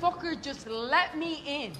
motherfucker 0.00 0.40
just 0.42 0.66
let 0.66 1.16
me 1.16 1.42
in. 1.46 1.72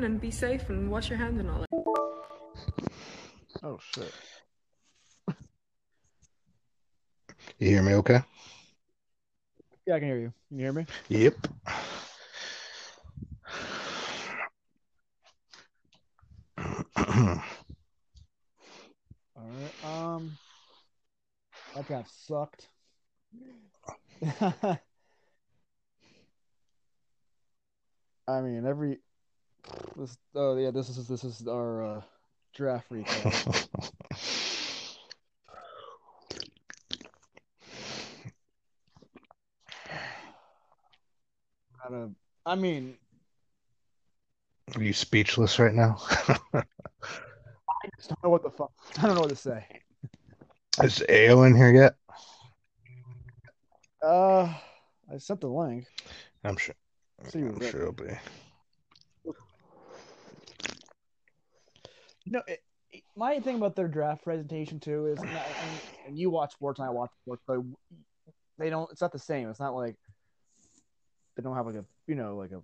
In 0.00 0.12
and 0.12 0.20
be 0.20 0.30
safe 0.30 0.68
and 0.70 0.90
wash 0.90 1.10
your 1.10 1.18
hands 1.18 1.38
and 1.40 1.50
all 1.50 1.60
that. 1.60 1.68
Oh 3.62 3.78
shit. 3.92 4.14
You 7.58 7.68
hear 7.68 7.82
me 7.82 7.94
okay? 7.94 8.22
Yeah, 9.86 9.96
I 9.96 9.98
can 9.98 10.08
hear 10.08 10.18
you. 10.18 10.32
Can 10.48 10.58
you 10.58 10.64
hear 10.64 10.72
me? 10.72 10.86
Yep. 11.08 11.34
All 16.96 17.42
right. 19.36 19.84
Um, 19.84 20.38
that 21.74 21.88
got 21.88 22.08
sucked. 22.08 22.68
I 28.28 28.40
mean, 28.40 28.64
every 28.64 29.00
this. 29.96 30.16
Oh 30.34 30.56
yeah, 30.56 30.70
this 30.70 30.88
is 30.88 31.06
this 31.08 31.24
is 31.24 31.46
our 31.46 31.84
uh, 31.84 32.02
draft 32.54 32.90
recap. 32.90 33.68
Kind. 41.82 42.14
I 42.46 42.54
mean, 42.54 42.96
Are 44.76 44.82
you 44.82 44.92
speechless 44.92 45.58
right 45.58 45.74
now? 45.74 45.96
I 46.54 46.62
just 47.96 48.08
don't 48.08 48.22
know 48.22 48.30
what 48.30 48.42
the 48.42 48.50
fuck. 48.50 48.72
I 48.98 49.06
don't 49.06 49.14
know 49.14 49.22
what 49.22 49.30
to 49.30 49.36
say. 49.36 49.66
Is 50.82 51.02
AO 51.08 51.42
in 51.42 51.56
here 51.56 51.72
yet? 51.72 51.94
Uh, 54.02 54.52
I 55.12 55.18
sent 55.18 55.40
the 55.40 55.48
link. 55.48 55.86
I'm 56.44 56.56
sure. 56.56 56.74
See 57.28 57.40
you 57.40 57.48
I'm 57.48 57.60
sure 57.60 57.82
it'll 57.82 57.92
be. 57.92 58.04
No, 62.30 62.42
it, 62.46 62.60
it- 62.92 63.02
my 63.16 63.38
thing 63.40 63.56
about 63.56 63.76
their 63.76 63.88
draft 63.88 64.24
presentation 64.24 64.80
too 64.80 65.06
is, 65.06 65.18
and, 65.20 65.80
and, 66.06 66.18
you 66.18 66.30
watch 66.30 66.52
sports 66.52 66.80
and 66.80 66.88
I 66.88 66.90
watch 66.90 67.10
sports, 67.22 67.42
but 67.46 67.58
they 68.58 68.70
don't. 68.70 68.90
It's 68.90 69.00
not 69.00 69.12
the 69.12 69.18
same. 69.18 69.48
It's 69.48 69.60
not 69.60 69.74
like 69.74 69.96
they 71.36 71.42
don't 71.42 71.56
have 71.56 71.66
like 71.66 71.76
a 71.76 71.84
you 72.06 72.16
know 72.16 72.36
like 72.36 72.50
a 72.50 72.62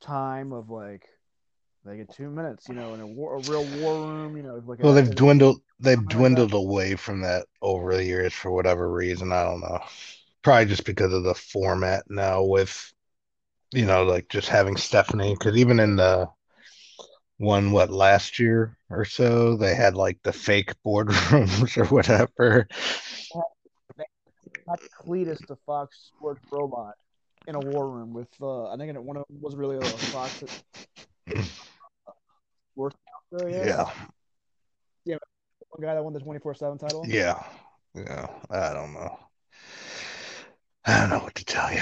time 0.00 0.52
of 0.52 0.70
like 0.70 1.06
they 1.84 1.98
get 1.98 2.14
two 2.14 2.30
minutes, 2.30 2.68
you 2.68 2.74
know, 2.74 2.94
in 2.94 3.00
a, 3.00 3.06
war, 3.06 3.36
a 3.36 3.50
real 3.50 3.64
war 3.64 4.00
room, 4.00 4.36
you 4.36 4.42
know, 4.42 4.62
like 4.66 4.78
Well, 4.80 4.96
a, 4.96 5.02
they've 5.02 5.14
dwindled. 5.14 5.60
They've 5.80 5.98
like 5.98 6.08
dwindled 6.08 6.54
away 6.54 6.96
from 6.96 7.20
that 7.22 7.46
over 7.60 7.94
the 7.94 8.04
years 8.04 8.32
for 8.32 8.50
whatever 8.50 8.90
reason. 8.90 9.32
I 9.32 9.42
don't 9.44 9.60
know. 9.60 9.80
Probably 10.42 10.66
just 10.66 10.86
because 10.86 11.12
of 11.12 11.24
the 11.24 11.34
format 11.34 12.04
now 12.08 12.42
with, 12.42 12.92
you 13.72 13.84
know, 13.84 14.04
like 14.04 14.28
just 14.30 14.48
having 14.48 14.76
Stephanie. 14.76 15.34
Because 15.34 15.56
even 15.56 15.78
in 15.80 15.96
the 15.96 16.28
one, 17.38 17.72
what, 17.72 17.90
last 17.90 18.38
year 18.38 18.76
or 18.90 19.04
so, 19.04 19.56
they 19.56 19.74
had 19.74 19.94
like 19.94 20.18
the 20.22 20.32
fake 20.32 20.72
boardrooms 20.86 21.76
or 21.76 21.86
whatever. 21.86 22.68
not 24.66 24.80
Cletus 25.02 25.46
the 25.46 25.56
Fox 25.66 26.10
Sports 26.16 26.40
robot 26.50 26.94
in 27.46 27.54
a 27.54 27.60
war 27.60 27.90
room 27.90 28.12
with 28.12 28.28
uh, 28.40 28.70
I 28.70 28.76
think 28.76 28.94
it, 28.94 29.02
one 29.02 29.16
of 29.16 29.24
them 29.28 29.40
was 29.40 29.56
really 29.56 29.76
a 29.76 29.82
Fox 29.82 30.42
Sports 32.72 32.96
announcer, 33.32 33.50
yeah. 33.50 33.90
Yeah. 35.04 35.16
one 35.70 35.82
guy 35.82 35.94
that 35.94 36.02
won 36.02 36.12
the 36.14 36.20
twenty 36.20 36.40
four 36.40 36.54
seven 36.54 36.78
title. 36.78 37.04
Yeah. 37.06 37.42
Yeah. 37.94 38.26
I 38.50 38.72
don't 38.72 38.94
know. 38.94 39.18
I 40.86 41.00
don't 41.00 41.10
know 41.10 41.18
what 41.18 41.34
to 41.34 41.44
tell 41.44 41.72
you. 41.72 41.80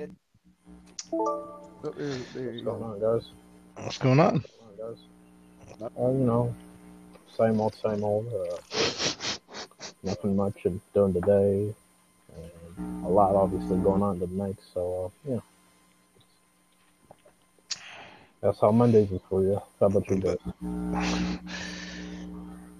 Oh, 0.00 0.27
there, 1.10 1.92
there 2.34 2.50
What's 2.50 2.62
going 2.62 2.82
on, 2.82 3.00
guys? 3.00 3.30
What's 3.76 3.98
going 3.98 4.20
on? 4.20 4.34
What's 4.34 4.50
going 4.78 4.80
on, 4.80 4.94
guys? 4.94 5.90
Uh, 5.98 6.10
you 6.10 6.24
know, 6.24 6.54
same 7.36 7.60
old, 7.60 7.74
same 7.82 8.04
old. 8.04 8.26
Uh, 8.32 8.56
nothing 10.02 10.36
much 10.36 10.66
during 10.94 11.12
the 11.12 11.20
day. 11.20 11.74
And 12.36 13.04
a 13.04 13.08
lot, 13.08 13.34
obviously, 13.34 13.78
going 13.78 14.02
on 14.02 14.14
in 14.14 14.20
the 14.20 14.26
night. 14.26 14.56
So, 14.74 15.12
uh, 15.28 15.30
yeah. 15.30 15.40
That's 18.40 18.60
how 18.60 18.70
Mondays 18.70 19.10
is 19.10 19.20
for 19.28 19.42
you. 19.42 19.60
How 19.80 19.86
about 19.86 20.08
you 20.08 20.16
guys? 20.16 20.36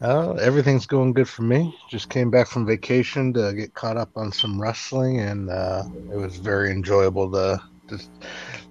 Uh, 0.01 0.35
everything's 0.35 0.87
going 0.87 1.13
good 1.13 1.29
for 1.29 1.43
me. 1.43 1.77
Just 1.91 2.09
came 2.09 2.31
back 2.31 2.47
from 2.47 2.65
vacation 2.65 3.33
to 3.33 3.53
get 3.53 3.75
caught 3.75 3.97
up 3.97 4.11
on 4.15 4.31
some 4.31 4.63
wrestling, 4.63 5.19
and 5.19 5.51
uh, 5.51 5.83
it 6.13 6.17
was 6.17 6.37
very 6.37 6.71
enjoyable 6.71 7.29
to 7.33 7.61
just 7.89 8.11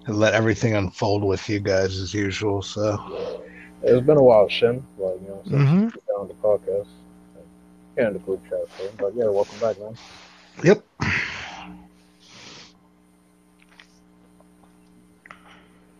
let 0.06 0.34
everything 0.34 0.74
unfold 0.74 1.24
with 1.24 1.48
you 1.48 1.60
guys 1.60 1.98
as 1.98 2.14
usual. 2.14 2.62
So, 2.62 2.96
It's 3.82 4.04
been 4.06 4.16
a 4.16 4.22
while, 4.22 4.48
Shin. 4.48 4.86
Like, 4.98 5.20
you 5.22 5.28
know, 5.28 5.42
since 5.44 5.62
Mhm. 5.62 5.94
you 5.94 6.00
got 6.08 6.20
on 6.20 6.28
the 6.28 6.34
podcast. 6.34 6.86
And 7.96 8.14
the 8.14 8.20
group 8.20 8.40
chat, 8.48 8.60
so, 8.76 8.88
but 8.96 9.12
yeah, 9.16 9.28
welcome 9.28 9.58
back, 9.58 9.76
man. 9.80 9.98
yep. 10.62 10.84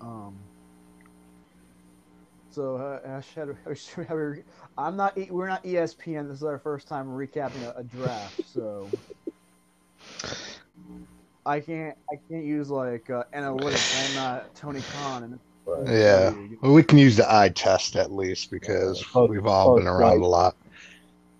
Um. 0.00 0.36
So, 2.50 2.76
uh, 2.76 3.00
Ash, 3.04 3.34
how 3.34 3.46
do- 3.46 3.56
how 4.08 4.14
do 4.14 4.30
we- 4.36 4.44
I'm 4.76 4.96
not. 4.96 5.18
E- 5.18 5.30
We're 5.30 5.48
not 5.48 5.64
ESPN. 5.64 6.28
This 6.28 6.38
is 6.38 6.44
our 6.44 6.58
first 6.58 6.86
time 6.88 7.08
recapping 7.08 7.62
a, 7.64 7.78
a 7.80 7.82
draft, 7.84 8.36
so 8.44 8.92
I 11.48 11.60
can't. 11.60 11.97
I 12.12 12.16
can't 12.28 12.45
use 12.45 12.71
like 12.71 13.09
uh, 13.10 13.24
analytics. 13.34 14.10
I'm 14.10 14.15
not 14.15 14.54
Tony 14.54 14.83
Khan. 14.92 15.22
And 15.24 15.39
Right. 15.66 15.86
Yeah. 15.86 16.34
Well, 16.62 16.72
we 16.72 16.83
can 16.83 16.97
use 16.97 17.16
the 17.18 17.30
eye 17.30 17.50
test 17.50 17.95
at 17.97 18.10
least 18.10 18.50
because 18.50 19.03
Plus- 19.03 19.28
we've 19.28 19.47
all 19.47 19.77
been 19.77 19.86
around 19.86 20.12
like- 20.12 20.21
a 20.21 20.27
lot. 20.27 20.56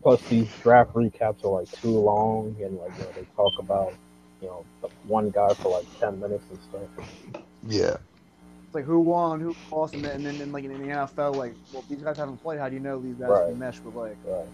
Plus, 0.03 0.21
these 0.29 0.49
draft 0.63 0.93
recaps 0.95 1.45
are 1.45 1.49
like 1.61 1.71
too 1.73 1.91
long, 1.99 2.55
and 2.63 2.77
like 2.79 2.93
you 2.99 3.05
know, 3.05 3.11
they 3.15 3.27
talk 3.37 3.53
about 3.59 3.95
you 4.43 4.49
know 4.49 4.65
the 4.83 4.89
one 5.07 5.31
guy 5.31 5.53
for 5.55 5.71
like 5.71 5.87
ten 5.99 6.21
minutes 6.21 6.45
and 6.51 6.59
stuff. 6.69 7.43
Yeah. 7.67 7.97
It's 8.67 8.75
like 8.75 8.85
who 8.85 9.01
won, 9.01 9.41
who 9.41 9.57
lost, 9.73 9.95
and 9.95 10.05
then, 10.05 10.27
and 10.27 10.39
then 10.39 10.53
like 10.53 10.65
in 10.65 10.73
the 10.73 10.89
NFL, 10.95 11.35
like, 11.37 11.55
well, 11.73 11.83
these 11.89 12.03
guys 12.03 12.17
haven't 12.19 12.37
played. 12.39 12.59
How 12.61 12.69
do 12.69 12.75
you 12.75 12.81
know 12.81 13.01
these 13.01 13.15
guys 13.17 13.31
Right. 13.31 13.49
can 13.49 13.59
mesh 13.59 13.81
with 13.81 13.95
like, 13.95 14.17
Right. 14.27 14.45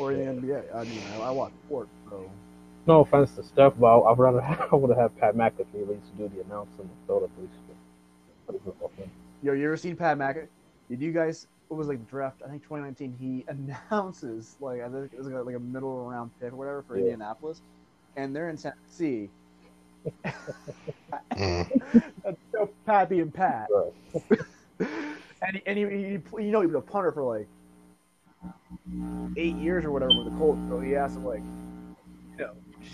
Or 0.00 0.12
the 0.14 0.20
NBA? 0.20 0.74
I 0.74 0.84
mean, 0.84 1.00
I, 1.14 1.20
I 1.26 1.30
watch 1.30 1.52
sports, 1.66 1.90
so 2.08 2.30
No 2.86 3.00
offense 3.02 3.32
to 3.36 3.42
Steph, 3.44 3.74
but 3.78 3.86
I- 3.86 4.10
I'd 4.10 4.18
rather 4.18 4.40
I 4.72 4.74
would 4.74 4.90
have 4.96 4.98
had 4.98 5.18
Pat 5.20 5.34
McAfee 5.36 5.82
at 5.82 5.88
least 5.88 6.16
do 6.16 6.28
the 6.34 6.40
announcing 6.42 6.80
and 6.80 6.90
throw 7.06 7.20
the 7.20 7.28
police. 7.28 7.50
But 8.46 8.56
it's 8.56 8.64
just 8.64 8.76
okay. 8.82 9.08
yo, 9.42 9.52
you 9.52 9.66
ever 9.66 9.76
seen 9.76 9.96
Pat 9.96 10.18
McAfee? 10.18 10.48
Did 10.88 11.00
you 11.00 11.12
guys 11.12 11.46
what 11.68 11.76
was 11.76 11.86
like 11.86 11.98
the 12.04 12.10
draft? 12.10 12.42
I 12.44 12.48
think 12.48 12.62
2019. 12.64 13.14
He 13.20 13.44
announces 13.90 14.56
like 14.60 14.80
I 14.80 14.88
think 14.88 15.12
it 15.12 15.18
was 15.18 15.26
like 15.28 15.36
a, 15.36 15.42
like 15.42 15.54
a 15.56 15.60
middle 15.60 16.04
round 16.04 16.30
pick 16.40 16.52
or 16.52 16.56
whatever 16.56 16.82
for 16.82 16.96
Yeah. 16.96 17.04
Indianapolis, 17.04 17.60
and 18.16 18.34
they're 18.34 18.48
in 18.50 18.56
Tennessee. 18.56 19.28
Mm. 21.36 21.68
That's 22.24 22.36
so 22.52 22.70
Pat 22.86 23.08
being 23.08 23.30
Pat. 23.30 23.68
Right. 23.70 23.92
and 25.42 25.56
he, 25.56 25.62
and 25.66 25.78
he, 25.78 25.84
he, 25.84 26.44
you 26.44 26.50
know, 26.50 26.60
he 26.60 26.66
was 26.66 26.74
a 26.74 26.80
punter 26.80 27.12
for 27.12 27.22
like 27.22 27.46
eight 29.36 29.56
years 29.56 29.84
or 29.84 29.90
whatever 29.90 30.12
with 30.16 30.32
the 30.32 30.38
Colts. 30.38 30.60
So 30.68 30.80
he 30.80 30.92
has 30.92 31.14
to 31.14 31.20
like, 31.20 31.42
you 32.38 32.44
know, 32.46 32.52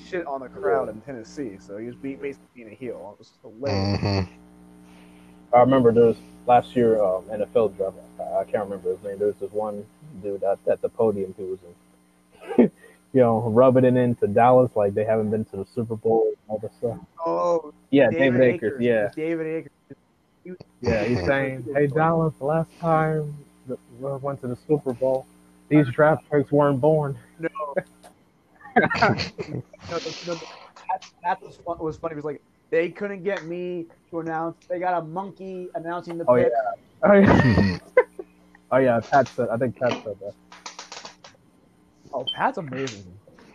shit 0.08 0.26
on 0.26 0.40
the 0.40 0.48
crowd 0.48 0.88
in 0.88 1.00
Tennessee. 1.02 1.56
So 1.60 1.78
he 1.78 1.86
was 1.86 1.96
be, 1.96 2.14
basically 2.14 2.46
being 2.54 2.68
a 2.68 2.74
heel. 2.74 3.14
It 3.14 3.18
was 3.18 3.32
hilarious. 3.42 4.00
Mhm. 4.00 4.28
I 5.52 5.60
remember 5.60 5.92
there 5.92 6.06
was 6.06 6.16
last 6.46 6.74
year 6.74 7.02
um, 7.02 7.24
NFL 7.24 7.76
draft. 7.76 7.96
I, 8.18 8.40
I 8.40 8.44
can't 8.44 8.64
remember 8.64 8.90
his 8.90 9.02
name. 9.02 9.18
There 9.18 9.28
was 9.28 9.36
this 9.40 9.52
one 9.52 9.84
dude 10.22 10.42
at, 10.42 10.58
at 10.70 10.82
the 10.82 10.88
podium 10.88 11.34
who 11.36 11.46
was, 11.50 11.58
in, 12.58 12.64
you 13.12 13.20
know, 13.20 13.40
rubbing 13.48 13.84
it 13.84 13.96
into 13.96 14.26
Dallas 14.26 14.70
like 14.74 14.94
they 14.94 15.04
haven't 15.04 15.30
been 15.30 15.44
to 15.46 15.56
the 15.58 15.66
Super 15.74 15.96
Bowl 15.96 16.26
and 16.28 16.36
all 16.48 16.58
this 16.58 16.72
stuff. 16.78 16.98
Oh, 17.24 17.72
Yeah, 17.90 18.10
David, 18.10 18.40
Akers. 18.40 18.82
Yeah, 18.82 19.08
David 19.14 19.46
Akers. 19.46 20.58
yeah. 20.80 21.04
He's 21.04 21.24
saying, 21.24 21.66
"Hey 21.74 21.86
Dallas, 21.86 22.34
last 22.40 22.70
time 22.80 23.36
we 23.68 23.76
went 24.18 24.40
to 24.42 24.48
the 24.48 24.56
Super 24.68 24.92
Bowl, 24.92 25.26
these 25.68 25.88
draft 25.90 26.24
picks 26.30 26.50
weren't 26.52 26.80
born." 26.80 27.18
No. 27.38 27.48
no, 28.76 29.14
the, 29.88 30.22
the, 30.26 30.42
that, 30.88 31.06
that 31.22 31.42
was, 31.42 31.56
fun, 31.56 31.78
was 31.78 31.96
funny. 31.96 32.12
It 32.12 32.16
was 32.16 32.24
like 32.24 32.42
they 32.70 32.90
couldn't 32.90 33.22
get 33.24 33.44
me 33.44 33.86
to 34.10 34.20
announce. 34.20 34.66
They 34.66 34.78
got 34.78 35.00
a 35.02 35.04
monkey 35.04 35.68
announcing 35.74 36.18
the 36.18 36.24
Oh, 36.28 36.34
pick. 36.36 36.52
Oh 37.02 37.12
yeah. 37.14 37.78
oh 38.72 38.76
yeah. 38.78 39.00
Pat 39.00 39.28
said. 39.28 39.48
I 39.48 39.56
think 39.56 39.76
Pat 39.78 39.92
said 40.04 40.16
that. 40.20 40.34
Oh, 42.12 42.24
Pat's 42.34 42.58
amazing. 42.58 43.04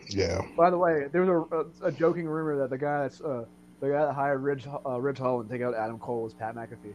yeah. 0.08 0.40
By 0.56 0.70
the 0.70 0.78
way, 0.78 1.06
there 1.12 1.22
was 1.22 1.46
a, 1.82 1.84
a, 1.84 1.88
a 1.88 1.92
joking 1.92 2.26
rumor 2.26 2.56
that 2.58 2.70
the 2.70 2.78
guy 2.78 3.02
that's 3.02 3.20
uh, 3.20 3.44
the 3.80 3.88
guy 3.88 4.04
that 4.06 4.12
hired 4.12 4.42
Ridge 4.42 4.66
uh, 4.86 5.00
Ridge 5.00 5.18
Holland 5.18 5.48
to 5.48 5.54
take 5.54 5.62
out 5.62 5.74
Adam 5.74 5.98
Cole 5.98 6.22
was 6.24 6.34
Pat 6.34 6.54
McAfee. 6.54 6.94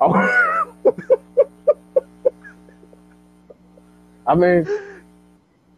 Oh. 0.00 0.74
I 4.30 4.34
mean, 4.36 4.64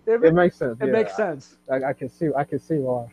It, 0.06 0.22
it 0.24 0.34
makes 0.34 0.56
sense. 0.56 0.78
it 0.80 0.86
yeah. 0.86 0.92
makes 0.92 1.16
sense. 1.16 1.56
I, 1.70 1.76
I 1.84 1.92
can 1.92 2.08
see. 2.08 2.28
I 2.36 2.44
can 2.44 2.58
see 2.58 2.74
why. 2.74 3.08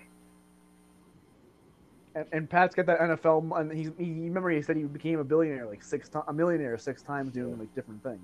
And, 2.15 2.25
and 2.31 2.50
Pat's 2.50 2.74
got 2.74 2.88
that 2.88 3.00
NFL, 3.00 3.59
and 3.59 3.71
he's, 3.71 3.91
he 3.97 4.12
remember 4.12 4.50
he 4.50 4.62
said 4.62 4.75
he 4.75 4.83
became 4.83 5.19
a 5.19 5.24
billionaire 5.24 5.68
like 5.68 5.83
six 5.83 6.09
times, 6.09 6.25
a 6.27 6.33
millionaire 6.33 6.77
six 6.77 7.01
times 7.01 7.31
doing 7.31 7.57
like 7.59 7.74
different 7.75 8.01
things. 8.03 8.19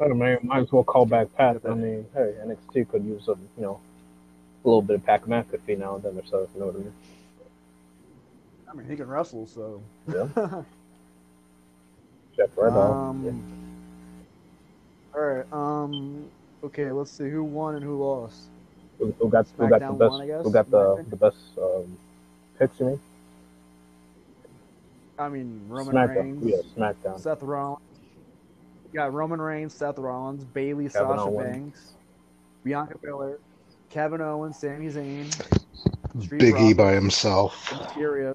I 0.00 0.08
don't 0.08 0.18
man, 0.18 0.38
might 0.42 0.60
as 0.60 0.72
well 0.72 0.82
call 0.82 1.06
back 1.06 1.28
Pat. 1.36 1.60
I 1.64 1.74
mean, 1.74 2.04
hey, 2.12 2.34
NXT 2.44 2.90
could 2.90 3.04
use 3.04 3.28
a 3.28 3.36
you 3.56 3.62
know 3.62 3.80
a 4.64 4.68
little 4.68 4.82
bit 4.82 4.96
of 4.96 5.06
Pat 5.06 5.22
McAfee 5.22 5.78
now 5.78 5.94
and 5.94 6.04
then 6.04 6.18
or 6.18 6.26
so. 6.26 6.48
You 6.54 6.60
know 6.60 6.66
what 6.66 6.74
I 6.74 6.78
mean? 6.78 6.92
I 8.68 8.74
mean, 8.74 8.88
he 8.88 8.96
can 8.96 9.08
wrestle, 9.08 9.46
so. 9.46 9.82
Yeah. 10.12 10.26
Jeff 12.36 12.50
Red 12.56 12.72
um, 12.72 13.24
All 15.14 15.20
right. 15.20 15.52
Um. 15.52 16.30
Okay. 16.64 16.90
Let's 16.90 17.10
see 17.10 17.28
who 17.30 17.42
won 17.44 17.74
and 17.74 17.84
who 17.84 17.98
lost. 18.02 18.48
who, 18.98 19.12
who 19.18 19.28
got 19.28 19.46
who 19.56 19.68
got 19.68 19.80
the 19.80 19.86
SmackDown 19.86 19.98
best? 19.98 20.10
won, 20.10 20.20
I 20.22 20.26
guess, 20.26 20.42
who 20.44 20.52
got 20.52 20.70
the 20.70 21.04
the 21.10 21.16
best 21.16 21.36
um, 21.58 21.98
picks? 22.58 22.78
You 22.80 22.86
mean? 22.86 23.00
I 25.18 25.28
mean, 25.28 25.60
Roman 25.68 25.94
SmackDown. 25.94 26.16
Reigns, 26.16 26.44
Yeah, 26.46 26.56
SmackDown. 26.76 27.20
Seth 27.20 27.42
Rollins. 27.42 27.78
You 28.92 28.98
got 28.98 29.12
Roman 29.12 29.40
Reigns, 29.40 29.74
Seth 29.74 29.98
Rollins, 29.98 30.44
Bayley, 30.44 30.88
Kevin 30.88 31.08
Sasha 31.18 31.20
Owens. 31.28 31.52
Banks, 31.52 31.92
Bianca 32.64 32.98
Belair, 33.02 33.38
Kevin 33.90 34.20
Owens, 34.20 34.58
Sami 34.58 34.88
Zayn, 34.88 35.30
Street 36.20 36.38
Big 36.40 36.56
E 36.60 36.72
by 36.72 36.92
himself. 36.92 37.66
Mysterio, 37.70 38.34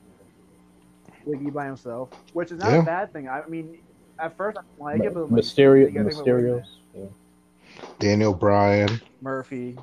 Big 1.30 1.42
E 1.48 1.50
by 1.50 1.66
himself, 1.66 2.12
which 2.34 2.52
is 2.52 2.60
not 2.60 2.72
Yeah. 2.72 2.82
a 2.82 2.84
bad 2.84 3.12
thing. 3.12 3.28
I 3.28 3.42
mean, 3.48 3.80
at 4.20 4.38
first 4.38 4.58
I 4.58 4.62
didn't 4.62 4.80
like 4.80 5.02
it, 5.02 5.14
but 5.14 5.32
like, 5.32 5.44
Mysterio, 5.44 5.82
you 5.82 5.92
gotta 5.92 6.10
think 6.10 6.28
about 6.28 6.42
Mysterios. 6.42 6.66
Yeah. 6.96 7.06
Daniel 8.00 8.34
Bryan, 8.34 9.02
Murphy, 9.22 9.78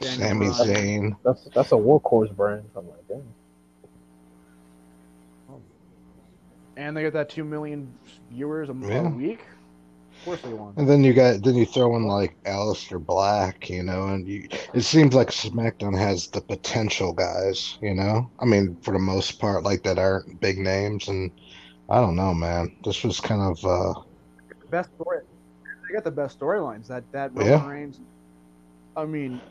Daniel 0.00 0.52
Sami 0.54 0.72
Zayn. 0.72 1.16
That's 1.24 1.44
that's 1.54 1.72
a 1.72 1.76
workhorse 1.76 2.34
brand. 2.34 2.64
I'm 2.76 2.88
like, 2.88 3.08
damn. 3.08 3.22
and 6.76 6.96
they 6.96 7.02
get 7.02 7.12
that 7.12 7.28
two 7.28 7.44
million 7.44 7.92
viewers 8.30 8.68
a, 8.68 8.72
a 8.72 9.08
week. 9.10 9.40
Of 10.18 10.24
course 10.24 10.42
they 10.42 10.52
won. 10.52 10.74
And 10.76 10.88
then 10.88 11.02
you 11.02 11.14
got 11.14 11.42
then 11.42 11.54
you 11.54 11.66
throw 11.66 11.96
in 11.96 12.04
like 12.04 12.36
Aleister 12.44 13.04
Black, 13.04 13.68
you 13.68 13.82
know, 13.82 14.08
and 14.08 14.26
you 14.26 14.48
it 14.72 14.82
seems 14.82 15.14
like 15.14 15.28
SmackDown 15.28 15.98
has 15.98 16.28
the 16.28 16.40
potential 16.40 17.12
guys, 17.12 17.78
you 17.82 17.94
know. 17.94 18.30
I 18.38 18.44
mean, 18.44 18.76
for 18.82 18.92
the 18.92 19.00
most 19.00 19.40
part, 19.40 19.64
like 19.64 19.82
that 19.82 19.98
aren't 19.98 20.40
big 20.40 20.58
names, 20.58 21.08
and 21.08 21.30
I 21.92 22.00
don't 22.00 22.16
know, 22.16 22.32
man. 22.32 22.74
This 22.84 23.04
was 23.04 23.20
kind 23.20 23.42
of 23.42 23.62
uh 23.64 24.00
best 24.70 24.90
story. 24.94 25.20
They 25.86 25.94
got 25.94 26.04
the 26.04 26.10
best 26.10 26.38
storylines. 26.40 26.86
That 26.88 27.04
that 27.12 27.32
Roman 27.34 27.46
Yeah. 27.52 27.68
Reigns. 27.68 28.00
I 28.96 29.04
mean, 29.04 29.42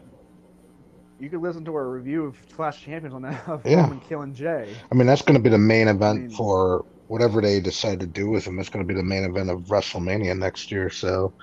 you 1.20 1.30
could 1.30 1.42
listen 1.42 1.64
to 1.66 1.76
our 1.76 1.88
review 1.88 2.26
of 2.26 2.36
Clash 2.56 2.82
Champions 2.82 3.14
on 3.14 3.22
that 3.22 3.48
of 3.48 3.64
Yeah. 3.64 3.84
Roman 3.84 4.00
killing 4.00 4.34
Jey. 4.34 4.76
I 4.92 4.96
mean, 4.96 5.06
that's 5.06 5.22
going 5.22 5.38
to 5.38 5.44
be 5.44 5.50
the 5.50 5.58
main 5.60 5.88
event 5.88 6.20
mean- 6.22 6.30
for 6.32 6.84
whatever 7.08 7.42
they 7.42 7.60
decide 7.60 8.00
to 8.00 8.08
do 8.08 8.30
with 8.30 8.46
him. 8.46 8.58
It's 8.58 8.70
going 8.70 8.84
to 8.88 8.92
be 8.92 8.98
the 8.98 9.04
main 9.06 9.24
event 9.24 9.50
of 9.52 9.60
WrestleMania 9.66 10.36
next 10.38 10.72
year. 10.72 10.90
So, 10.90 11.34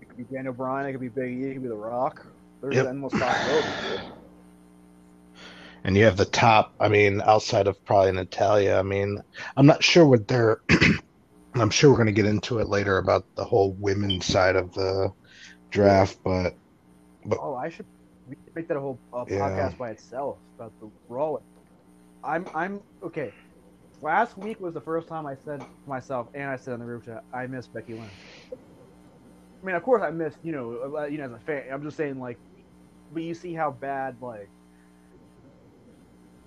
It 0.00 0.08
could 0.08 0.16
be 0.16 0.24
Daniel 0.34 0.54
Bryan. 0.54 0.88
It 0.88 0.92
could 0.92 1.00
be 1.02 1.08
Big 1.08 1.38
E. 1.38 1.50
It 1.50 1.52
could 1.54 1.62
be 1.62 1.68
The 1.68 1.76
Rock. 1.76 2.26
There's 2.62 2.74
Yep. 2.76 2.86
endless 2.86 3.12
possibilities. 3.12 4.00
And 5.84 5.96
you 5.96 6.04
have 6.04 6.16
the 6.16 6.24
top. 6.24 6.72
I 6.80 6.88
mean, 6.88 7.20
outside 7.20 7.66
of 7.66 7.82
probably 7.84 8.12
Natalya. 8.12 8.78
I 8.78 8.82
mean, 8.82 9.18
I'm 9.56 9.66
not 9.66 9.84
sure 9.84 10.06
what 10.06 10.26
they're. 10.26 10.58
I'm 11.54 11.70
sure 11.70 11.90
we're 11.90 11.96
going 11.96 12.06
to 12.06 12.12
get 12.12 12.26
into 12.26 12.58
it 12.58 12.68
later 12.68 12.98
about 12.98 13.24
the 13.36 13.44
whole 13.44 13.76
women's 13.78 14.26
side 14.26 14.56
of 14.56 14.72
the 14.72 15.10
draft, 15.70 16.18
but 16.24 16.54
Oh, 17.38 17.54
I 17.54 17.68
should 17.68 17.86
make 18.54 18.68
that 18.68 18.76
a 18.76 18.80
whole 18.80 19.00
uh, 19.12 19.24
Yeah. 19.28 19.70
podcast 19.70 19.78
by 19.78 19.90
itself 19.90 20.38
about 20.58 20.72
the 20.80 20.90
Raw. 21.08 21.36
I'm 22.24 22.46
I'm 22.54 22.82
okay. 23.02 23.32
Last 24.02 24.36
week 24.36 24.60
was 24.60 24.74
the 24.74 24.80
first 24.80 25.08
time 25.08 25.26
I 25.26 25.34
said 25.36 25.60
to 25.60 25.66
myself, 25.86 26.28
and 26.34 26.50
I 26.50 26.56
said 26.56 26.74
in 26.74 26.80
the 26.80 26.86
group 26.86 27.04
chat, 27.04 27.24
I 27.32 27.46
miss 27.46 27.68
Becky 27.68 27.94
Lynch. 27.94 28.12
I 29.62 29.66
mean, 29.66 29.76
of 29.76 29.82
course, 29.82 30.02
I 30.02 30.10
missed 30.10 30.38
you 30.42 30.52
know, 30.52 30.96
uh, 30.98 31.04
you 31.06 31.18
know, 31.18 31.24
as 31.26 31.32
a 31.32 31.40
fan. 31.40 31.64
I'm 31.72 31.82
just 31.82 31.96
saying, 31.96 32.18
like, 32.20 32.38
but 33.10 33.22
you 33.22 33.34
see 33.34 33.54
how 33.54 33.70
bad 33.72 34.16
like 34.20 34.50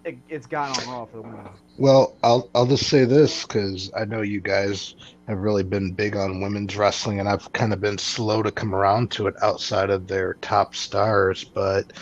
it, 0.07 0.17
it's 0.29 0.47
gotten 0.47 0.87
on 0.87 0.93
Raw 0.93 1.05
for 1.05 1.17
the 1.17 1.21
women. 1.23 1.47
Well, 1.77 2.15
I'll 2.23 2.49
I'll 2.55 2.65
just 2.65 2.87
say 2.87 3.05
this 3.05 3.43
because 3.43 3.91
I 3.95 4.05
know 4.05 4.21
you 4.21 4.41
guys 4.41 4.95
have 5.27 5.37
really 5.37 5.63
been 5.63 5.91
big 5.91 6.15
on 6.15 6.41
women's 6.41 6.75
wrestling, 6.77 7.19
and 7.19 7.27
I've 7.29 7.51
kind 7.53 7.73
of 7.73 7.81
been 7.81 7.97
slow 7.97 8.41
to 8.41 8.51
come 8.51 8.73
around 8.73 9.11
to 9.11 9.27
it 9.27 9.35
outside 9.41 9.89
of 9.89 10.07
their 10.07 10.35
top 10.35 10.75
stars. 10.75 11.43
But 11.43 11.93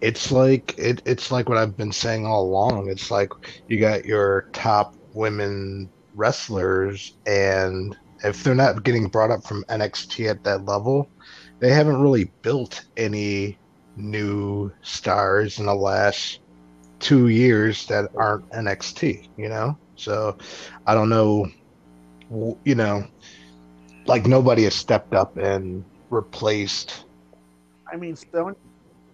it's 0.00 0.32
like 0.32 0.74
it, 0.78 1.02
it's 1.04 1.30
like 1.30 1.48
what 1.48 1.58
I've 1.58 1.76
been 1.76 1.92
saying 1.92 2.26
all 2.26 2.44
along. 2.44 2.88
It's 2.88 3.10
like 3.10 3.30
you 3.68 3.78
got 3.78 4.04
your 4.04 4.48
top 4.52 4.96
women 5.12 5.90
wrestlers, 6.14 7.14
and 7.26 7.96
if 8.24 8.42
they're 8.42 8.54
not 8.54 8.84
getting 8.84 9.08
brought 9.08 9.30
up 9.30 9.44
from 9.44 9.64
NXT 9.64 10.30
at 10.30 10.44
that 10.44 10.64
level, 10.64 11.10
they 11.60 11.70
haven't 11.70 12.00
really 12.00 12.32
built 12.42 12.84
any 12.96 13.58
new 13.96 14.72
stars 14.82 15.60
in 15.60 15.66
the 15.66 15.74
last 15.74 16.40
two 17.04 17.28
years 17.28 17.86
that 17.86 18.10
aren't 18.16 18.48
NXT, 18.50 19.28
you 19.36 19.48
know? 19.50 19.76
So 19.96 20.36
I 20.86 20.94
don't 20.94 21.10
know, 21.10 21.46
you 22.64 22.74
know, 22.74 23.06
like 24.06 24.26
nobody 24.26 24.64
has 24.64 24.74
stepped 24.74 25.12
up 25.14 25.36
and 25.36 25.84
replaced. 26.10 27.04
I 27.92 27.96
mean, 27.96 28.16
Stone. 28.16 28.56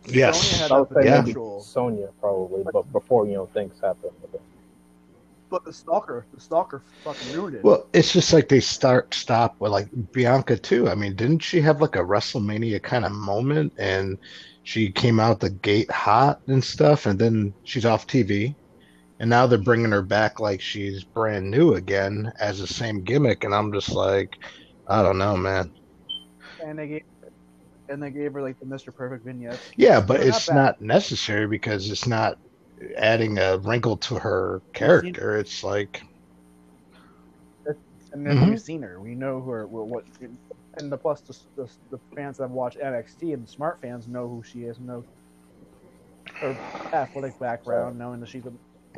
Yes. 0.06 0.40
Sonya 0.40 0.62
had 0.62 0.72
I 0.72 0.80
would 0.80 0.88
that 0.90 1.26
Yeah. 1.26 1.60
Sonya 1.60 2.08
probably, 2.20 2.64
but 2.72 2.90
before 2.92 3.26
you 3.26 3.34
know 3.34 3.46
things 3.46 3.78
happen. 3.80 4.10
but 5.50 5.64
the 5.64 5.72
Stalker, 5.72 6.24
the 6.32 6.40
Stalker, 6.40 6.80
fucking 7.02 7.32
ruined 7.34 7.56
it. 7.56 7.64
Well, 7.64 7.86
it's 7.92 8.12
just 8.12 8.32
like 8.32 8.48
they 8.48 8.60
start 8.60 9.12
stop 9.12 9.56
with 9.58 9.72
like 9.72 9.88
Bianca 10.12 10.56
too. 10.56 10.88
I 10.88 10.94
mean, 10.94 11.16
didn't 11.16 11.40
she 11.40 11.60
have 11.60 11.80
like 11.80 11.96
a 11.96 12.04
WrestleMania 12.04 12.80
kind 12.82 13.04
of 13.04 13.10
moment 13.10 13.72
and 13.78 14.16
she 14.62 14.90
came 14.92 15.20
out 15.20 15.40
the 15.40 15.50
gate 15.50 15.90
hot 15.90 16.40
and 16.46 16.62
stuff 16.62 17.06
and 17.06 17.18
then 17.18 17.54
she's 17.64 17.84
off 17.86 18.06
TV 18.06 18.56
and 19.20 19.30
now 19.30 19.46
they're 19.46 19.58
bringing 19.58 19.92
her 19.92 20.02
back 20.02 20.40
like 20.40 20.60
she's 20.60 21.04
brand 21.04 21.50
new 21.50 21.74
again 21.74 22.30
as 22.40 22.58
the 22.58 22.66
same 22.66 23.02
gimmick 23.04 23.44
and 23.44 23.54
I'm 23.54 23.72
just 23.72 23.90
like 23.90 24.30
I 24.88 25.02
don't 25.02 25.18
know, 25.18 25.36
man. 25.36 25.70
and 26.64 26.78
they 26.78 26.88
gave, 26.88 27.02
and 27.88 28.02
they 28.02 28.10
gave 28.10 28.32
her 28.32 28.42
like 28.42 28.58
the 28.60 28.66
Mr. 28.66 28.94
Perfect 28.94 29.24
vignette. 29.24 29.60
Yeah, 29.76 30.00
but 30.00 30.20
They're 30.20 30.26
not 30.26 30.46
it's 30.46 30.46
bad. 30.46 30.56
not 30.56 30.80
necessary 30.80 31.46
because 31.46 31.90
it's 31.90 32.06
not 32.06 32.38
adding 32.96 33.38
a 33.38 33.58
wrinkle 33.58 33.96
to 33.98 34.16
her 34.16 34.62
character. 34.74 35.36
It's 35.36 35.62
like 35.62 36.02
and 38.12 38.26
then 38.26 38.36
Mhm. 38.36 38.50
we've 38.50 38.60
seen 38.60 38.82
her. 38.82 39.00
We 39.00 39.14
know 39.14 39.40
who 39.40 39.50
her 39.50 39.66
what, 39.66 39.86
what 39.88 40.04
and 40.80 40.92
the 40.92 40.98
plus 40.98 41.22
the, 41.22 41.36
the, 41.62 41.70
the 41.90 42.00
fans 42.16 42.38
that 42.38 42.44
have 42.44 42.50
watched 42.52 42.78
NXT 42.78 43.34
and 43.34 43.44
the 43.44 43.48
smart 43.48 43.80
fans 43.80 44.08
know 44.08 44.28
who 44.28 44.42
she 44.42 44.64
is, 44.64 44.80
know 44.80 45.04
her 46.40 46.58
athletic 46.92 47.38
background, 47.38 47.98
knowing 47.98 48.20
that 48.20 48.28
she's 48.28 48.46
a 48.46 48.52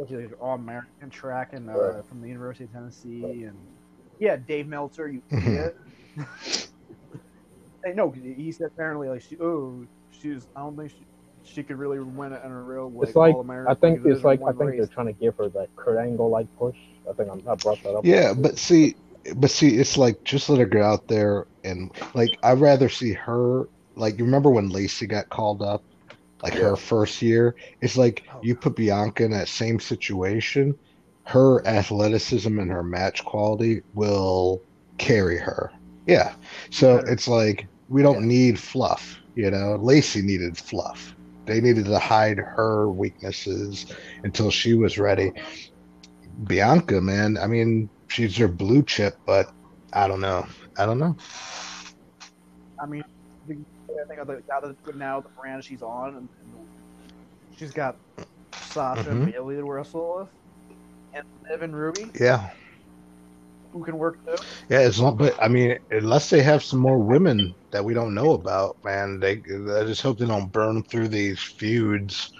she's 0.07 0.17
an 0.19 0.33
all 0.41 0.55
American 0.57 1.11
track 1.11 1.51
and 1.53 1.71
uh, 1.71 1.75
Right. 1.79 2.05
from 2.09 2.21
the 2.23 2.29
University 2.29 2.65
of 2.65 2.73
Tennessee, 2.73 3.45
and 3.45 3.57
yeah, 4.19 4.37
Dave 4.37 4.67
Meltzer, 4.67 5.09
you 5.09 5.23
idiot. 5.33 5.77
hey, 7.85 7.93
no, 7.95 8.11
he 8.11 8.53
said 8.53 8.69
apparently 8.69 9.09
like 9.09 9.23
she 9.23 9.37
oh 9.41 9.87
she's 10.11 10.49
I 10.57 10.61
don't 10.61 10.77
think 10.77 10.91
she. 10.93 11.07
She 11.45 11.65
could 11.65 11.77
really 11.77 11.99
win 11.99 12.33
it 12.33 12.41
in 12.45 12.53
a 12.53 12.63
real 12.63 12.89
way. 12.89 13.09
It's 13.09 13.17
like 13.17 13.35
all-American 13.35 13.73
I 13.73 13.75
think 13.75 14.07
it's 14.07 14.23
like 14.23 14.41
I 14.43 14.53
think 14.53 14.61
race. 14.61 14.79
they're 14.79 14.87
trying 14.87 15.09
to 15.09 15.13
give 15.13 15.37
her 15.39 15.49
that 15.49 15.75
Kurt 15.75 15.99
Angle 15.99 16.31
like 16.31 16.47
push. 16.57 16.77
I 17.11 17.13
think 17.15 17.31
I'm, 17.33 17.43
I 17.49 17.57
brought 17.57 17.83
that 17.83 17.97
up. 17.97 18.05
Yeah, 18.05 18.33
but 18.33 18.59
see, 18.59 18.95
but 19.35 19.51
see, 19.51 19.77
it's 19.77 19.97
like 19.97 20.23
just 20.23 20.49
let 20.49 20.61
her 20.61 20.67
go 20.67 20.85
out 20.85 21.09
there 21.09 21.49
and 21.65 21.91
like 22.15 22.37
I'd 22.43 22.61
rather 22.61 22.89
see 22.89 23.13
her. 23.13 23.69
Like 23.95 24.19
you 24.19 24.25
remember 24.25 24.51
when 24.51 24.71
Lacey 24.71 25.07
got 25.07 25.29
called 25.29 25.63
up, 25.63 25.83
like 26.43 26.55
Yeah. 26.55 26.71
her 26.71 26.77
first 26.77 27.21
year. 27.23 27.55
It's 27.81 27.97
like 27.97 28.25
Oh, 28.33 28.41
you 28.43 28.55
put 28.55 28.77
Bianca 28.77 29.25
in 29.25 29.31
that 29.33 29.49
same 29.49 29.79
situation. 29.81 30.75
Her 31.25 31.65
athleticism 31.67 32.59
and 32.59 32.71
her 32.71 32.83
match 32.83 33.25
quality 33.25 33.83
will 33.95 34.63
carry 34.99 35.39
her. 35.39 35.71
Yeah. 36.07 36.35
So 36.71 36.97
Better. 36.99 37.13
it's 37.13 37.29
like 37.29 37.67
we 37.89 38.03
don't 38.03 38.23
Yeah. 38.23 38.29
need 38.29 38.59
fluff. 38.59 39.19
You 39.35 39.51
know, 39.51 39.77
Lacey 39.77 40.23
needed 40.23 40.57
fluff. 40.57 41.15
They 41.47 41.61
needed 41.61 41.87
to 41.87 41.99
hide 41.99 42.39
her 42.39 42.89
weaknesses 42.91 43.87
until 44.25 44.51
she 44.51 44.75
was 44.75 44.99
ready. 44.99 45.33
Bianca, 46.47 47.01
man, 47.01 47.37
I 47.37 47.47
mean, 47.47 47.89
she's 48.09 48.39
your 48.39 48.49
blue 48.49 48.83
chip, 48.83 49.17
but 49.27 49.53
I 49.93 50.09
don't 50.09 50.21
know. 50.21 50.47
I 50.79 50.87
don't 50.87 50.99
know. 50.99 51.17
I 52.81 52.87
mean, 52.87 53.03
the- 53.47 53.65
I 53.91 54.05
think 54.09 54.21
of 54.21 54.27
the, 54.29 54.43
now, 54.49 54.61
the, 54.61 54.93
now 54.95 55.21
the 55.21 55.29
brand 55.41 55.65
she's 55.65 55.83
on, 55.83 56.17
and, 56.17 56.29
and 56.41 56.55
she's 57.51 57.73
got 57.73 57.99
Sasha 58.63 59.11
and 59.11 59.23
Mhm. 59.23 59.25
Bayley 59.25 59.57
to 59.57 59.65
wrestle 59.65 60.17
with, 60.21 60.29
and 61.13 61.25
Liv 61.51 61.63
and 61.63 61.77
Ruby, 61.77 62.13
Yeah. 62.19 62.51
who 63.73 63.85
can 63.85 63.99
work 63.99 64.19
too. 64.25 64.37
Yeah, 64.69 64.81
as 64.81 65.01
long, 65.01 65.17
but 65.17 65.37
I 65.43 65.49
mean, 65.49 65.79
unless 65.91 66.31
they 66.31 66.43
have 66.43 66.63
some 66.63 66.79
more 66.81 66.99
women 66.99 67.55
that 67.73 67.85
we 67.85 67.95
don't 67.95 68.15
know 68.15 68.33
about, 68.33 68.77
man, 68.85 69.21
they 69.21 69.33
I 69.77 69.85
just 69.85 70.03
hope 70.03 70.19
they 70.19 70.27
don't 70.27 70.53
burn 70.53 70.83
through 70.85 71.09
these 71.09 71.41
feuds 71.41 72.31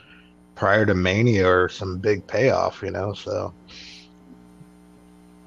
prior 0.55 0.87
to 0.87 0.95
Mania 0.95 1.49
or 1.49 1.69
some 1.69 1.99
big 2.01 2.27
payoff, 2.27 2.83
you 2.83 2.91
know. 2.91 3.13
So 3.15 3.55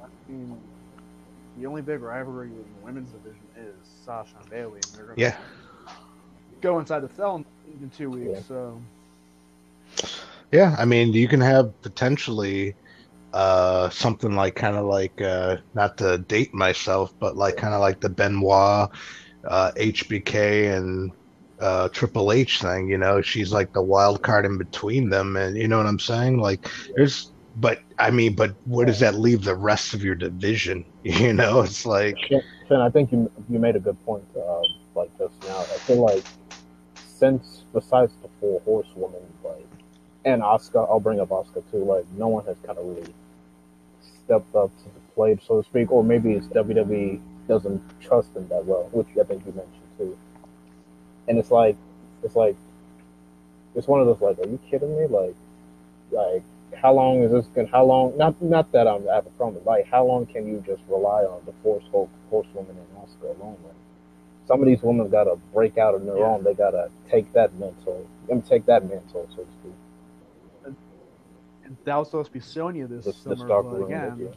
I 0.02 0.08
mean, 0.28 0.65
the 1.56 1.66
only 1.66 1.82
big 1.82 2.02
rivalry 2.02 2.50
in 2.50 2.74
the 2.74 2.80
women's 2.80 3.12
division 3.12 3.48
is 3.56 3.88
Sasha 3.88 4.38
and 4.40 4.50
Bayley, 4.50 4.82
and 4.82 4.94
they're 4.96 5.06
gonna 5.08 5.18
yeah, 5.18 5.38
go 6.62 6.80
inside 6.80 7.00
the 7.02 7.10
cell 7.10 7.36
in, 7.36 7.46
in 7.82 7.90
two 7.90 8.10
weeks. 8.10 8.40
Yeah. 8.40 8.42
So 8.42 8.82
yeah. 10.52 10.76
I 10.78 10.86
mean, 10.86 11.14
you 11.14 11.28
can 11.28 11.42
have 11.42 11.72
potentially 11.82 12.76
uh 13.34 13.90
something 13.90 14.36
like 14.36 14.56
kind 14.56 14.76
of 14.76 14.86
like 14.86 15.22
uh 15.22 15.58
not 15.74 15.98
to 15.98 16.20
date 16.20 16.54
myself, 16.54 17.14
but 17.20 17.36
like 17.38 17.58
kind 17.58 17.74
of 17.74 17.82
like 17.82 18.00
the 18.02 18.10
Benoit, 18.10 18.90
uh 19.50 19.72
HBK 19.78 20.70
and 20.76 21.12
uh 21.60 21.90
Triple 21.90 22.32
H 22.32 22.60
thing, 22.62 22.90
you 22.90 22.98
know, 22.98 23.22
she's 23.22 23.52
like 23.52 23.72
the 23.74 23.84
wild 23.84 24.22
card 24.24 24.46
in 24.46 24.58
between 24.58 25.10
them 25.10 25.36
and 25.38 25.58
you 25.58 25.68
know 25.68 25.78
what 25.78 25.88
I'm 25.88 26.00
saying? 26.00 26.40
Like 26.40 26.68
there's 26.96 27.32
but 27.56 27.80
I 28.00 28.12
mean, 28.12 28.36
but 28.36 28.52
where 28.66 28.86
does 28.86 29.00
that 29.00 29.16
leave 29.16 29.44
the 29.44 29.56
rest 29.56 29.94
of 29.94 30.04
your 30.04 30.16
division? 30.16 30.86
You 31.22 31.34
know, 31.34 31.62
it's 31.62 31.86
like 31.86 32.18
Finn, 32.68 32.82
I 32.82 32.90
think 32.90 33.12
you 33.12 33.32
you 33.48 33.60
made 33.60 33.76
a 33.76 33.80
good 33.80 34.04
point. 34.08 34.24
Um, 34.36 34.64
like 34.96 35.16
just 35.20 35.36
now, 35.44 35.60
I 35.60 35.78
feel 35.86 35.98
like 35.98 36.26
since 36.96 37.62
besides 37.74 38.12
the 38.24 38.30
four 38.40 38.60
horsewoman, 38.62 39.22
like 39.44 39.68
and 40.26 40.42
Asuka, 40.42 40.90
I'll 40.90 41.00
bring 41.00 41.20
up 41.20 41.30
Asuka 41.30 41.62
too. 41.70 41.84
Like 41.84 42.06
no 42.18 42.28
one 42.28 42.44
has 42.46 42.58
kind 42.66 42.80
of 42.80 42.88
really 42.88 43.14
stepped 44.02 44.56
up 44.56 44.76
to 44.80 44.84
the 44.86 45.00
plate, 45.14 45.38
so 45.46 45.62
to 45.62 45.68
speak, 45.70 45.92
or 45.92 46.04
maybe 46.04 46.32
it's 46.34 46.48
WWE 46.48 47.22
doesn't 47.48 47.84
trust 48.02 48.34
them 48.34 48.48
that 48.48 48.66
well, 48.66 48.90
which 48.92 49.08
I 49.22 49.26
think 49.26 49.46
you 49.46 49.52
mentioned 49.52 49.90
too. 50.00 50.18
And 51.28 51.38
it's 51.38 51.52
like, 51.52 51.78
it's 52.24 52.36
like, 52.36 52.56
it's 53.76 53.88
one 53.88 54.02
of 54.02 54.08
those 54.08 54.22
like, 54.22 54.40
are 54.40 54.50
you 54.50 54.60
kidding 54.72 54.98
me? 54.98 55.06
Like, 55.06 55.36
like 56.10 56.44
how 56.74 56.94
long 56.94 57.24
is 57.24 57.32
this 57.32 57.46
going? 57.56 57.68
To, 57.68 57.72
how 57.72 57.86
long? 57.86 58.18
Not 58.18 58.42
not 58.42 58.72
that 58.72 58.88
I'm, 58.88 59.08
I 59.10 59.16
have 59.16 59.26
a 59.26 59.32
problem. 59.32 59.64
Like 59.66 59.88
how 59.88 60.06
long 60.06 60.26
can 60.26 60.48
you 60.48 60.64
just 60.66 60.82
rely 60.90 61.24
on 61.24 61.42
the 61.46 61.54
force 61.64 61.84
folk, 61.92 62.10
horsewoman 62.30 62.76
and 62.78 62.88
Asuka 62.98 63.40
alone? 63.40 63.58
Like, 63.64 63.74
some 64.48 64.62
of 64.62 64.68
these 64.68 64.82
women 64.84 65.10
got 65.10 65.24
to 65.26 65.38
break 65.54 65.78
out 65.78 65.96
on 65.96 66.06
their 66.06 66.18
Yeah. 66.18 66.26
own. 66.26 66.44
They 66.44 66.54
got 66.54 66.72
to 66.72 66.90
take 67.10 67.32
that 67.34 67.54
mental, 67.56 68.08
them 68.28 68.42
take 68.42 68.66
that 68.68 68.88
mental, 68.88 69.28
so 69.36 69.44
to 69.44 69.48
speak. 69.62 69.74
and 71.66 71.78
that 71.84 71.96
was 71.96 72.10
supposed 72.10 72.28
to 72.28 72.34
be 72.34 72.40
Sonya 72.40 72.88
this 72.88 73.06
The, 73.06 73.30
the 73.30 73.38
Stark 73.38 73.66
but 73.72 73.82
it, 73.82 73.88
again, 73.88 74.20
yeah. 74.22 74.28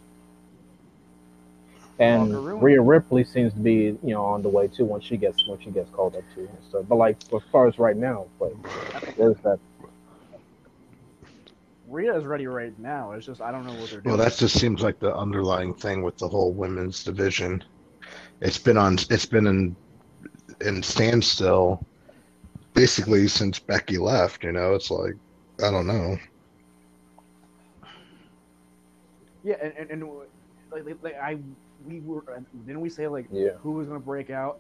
And 2.00 2.62
Rhea 2.62 2.80
Ripley 2.80 3.25
seems 3.25 3.52
to 3.54 3.58
be, 3.58 3.99
you 4.02 4.14
know, 4.14 4.25
on 4.25 4.42
the 4.42 4.49
way 4.49 4.68
too 4.68 4.85
once 4.85 5.04
she 5.04 5.16
gets 5.16 5.47
when 5.49 5.58
she 5.61 5.70
gets 5.70 5.90
called 5.90 6.14
up 6.14 6.23
too. 6.35 6.42
And 6.42 6.64
stuff. 6.68 6.85
But 6.88 6.97
like 6.97 7.16
as 7.35 7.42
far 7.50 7.66
as 7.66 7.78
right 7.78 7.97
now, 7.97 8.26
like 8.40 8.54
there's 9.16 9.37
that 9.42 9.58
Rhea 11.88 12.16
is 12.16 12.25
ready 12.25 12.47
right 12.47 12.76
now. 12.78 13.12
It's 13.12 13.26
just 13.26 13.40
I 13.40 13.50
don't 13.50 13.64
know 13.64 13.75
what 13.75 13.90
they're 13.90 14.00
doing. 14.00 14.16
well, 14.16 14.16
that 14.18 14.37
just 14.37 14.59
seems 14.59 14.83
like 14.83 14.99
the 15.00 15.14
underlying 15.14 15.75
thing 15.75 16.02
with 16.02 16.16
the 16.18 16.28
whole 16.28 16.52
women's 16.52 17.02
division. 17.02 17.62
It's 18.40 18.59
been 18.59 18.76
on 18.76 18.95
it's 19.11 19.26
been 19.26 19.47
in 19.47 19.76
in 20.61 20.83
standstill 20.83 21.87
basically 22.75 23.28
since 23.28 23.59
Becky 23.59 23.99
left, 23.99 24.45
you 24.45 24.52
know. 24.52 24.75
It's 24.75 24.90
like 24.90 25.14
I 25.62 25.71
don't 25.71 25.87
know. 25.87 26.16
Yeah, 29.45 29.57
and, 29.62 29.73
and, 29.78 29.90
and 29.90 30.11
like, 30.73 30.85
like, 30.85 30.97
like 31.02 31.14
I 31.21 31.38
we 31.87 32.00
were 32.00 32.23
didn't 32.66 32.80
we 32.80 32.90
say 32.90 33.07
like 33.09 33.26
Yeah. 33.30 33.50
who 33.62 33.73
was 33.73 33.87
gonna 33.87 34.00
break 34.00 34.30
out 34.30 34.59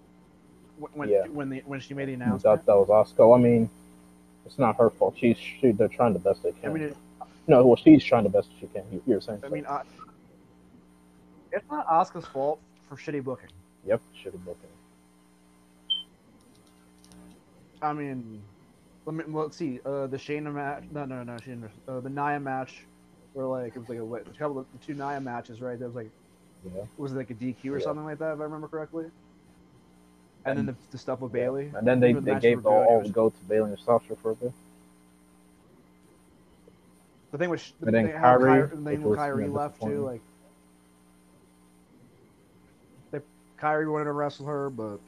when 0.78 0.92
when 0.94 1.08
Yeah. 1.08 1.26
when, 1.26 1.48
the, 1.50 1.62
when 1.66 1.80
she 1.80 1.94
made 1.94 2.08
the 2.08 2.12
I 2.12 2.14
announcement? 2.14 2.42
thought 2.42 2.64
that 2.66 2.76
was 2.76 2.88
Asuka. 2.88 3.36
I 3.36 3.40
mean, 3.40 3.70
it's 4.46 4.58
not 4.58 4.76
her 4.76 4.90
fault. 4.90 5.14
She's 5.18 5.36
she, 5.38 5.72
they're 5.72 5.88
trying 5.88 6.12
the 6.14 6.18
best 6.20 6.42
they 6.42 6.52
I 6.64 6.68
can. 6.68 6.72
mean, 6.72 6.82
it, 6.84 6.96
no, 7.48 7.66
well, 7.66 7.76
she's 7.76 8.04
trying 8.04 8.24
the 8.24 8.30
best 8.30 8.48
she 8.60 8.66
can. 8.68 8.84
You, 8.92 9.02
you're 9.06 9.20
saying? 9.20 9.40
I 9.44 9.48
mean, 9.48 9.64
uh, 9.66 9.82
it's 11.50 11.64
not 11.70 11.86
Asuka's 11.88 12.26
fault 12.26 12.60
for 12.88 12.96
shitty 12.96 13.24
booking. 13.24 13.50
yep, 13.86 14.00
shitty 14.22 14.38
booking. 14.44 14.68
I 17.80 17.92
mean, 17.92 18.42
let 19.06 19.14
me 19.14 19.24
let's 19.28 19.56
see. 19.56 19.80
Uh, 19.84 20.06
the 20.06 20.16
Shayna 20.16 20.52
match. 20.52 20.84
No, 20.92 21.04
no, 21.04 21.22
no. 21.22 21.36
Uh, 21.88 22.00
the 22.00 22.10
Nia 22.10 22.38
match, 22.38 22.84
where 23.32 23.46
like 23.46 23.74
it 23.74 23.78
was 23.78 23.88
like 23.88 23.98
a, 23.98 24.04
what, 24.04 24.22
a 24.22 24.38
couple 24.38 24.58
of 24.58 24.66
two 24.84 24.94
Nia 24.94 25.20
matches, 25.20 25.60
right? 25.60 25.78
That 25.78 25.86
was 25.86 25.94
like 25.94 26.10
Yeah. 26.64 26.82
was 26.96 27.12
it 27.12 27.16
like 27.16 27.30
a 27.30 27.34
DQ 27.34 27.64
or 27.70 27.78
Yeah. 27.78 27.84
something 27.84 28.04
like 28.04 28.18
that, 28.18 28.34
if 28.34 28.40
I 28.40 28.42
remember 28.42 28.68
correctly. 28.68 29.06
And, 30.44 30.58
then 30.58 30.66
the, 30.66 30.76
the 30.92 30.98
stuff 30.98 31.20
with 31.20 31.32
Bayley. 31.32 31.70
And 31.74 31.86
then 31.86 32.00
they, 32.00 32.12
the 32.14 32.20
they 32.20 32.40
gave 32.40 32.64
were 32.64 32.70
all, 32.70 32.84
all 32.84 33.02
the 33.02 33.10
go 33.10 33.28
to 33.28 33.44
Bayley 33.48 33.70
and 33.70 33.78
Sasha 33.78 34.16
for 34.22 34.30
a 34.30 34.34
bit. 34.34 34.52
The 37.32 37.38
thing 37.38 37.50
with 37.50 37.72
the 37.80 37.86
And 37.86 37.94
then 37.94 38.06
thing, 38.06 38.16
Kairi, 38.16 38.40
Kairi, 38.40 38.70
the 38.70 38.90
thing 38.90 39.02
with 39.02 39.18
Kairi 39.18 39.52
left 39.52 39.82
too, 39.82 40.04
like. 40.04 40.22
They, 43.10 43.20
Kairi 43.60 43.90
wanted 43.90 44.04
to 44.04 44.12
wrestle 44.12 44.46
her, 44.46 44.70
but 44.70 44.98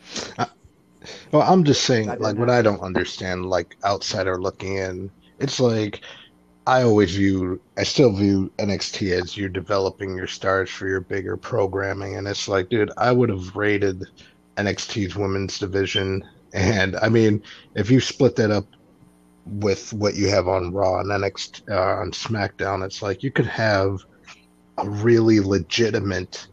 Well, 1.33 1.43
I'm 1.43 1.65
just 1.65 1.85
saying, 1.85 2.09
like, 2.09 2.37
what 2.37 2.49
have- 2.49 2.59
I 2.59 2.63
don't 2.63 2.81
understand, 2.81 3.47
like, 3.47 3.77
outsider 3.85 4.39
looking 4.41 4.77
in, 4.77 5.11
it's 5.39 5.59
like 5.59 6.03
I 6.67 6.83
always 6.83 7.17
view, 7.17 7.61
I 7.79 7.85
still 7.85 8.13
view 8.13 8.53
NXT 8.59 9.13
as 9.13 9.37
you're 9.37 9.49
developing 9.49 10.15
your 10.17 10.27
stars 10.27 10.71
for 10.71 10.87
your 10.87 11.01
bigger 11.01 11.37
programming. 11.37 12.17
And 12.17 12.29
it's 12.29 12.49
like, 12.49 12.69
dude, 12.69 12.93
I 12.97 13.13
would 13.13 13.31
have 13.31 13.57
rated 13.57 14.05
NXT's 14.57 15.17
women's 15.17 15.59
division. 15.59 16.23
And 16.53 16.97
I 16.97 17.09
mean, 17.09 17.43
if 17.75 17.91
you 17.91 17.99
split 17.99 18.37
that 18.37 18.51
up 18.51 18.67
with 19.47 19.93
what 19.93 20.15
you 20.15 20.29
have 20.29 20.49
on 20.49 20.73
Raw 20.73 21.01
and 21.01 21.11
NXT, 21.11 21.71
uh, 21.71 22.01
on 22.01 22.13
SmackDown, 22.13 22.85
it's 22.85 23.03
like 23.03 23.23
you 23.23 23.31
could 23.31 23.47
have 23.47 23.99
a 24.79 24.89
really 24.89 25.41
legitimate 25.41 26.47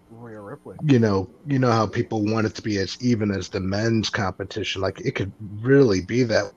you 0.83 0.99
know, 0.99 1.29
you 1.45 1.59
know 1.59 1.71
how 1.71 1.87
people 1.87 2.23
want 2.23 2.45
it 2.45 2.55
to 2.55 2.61
be 2.61 2.77
as 2.77 2.97
even 3.01 3.31
as 3.31 3.49
the 3.49 3.59
men's 3.59 4.09
competition. 4.09 4.81
Like 4.81 4.99
it 5.01 5.15
could 5.15 5.31
really 5.61 6.01
be 6.01 6.23
that. 6.23 6.51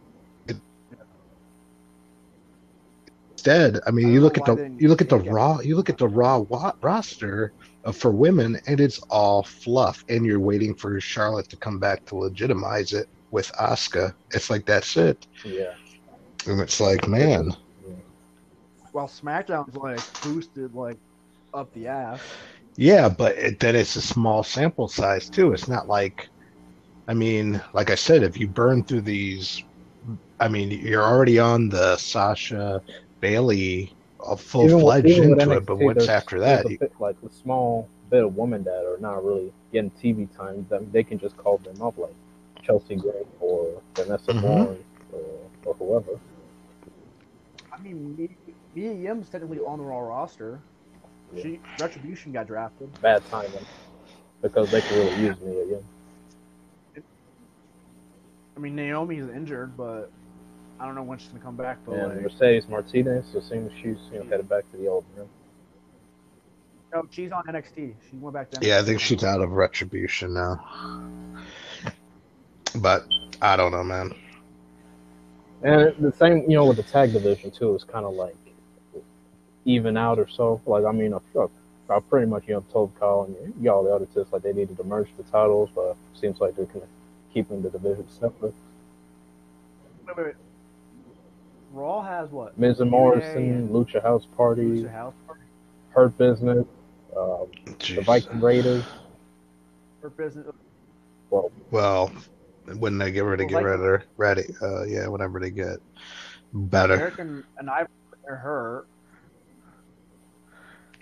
Instead, 3.33 3.81
I 3.87 3.91
mean, 3.91 4.09
I 4.09 4.11
you 4.11 4.17
don't 4.17 4.25
look 4.25 4.39
at 4.39 4.45
the 4.45 4.77
you 4.79 4.89
look 4.89 5.01
at 5.01 5.09
the 5.09 5.19
raw 5.19 5.61
you 5.61 5.75
look 5.75 5.89
at 5.89 5.97
the 5.97 6.09
raw 6.09 6.39
wa- 6.39 6.75
roster 6.83 7.53
for 7.95 8.11
women, 8.11 8.61
and 8.67 8.81
it's 8.81 8.99
all 9.09 9.43
fluff. 9.43 10.05
And 10.09 10.27
you're 10.27 10.41
waiting 10.41 10.75
for 10.75 11.01
Charlotte 11.01 11.49
to 11.49 11.57
come 11.57 11.79
back 11.79 12.05
to 12.07 12.17
legitimize 12.17 12.93
it 12.93 13.09
with 13.31 13.51
Asuka. 13.53 14.15
It's 14.35 14.51
like 14.51 14.67
that's 14.67 14.97
it, 14.97 15.27
Yeah. 15.45 15.73
And 16.47 16.61
it's 16.61 16.81
like, 16.81 17.09
man, 17.09 17.51
While 18.93 19.09
SmackDown's 19.09 19.77
like 19.77 20.01
boosted 20.23 20.75
like 20.75 20.99
up 21.55 21.73
the 21.73 21.87
ass. 21.89 22.21
Yeah, 22.77 23.09
but 23.09 23.37
it, 23.37 23.59
then 23.61 23.77
it's 23.77 23.97
a 23.97 24.03
small 24.03 24.43
sample 24.43 24.89
size 24.89 25.29
too. 25.29 25.53
It's 25.53 25.69
not 25.69 25.89
like, 25.89 26.29
I 27.09 27.15
mean, 27.15 27.61
like 27.73 27.91
I 27.91 27.95
said, 27.95 28.23
if 28.23 28.39
you 28.39 28.49
burn 28.49 28.85
through 28.85 29.03
these, 29.03 29.63
I 30.41 30.49
mean, 30.49 30.71
you're 30.71 31.03
already 31.05 31.39
on 31.39 31.69
the 31.69 31.97
Sasha 31.97 32.83
Bayley 33.21 33.95
full 34.39 34.69
even 34.69 34.81
fledged 34.81 35.05
even 35.05 35.31
with 35.31 35.41
into 35.41 35.53
it. 35.53 35.67
But 35.67 35.77
NXT, 35.77 35.85
what's 35.85 36.09
after 36.09 36.41
that? 36.41 36.67
a 36.67 36.71
bit, 36.71 36.93
like 37.01 37.17
a 37.25 37.31
small 37.31 37.89
bit 38.11 38.25
of 38.25 38.37
women 38.37 38.63
that 38.65 38.85
are 38.85 38.99
not 38.99 39.25
really 39.25 39.53
getting 39.73 39.91
TV 39.91 40.27
time. 40.37 40.67
Them 40.69 40.89
they 40.93 41.03
can 41.05 41.19
just 41.19 41.37
call 41.37 41.59
them 41.59 41.81
up 41.83 41.97
like 41.99 42.15
Chelsea 42.63 42.97
Gray 42.97 43.25
or 43.41 43.83
Vanessa 43.95 44.33
Mhm. 44.33 44.43
Moore 44.43 44.77
or, 45.13 45.21
or 45.65 45.75
whoever. 45.75 46.19
I 47.81 47.83
mean, 47.83 48.17
Mia- 48.17 48.29
Mia 48.75 48.93
Yim's 48.93 49.29
technically 49.29 49.59
on 49.59 49.79
the 49.79 49.85
Raw 49.85 50.01
roster. 50.01 50.61
Yeah. 51.35 51.43
She 51.43 51.61
Retribution 51.79 52.33
got 52.33 52.47
drafted. 52.47 52.91
Bad 53.01 53.25
timing 53.31 53.67
because 54.43 54.71
they 54.71 54.81
can 54.81 54.97
really 54.99 55.21
use 55.23 55.41
me 55.41 55.61
again. 55.61 55.85
I 58.57 58.61
mean, 58.61 58.75
Naomi's 58.77 59.29
injured, 59.29 59.77
but 59.77 60.11
I 60.79 60.87
don't 60.87 60.95
know 60.95 61.03
when 61.03 61.19
she's 61.19 61.29
gonna 61.29 61.43
come 61.43 61.57
back. 61.57 61.79
But 61.87 61.93
and 61.93 62.09
like, 62.09 62.23
Mercedes 62.23 62.69
Martinez, 62.69 63.25
it 63.35 63.45
seems 63.45 63.73
she's 63.75 63.97
you 64.13 64.19
know 64.19 64.25
headed 64.25 64.49
back 64.49 64.71
to 64.73 64.77
the 64.77 64.89
old 64.89 65.05
room. 65.17 65.29
no, 66.93 67.07
she's 67.11 67.33
on 67.33 67.45
NXT. 67.45 67.95
She 68.11 68.17
went 68.17 68.35
back 68.35 68.51
to. 68.51 68.67
Yeah, 68.67 68.81
I 68.81 68.83
think 68.83 69.01
she's 69.01 69.25
out 69.25 69.41
of 69.41 69.53
retribution 69.53 70.35
now. 70.35 70.61
But 72.77 73.07
I 73.41 73.57
don't 73.57 73.73
know, 73.73 73.85
man. 73.85 74.15
And 75.63 75.95
the 75.99 76.13
same, 76.13 76.49
you 76.49 76.57
know, 76.57 76.67
with 76.67 76.79
the 76.79 76.83
tag 76.83 77.13
division 77.13 77.51
too, 77.51 77.75
it's 77.75 77.85
kind 77.85 78.07
of 78.07 78.15
like 78.15 78.37
even 79.65 79.97
out 79.97 80.19
or 80.19 80.29
so. 80.29 80.61
Like, 80.67 80.85
I 80.85 80.93
mean, 80.93 81.13
I, 81.15 81.47
I 81.91 82.01
pretty 82.01 82.27
much, 82.27 82.45
you 82.47 82.55
know, 82.55 82.65
told 82.73 82.93
Kyle 82.99 83.29
and 83.29 83.55
y'all 83.63 83.85
the 83.85 83.91
other 83.91 84.07
tips 84.07 84.33
like 84.33 84.43
they 84.43 84.53
needed 84.53 84.77
to 84.79 84.85
merge 84.85 85.09
the 85.17 85.23
titles, 85.25 85.69
but 85.75 85.91
it 85.91 85.97
seems 86.21 86.41
like 86.41 86.57
they're 86.57 86.67
kind 86.67 86.83
of 86.83 86.89
keeping 87.35 87.63
the 87.63 87.71
division 87.71 88.07
separate. 88.09 88.55
Wait, 90.07 90.17
wait, 90.17 90.27
wait. 90.27 90.35
Raw 91.73 92.03
has 92.03 92.31
what? 92.31 92.59
Miz 92.59 92.81
and 92.81 92.91
New 92.91 92.97
Morrison, 92.97 93.67
Day 93.67 93.73
Lucha 93.73 94.03
House 94.03 94.27
Party, 94.37 94.63
and 94.63 94.87
Lucha 94.87 94.93
House 94.93 95.15
Party. 95.27 95.41
Hurt 95.91 96.19
Business, 96.19 96.67
um, 97.17 97.47
the 97.95 98.03
Viking 98.03 98.41
Raiders. 98.41 98.85
Her 100.03 100.11
business. 100.11 100.47
Well, 101.29 101.53
Well, 101.71 102.11
when 102.79 102.99
they 102.99 103.11
get 103.11 103.25
ready, 103.25 103.45
Well, 103.45 103.63
get 103.63 103.71
like- 103.79 103.81
ready, 103.81 104.05
ready. 104.17 104.55
Uh, 104.63 104.85
yeah, 104.85 105.07
whenever 105.09 105.41
they 105.41 105.51
get 105.51 105.79
better. 106.53 106.95
Eric 106.95 107.19
and, 107.19 107.45
and 107.59 107.71
I 107.71 107.87
are 108.29 108.37
hurt. 108.37 108.87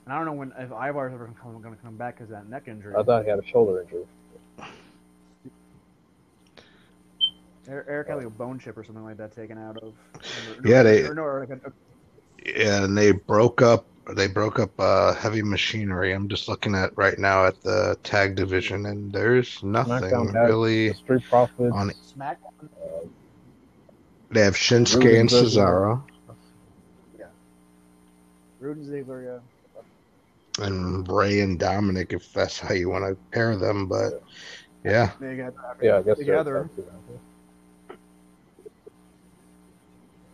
And 0.05 0.15
I 0.15 0.17
don't 0.17 0.27
know 0.27 0.33
when 0.33 0.53
if 0.59 0.71
Ivar's 0.73 1.13
ever 1.13 1.27
gonna 1.43 1.77
come, 1.83 1.97
back 1.97 2.17
because 2.17 2.31
that 2.31 2.49
neck 2.49 2.65
injury. 2.67 2.95
I 2.97 3.03
thought 3.03 3.25
he 3.25 3.31
had 3.31 3.39
a 3.39 3.47
shoulder 3.47 3.83
injury. 3.83 4.05
Er- 7.69 7.85
Erik 7.87 8.09
had 8.09 8.17
like 8.17 8.25
a 8.27 8.31
bone 8.31 8.59
chip 8.59 8.79
or 8.79 8.85
something 8.85 9.05
like 9.05 9.19
that 9.19 9.35
taken 9.35 9.59
out 9.59 9.77
of. 9.79 9.93
Yeah, 10.65 10.83
they- 10.83 11.05
Or, 11.05 11.15
no, 11.15 11.23
or 11.23 11.41
like 11.41 11.51
a, 11.51 11.73
Yeah, 12.47 12.85
and 12.85 12.97
they 12.97 13.13
broke 13.13 13.61
up. 13.61 13.85
They 14.15 14.27
broke 14.27 14.59
up 14.59 14.71
uh, 14.79 15.13
heavy 15.15 15.43
machinery. 15.43 16.13
I'm 16.13 16.29
just 16.29 16.49
looking 16.49 16.75
at 16.75 16.97
right 16.97 17.19
now 17.19 17.45
at 17.47 17.61
the 17.63 17.99
tag 18.03 18.37
division, 18.37 18.87
and 18.87 19.13
there's 19.13 19.63
nothing 19.63 19.93
SmackDown 20.11 20.47
really 20.47 20.95
Street 20.95 21.23
Profits. 21.29 21.73
on 21.75 21.91
it. 21.91 21.97
smack. 22.03 22.39
uh, 22.63 23.07
They 24.31 24.41
have 24.41 24.55
Shinsuke 24.55 25.05
Roode 25.05 25.15
and 25.15 25.29
Ziggler. 25.29 25.45
Cesaro, 25.45 26.03
Roode 28.61 28.79
and 28.79 28.87
Ziggler, 28.87 29.41
yeah. 30.59 30.65
and 30.67 31.07
Rey 31.07 31.41
and 31.41 31.59
Dominic, 31.59 32.13
if 32.15 32.33
that's 32.33 32.59
how 32.59 32.73
you 32.75 32.89
want 32.89 33.05
to 33.05 33.15
pair 33.31 33.57
them. 33.57 33.87
But 33.89 34.23
yeah, 34.85 35.11
They 35.21 35.37
got 35.37 35.53
yeah, 35.83 35.99
I 35.99 36.03
guess 36.03 36.17
together. 36.19 36.63
back 36.65 36.77
to 36.77 36.83
that. 36.83 37.99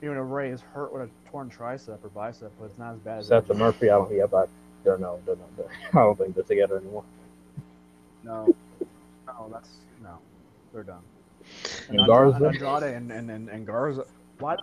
Even 0.03 0.17
if 0.19 0.25
Rey 0.31 0.51
is 0.51 0.61
hurt 0.61 0.93
with 0.93 1.03
a 1.03 1.24
torn 1.35 1.51
tricep 1.51 1.99
or 2.05 2.11
bicep, 2.11 2.53
but 2.61 2.67
it's 2.67 2.79
not 2.79 2.95
as 2.95 2.99
bad 3.01 3.19
as 3.19 3.27
Seth 3.27 3.51
and 3.51 3.59
Murphy, 3.59 3.91
I 3.91 3.99
don't. 3.99 4.15
Yeah, 4.15 4.27
but 4.27 4.49
they're 4.85 4.99
no, 4.99 5.19
they're 5.27 5.35
not. 5.35 5.57
They're, 5.57 5.67
I 5.93 6.05
don't 6.05 6.17
think 6.17 6.35
they're 6.37 6.45
together 6.45 6.77
anymore. 6.77 7.03
No, 8.23 8.55
no, 9.27 9.49
that's 9.53 9.71
no, 10.01 10.19
they're 10.73 10.85
done. 10.85 11.03
And 11.89 12.01
Andra- 12.01 12.31
Garza, 12.31 12.47
Andrade 12.47 12.95
and, 12.95 13.11
and, 13.11 13.31
and, 13.31 13.49
and 13.49 13.67
Garza. 13.67 14.05
Why? 14.39 14.57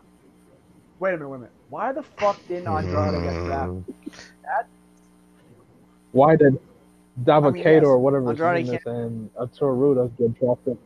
Wait 0.99 1.09
a 1.09 1.17
minute, 1.17 1.27
wait 1.27 1.35
a 1.35 1.39
minute. 1.39 1.53
Why 1.69 1.91
the 1.91 2.03
fuck 2.03 2.39
didn't 2.47 2.67
Andrade 2.67 3.21
get 3.21 3.33
drafted? 3.45 3.85
Mm, 3.85 4.63
why 6.13 6.35
did 6.37 6.57
Dabba-Kato 7.23 7.63
yes, 7.63 7.83
or 7.83 7.99
whatever 7.99 8.31
his 8.31 8.39
Andrade 8.39 8.65
name 8.67 8.75
is 8.75 8.85
and 8.85 9.29
Arturo 9.37 9.73
Ruas 9.73 10.11
get 10.17 10.39
drafted? 10.39 10.77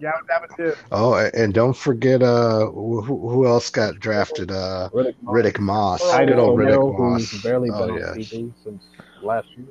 Yeah, 0.00 0.12
that 0.28 0.40
was 0.40 0.50
too. 0.56 0.74
Oh, 0.90 1.14
and 1.34 1.52
don't 1.52 1.76
forget, 1.76 2.22
uh, 2.22 2.66
who, 2.70 3.02
who 3.02 3.46
else 3.46 3.68
got 3.70 4.00
drafted? 4.00 4.50
Uh, 4.50 4.88
Riddick, 4.94 5.14
Riddick 5.24 5.58
Moss. 5.58 6.00
Oh, 6.02 6.10
Good 6.10 6.16
Titus 6.16 6.38
old 6.38 6.60
O'Neil, 6.60 6.78
Riddick 6.92 6.98
Moss. 6.98 7.30
who's 7.30 7.42
barely 7.42 7.70
Oh, 7.70 7.86
been 7.86 7.90
on 7.90 7.98
yes. 8.16 8.28
TV 8.32 8.52
since 8.64 8.82
last 9.22 9.48
year. 9.56 9.66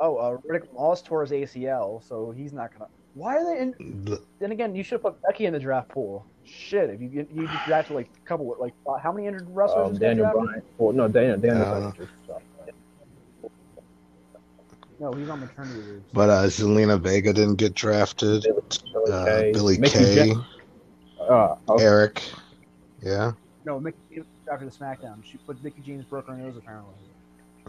Oh, 0.00 0.16
uh, 0.16 0.36
Riddick 0.48 0.72
Moss 0.74 1.02
tore 1.02 1.22
his 1.24 1.30
ACL, 1.30 2.02
so 2.02 2.30
he's 2.32 2.52
not 2.52 2.72
gonna. 2.72 2.88
Why 3.14 3.36
are 3.36 3.44
they 3.44 3.60
in? 3.60 4.04
The- 4.04 4.22
Then 4.40 4.50
again, 4.52 4.74
you 4.74 4.82
should 4.82 4.94
have 4.96 5.02
put 5.02 5.22
Becky 5.22 5.46
in 5.46 5.52
the 5.52 5.58
draft 5.60 5.88
pool. 5.88 6.26
Shit, 6.44 6.90
if 6.90 7.00
you 7.00 7.08
get 7.08 7.30
you 7.30 7.46
just 7.46 7.66
drafted 7.66 7.94
like 7.94 8.08
a 8.24 8.28
couple, 8.28 8.56
like 8.58 8.72
how 9.02 9.12
many 9.12 9.26
injured 9.26 9.46
wrestlers? 9.54 9.88
Um, 9.90 9.98
Daniel 9.98 10.24
drafted? 10.26 10.44
Bryan. 10.44 10.62
Well, 10.78 10.92
no, 10.92 11.06
Daniel. 11.08 11.36
Daniel 11.38 11.62
Uh, 11.66 11.90
Bryan. 11.92 12.08
So, 12.26 12.40
No, 15.00 15.12
he's 15.12 15.28
on 15.30 15.40
maternity 15.40 15.80
leave. 15.80 16.02
But 16.12 16.28
uh, 16.28 16.42
Zelina 16.44 17.00
Vega 17.00 17.32
didn't 17.32 17.56
get 17.56 17.74
drafted. 17.74 18.42
Billie, 18.42 18.60
Billie 18.92 19.12
Uh, 19.12 19.24
Kay, 19.24 19.52
Billie 19.52 19.78
Kay, 19.78 20.14
James- 20.14 20.38
uh, 21.20 21.56
okay. 21.70 21.82
Eric. 21.84 22.22
Yeah. 23.02 23.32
No, 23.64 23.80
Mickie 23.80 23.96
James 24.12 24.26
after 24.52 24.66
the 24.66 24.70
SmackDown. 24.70 25.24
She 25.24 25.38
put 25.38 25.62
Mickie 25.64 25.80
James 25.80 26.04
broke 26.04 26.28
her 26.28 26.34
nose 26.36 26.54
apparently. 26.56 26.92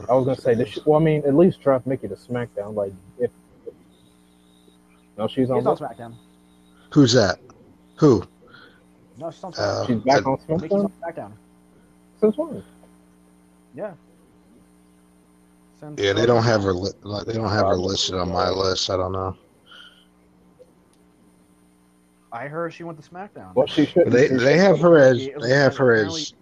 I 0.09 0.13
was 0.13 0.25
gonna 0.25 0.39
say 0.39 0.55
this. 0.55 0.77
Well, 0.85 0.99
I 0.99 1.03
mean, 1.03 1.23
at 1.25 1.35
least 1.35 1.61
draft 1.61 1.87
Mickie 1.87 2.07
to 2.09 2.15
SmackDown. 2.15 2.75
Like 2.75 2.93
if 3.17 3.31
no, 5.17 5.27
she's 5.27 5.49
on. 5.49 5.65
On 5.65 5.77
SmackDown. 5.77 6.15
Who's 6.91 7.13
that? 7.13 7.39
Who? 7.97 8.23
No, 9.17 9.31
she's 9.31 9.43
on 9.43 9.53
Uh, 9.57 9.85
she's 9.85 9.99
back 10.01 10.25
uh, 10.25 10.31
on 10.31 10.39
Mickie's 10.49 10.71
SmackDown 10.71 10.83
on 10.85 10.91
SmackDown. 11.01 11.31
since 12.19 12.37
when? 12.37 12.63
Yeah. 13.75 13.93
Since- 15.81 15.99
Yeah, 15.99 16.13
they 16.13 16.25
don't 16.27 16.43
have 16.43 16.63
her. 16.63 16.73
Li- 16.73 16.91
like, 17.01 17.25
they 17.25 17.33
don't 17.33 17.49
have 17.49 17.65
her 17.65 17.75
listed 17.75 18.15
on 18.15 18.29
my 18.31 18.49
list. 18.49 18.89
I 18.89 18.97
don't 18.97 19.11
know. 19.11 19.35
I 22.31 22.47
heard 22.47 22.73
she 22.73 22.83
went 22.83 23.01
to 23.01 23.09
SmackDown. 23.09 23.53
Well, 23.55 23.67
she 23.67 23.85
should. 23.85 24.09
They 24.11 24.27
they 24.27 24.57
have 24.57 24.79
her 24.79 24.97
as 24.97 25.27
they 25.41 25.49
have 25.49 25.75
her 25.77 25.93
as 25.93 26.33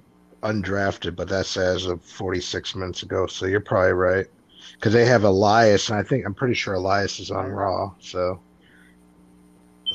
undrafted, 0.44 1.16
but 1.16 1.28
that's 1.28 1.58
as 1.58 1.86
of 1.86 2.04
46 2.04 2.76
minutes 2.76 3.02
ago. 3.04 3.26
So 3.28 3.46
you're 3.48 3.60
probably 3.60 3.94
right 3.94 4.26
because 4.74 4.94
they 4.94 5.06
have 5.06 5.24
Elias, 5.24 5.90
and 5.90 5.98
I 5.98 6.04
think 6.04 6.26
I'm 6.26 6.36
pretty 6.36 6.54
sure 6.54 6.76
Elias 6.76 7.20
is 7.20 7.32
on 7.32 7.48
Raw. 7.50 7.94
So 8.00 8.40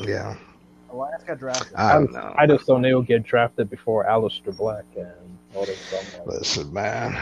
yeah, 0.01 0.35
Elias 0.91 1.23
got 1.23 1.39
drafted. 1.39 1.75
I 1.77 1.93
don't 1.93 2.13
know. 2.13 2.35
I 2.37 2.47
just 2.47 2.69
O'Neil 2.69 3.03
get 3.03 3.23
drafted 3.23 3.71
before 3.71 4.05
Aleister 4.05 4.57
Black 4.57 4.85
and 4.97 5.39
all 5.55 5.65
this 5.65 5.79
stuff. 5.79 6.27
Listen, 6.27 6.73
man. 6.73 7.17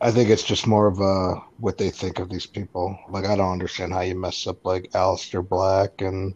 I 0.00 0.10
think 0.10 0.28
it's 0.28 0.42
just 0.42 0.66
more 0.66 0.86
of 0.86 1.00
a 1.00 1.40
what 1.58 1.78
they 1.78 1.90
think 1.90 2.18
of 2.18 2.28
these 2.28 2.46
people. 2.46 2.98
Like 3.08 3.24
I 3.24 3.36
don't 3.36 3.52
understand 3.52 3.92
how 3.92 4.00
you 4.00 4.14
mess 4.14 4.46
up 4.46 4.64
like 4.64 4.90
Aleister 4.92 5.46
Black 5.46 6.00
and 6.00 6.34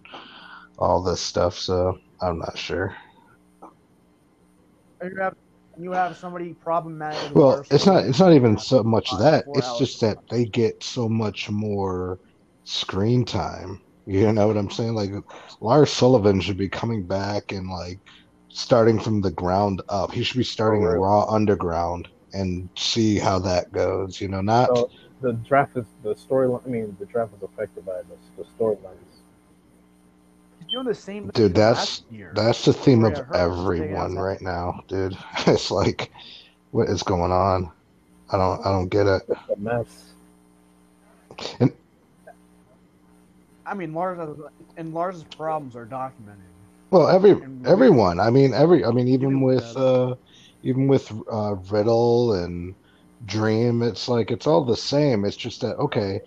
all 0.79 1.03
this 1.03 1.21
stuff. 1.21 1.59
So 1.59 1.99
I'm 2.23 2.39
not 2.39 2.57
sure. 2.57 2.97
you 5.03 5.17
have 5.21 5.35
you 5.79 5.93
have 5.93 6.17
somebody 6.17 6.55
problematic. 6.55 7.35
Well, 7.35 7.65
it's 7.71 7.87
not. 7.87 8.05
It's 8.05 8.21
not 8.21 8.33
even 8.33 8.59
so 8.59 8.83
much 8.83 9.13
Uh, 9.13 9.19
that. 9.19 9.45
It's 9.55 9.79
just 9.79 10.01
that 10.01 10.19
they 10.31 10.47
get 10.47 10.83
so 10.83 11.09
much 11.09 11.51
more 11.51 12.19
screen 12.65 13.25
time. 13.25 13.81
You 14.07 14.33
know 14.33 14.47
what 14.47 14.57
I'm 14.57 14.71
saying? 14.71 14.95
Like 14.95 15.13
Lars 15.61 15.93
Sullivan 15.93 16.41
should 16.41 16.57
be 16.57 16.69
coming 16.69 17.07
back 17.07 17.53
and 17.53 17.69
like 17.69 18.01
starting 18.49 18.99
from 18.99 19.21
the 19.21 19.31
ground 19.31 19.83
up. 19.89 20.13
He 20.13 20.23
should 20.23 20.39
be 20.39 20.45
starting 20.45 20.83
Oh, 20.83 20.87
really? 20.87 20.99
Raw 20.99 21.27
Underground 21.27 22.09
and 22.33 22.69
see 22.77 23.19
how 23.19 23.39
that 23.41 23.73
goes. 23.73 24.21
You 24.21 24.29
know, 24.29 24.41
not 24.41 24.69
so 24.69 24.91
the 25.21 25.33
draft 25.33 25.77
is 25.77 25.87
the 26.03 26.15
storyline. 26.15 26.63
I 26.67 26.69
mean, 26.69 26.97
the 26.99 27.07
draft 27.07 27.33
is 27.37 27.43
affected 27.43 27.85
by 27.85 28.01
the, 28.03 28.17
the 28.43 28.49
storylines. 28.59 28.97
He's 30.59 30.69
doing 30.69 30.87
the 30.87 30.95
same. 30.95 31.29
Dude, 31.35 31.55
that's- 31.55 32.03
That's 32.35 32.65
the 32.65 32.73
theme 32.73 33.05
of 33.05 33.19
everyone 33.35 34.15
yeah. 34.15 34.21
right 34.21 34.41
now, 34.41 34.83
dude. 34.89 35.17
It's 35.47 35.71
like, 35.71 36.11
what 36.71 36.89
is 36.89 37.03
going 37.03 37.33
on? 37.33 37.71
I 38.31 38.37
don't, 38.37 38.65
I 38.65 38.71
don't 38.71 38.89
get 38.89 39.07
it. 39.07 39.23
It's 39.29 39.49
a 39.51 39.57
mess. 39.57 40.15
And 41.61 41.73
I 43.67 43.75
mean, 43.75 43.93
Lars 43.95 44.19
and 44.77 44.93
Lars's 44.95 45.25
problems 45.25 45.77
are 45.77 45.85
documented. 45.85 46.43
Well, 46.91 47.09
every 47.09 47.41
everyone. 47.65 48.19
I 48.21 48.31
mean, 48.31 48.53
every. 48.53 48.85
I 48.85 48.91
mean, 48.91 49.07
even 49.09 49.29
Even 49.31 49.41
with, 49.43 49.65
with, 49.65 49.77
uh, 49.77 50.15
even 50.63 50.89
with 50.89 51.11
uh, 51.31 51.57
Riddle 51.71 52.35
and 52.35 52.75
Dream. 53.27 53.83
It's 53.83 54.09
like 54.09 54.31
it's 54.31 54.47
all 54.47 54.65
the 54.65 54.77
same. 54.77 55.25
It's 55.25 55.37
just 55.37 55.61
that 55.61 55.77
okay, 55.77 56.21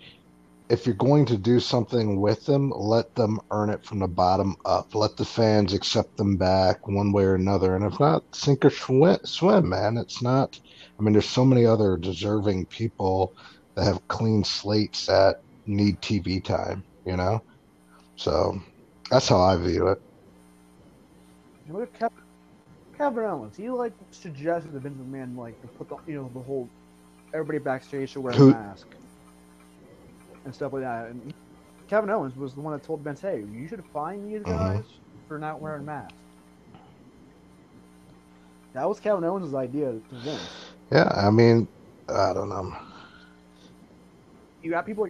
if 0.68 0.86
you're 0.86 0.94
going 0.94 1.26
to 1.26 1.36
do 1.36 1.60
something 1.60 2.20
with 2.20 2.46
them, 2.46 2.72
let 2.74 3.14
them 3.14 3.40
earn 3.50 3.70
it 3.70 3.84
from 3.84 3.98
the 3.98 4.08
bottom 4.08 4.56
up. 4.64 4.94
Let 4.94 5.16
the 5.16 5.24
fans 5.24 5.72
accept 5.72 6.16
them 6.16 6.36
back 6.36 6.88
one 6.88 7.12
way 7.12 7.24
or 7.24 7.34
another. 7.34 7.76
And 7.76 7.84
if 7.84 8.00
not, 8.00 8.22
sink 8.34 8.64
or 8.64 8.70
swim, 8.70 9.68
man. 9.68 9.98
It's 9.98 10.22
not. 10.22 10.58
I 10.98 11.02
mean, 11.02 11.12
there's 11.12 11.28
so 11.28 11.44
many 11.44 11.66
other 11.66 11.96
deserving 11.96 12.66
people 12.66 13.34
that 13.74 13.84
have 13.84 14.06
clean 14.08 14.44
slates 14.44 15.06
that 15.06 15.42
need 15.66 16.00
TV 16.00 16.42
time. 16.42 16.84
You 17.04 17.16
know, 17.16 17.42
so 18.16 18.60
that's 19.10 19.28
how 19.28 19.40
I 19.40 19.56
view 19.56 19.88
it. 19.88 20.00
Kevin 22.96 23.24
Owens. 23.24 23.56
He 23.56 23.68
like 23.70 23.92
suggested 24.10 24.72
that 24.72 24.80
Vince 24.80 24.98
McMahon 24.98 25.36
like 25.36 25.60
to 25.62 25.68
put 25.68 25.88
the 25.88 25.96
you 26.06 26.14
know 26.16 26.30
the 26.32 26.40
whole 26.40 26.68
everybody 27.32 27.58
backstage 27.58 28.10
should 28.10 28.22
wear 28.22 28.36
a 28.36 28.40
mask 28.40 28.88
and 30.44 30.54
stuff 30.54 30.72
like 30.72 30.82
that. 30.82 31.10
And 31.10 31.32
Kevin 31.88 32.10
Owens 32.10 32.36
was 32.36 32.54
the 32.54 32.60
one 32.60 32.72
that 32.72 32.82
told 32.82 33.02
Vince, 33.02 33.20
"Hey, 33.20 33.42
you 33.42 33.66
should 33.68 33.84
fine 33.86 34.24
these 34.24 34.44
Mhm. 34.44 34.44
guys 34.44 35.00
for 35.26 35.38
not 35.38 35.60
wearing 35.60 35.84
masks." 35.84 36.16
That 38.74 38.88
was 38.88 39.00
Kevin 39.00 39.24
Owens' 39.24 39.54
idea 39.54 39.92
to 39.92 40.14
Vince. 40.16 40.72
Yeah, 40.90 41.10
I 41.14 41.30
mean, 41.30 41.68
I 42.08 42.32
don't 42.32 42.48
know. 42.48 42.72
You 44.62 44.70
got 44.70 44.86
people 44.86 45.08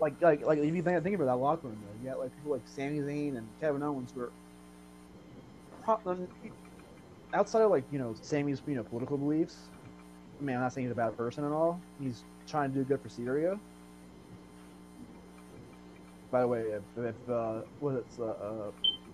like 0.00 0.20
like 0.20 0.42
like 0.42 0.58
if 0.58 0.74
you 0.74 0.82
think, 0.82 1.02
think 1.02 1.14
about 1.16 1.26
that 1.26 1.36
locker 1.36 1.68
room, 1.68 1.80
though, 1.82 1.94
you 2.02 2.08
got 2.10 2.18
like 2.18 2.34
people 2.34 2.52
like 2.52 2.66
Sami 2.66 3.00
Zayn 3.00 3.36
and 3.36 3.48
Kevin 3.60 3.82
Owens 3.82 4.12
who 4.12 4.20
are 4.22 4.32
pro- 5.82 6.00
um, 6.06 6.28
outside 7.34 7.62
of 7.62 7.70
like 7.70 7.84
you 7.92 7.98
know 7.98 8.14
Sami's 8.22 8.62
you 8.66 8.74
know 8.74 8.84
political 8.84 9.18
beliefs. 9.18 9.56
I 10.40 10.44
mean, 10.44 10.56
I'm 10.56 10.62
not 10.62 10.72
saying 10.72 10.86
he's 10.86 10.92
a 10.92 10.96
bad 10.96 11.16
person 11.16 11.44
at 11.44 11.52
all. 11.52 11.80
He's 12.00 12.22
trying 12.48 12.72
to 12.72 12.78
do 12.78 12.84
good 12.84 13.00
for 13.00 13.08
Syria. 13.08 13.58
By 16.30 16.40
the 16.40 16.48
way, 16.48 16.60
if, 16.62 16.82
if 16.96 17.30
uh, 17.30 17.60
was 17.80 17.96
it 17.96 18.06
uh, 18.18 18.24
uh, 18.24 18.70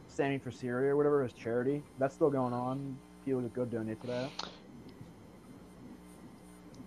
Sammy 0.09 0.38
for 0.38 0.50
Syria 0.50 0.92
or 0.92 0.96
whatever 0.96 1.22
his 1.22 1.33
charity, 1.33 1.83
that's 1.98 2.14
still 2.14 2.30
going 2.30 2.54
on. 2.54 2.96
People 3.24 3.42
could 3.42 3.54
go 3.54 3.64
donate 3.64 4.00
to 4.02 4.06
that. 4.06 4.30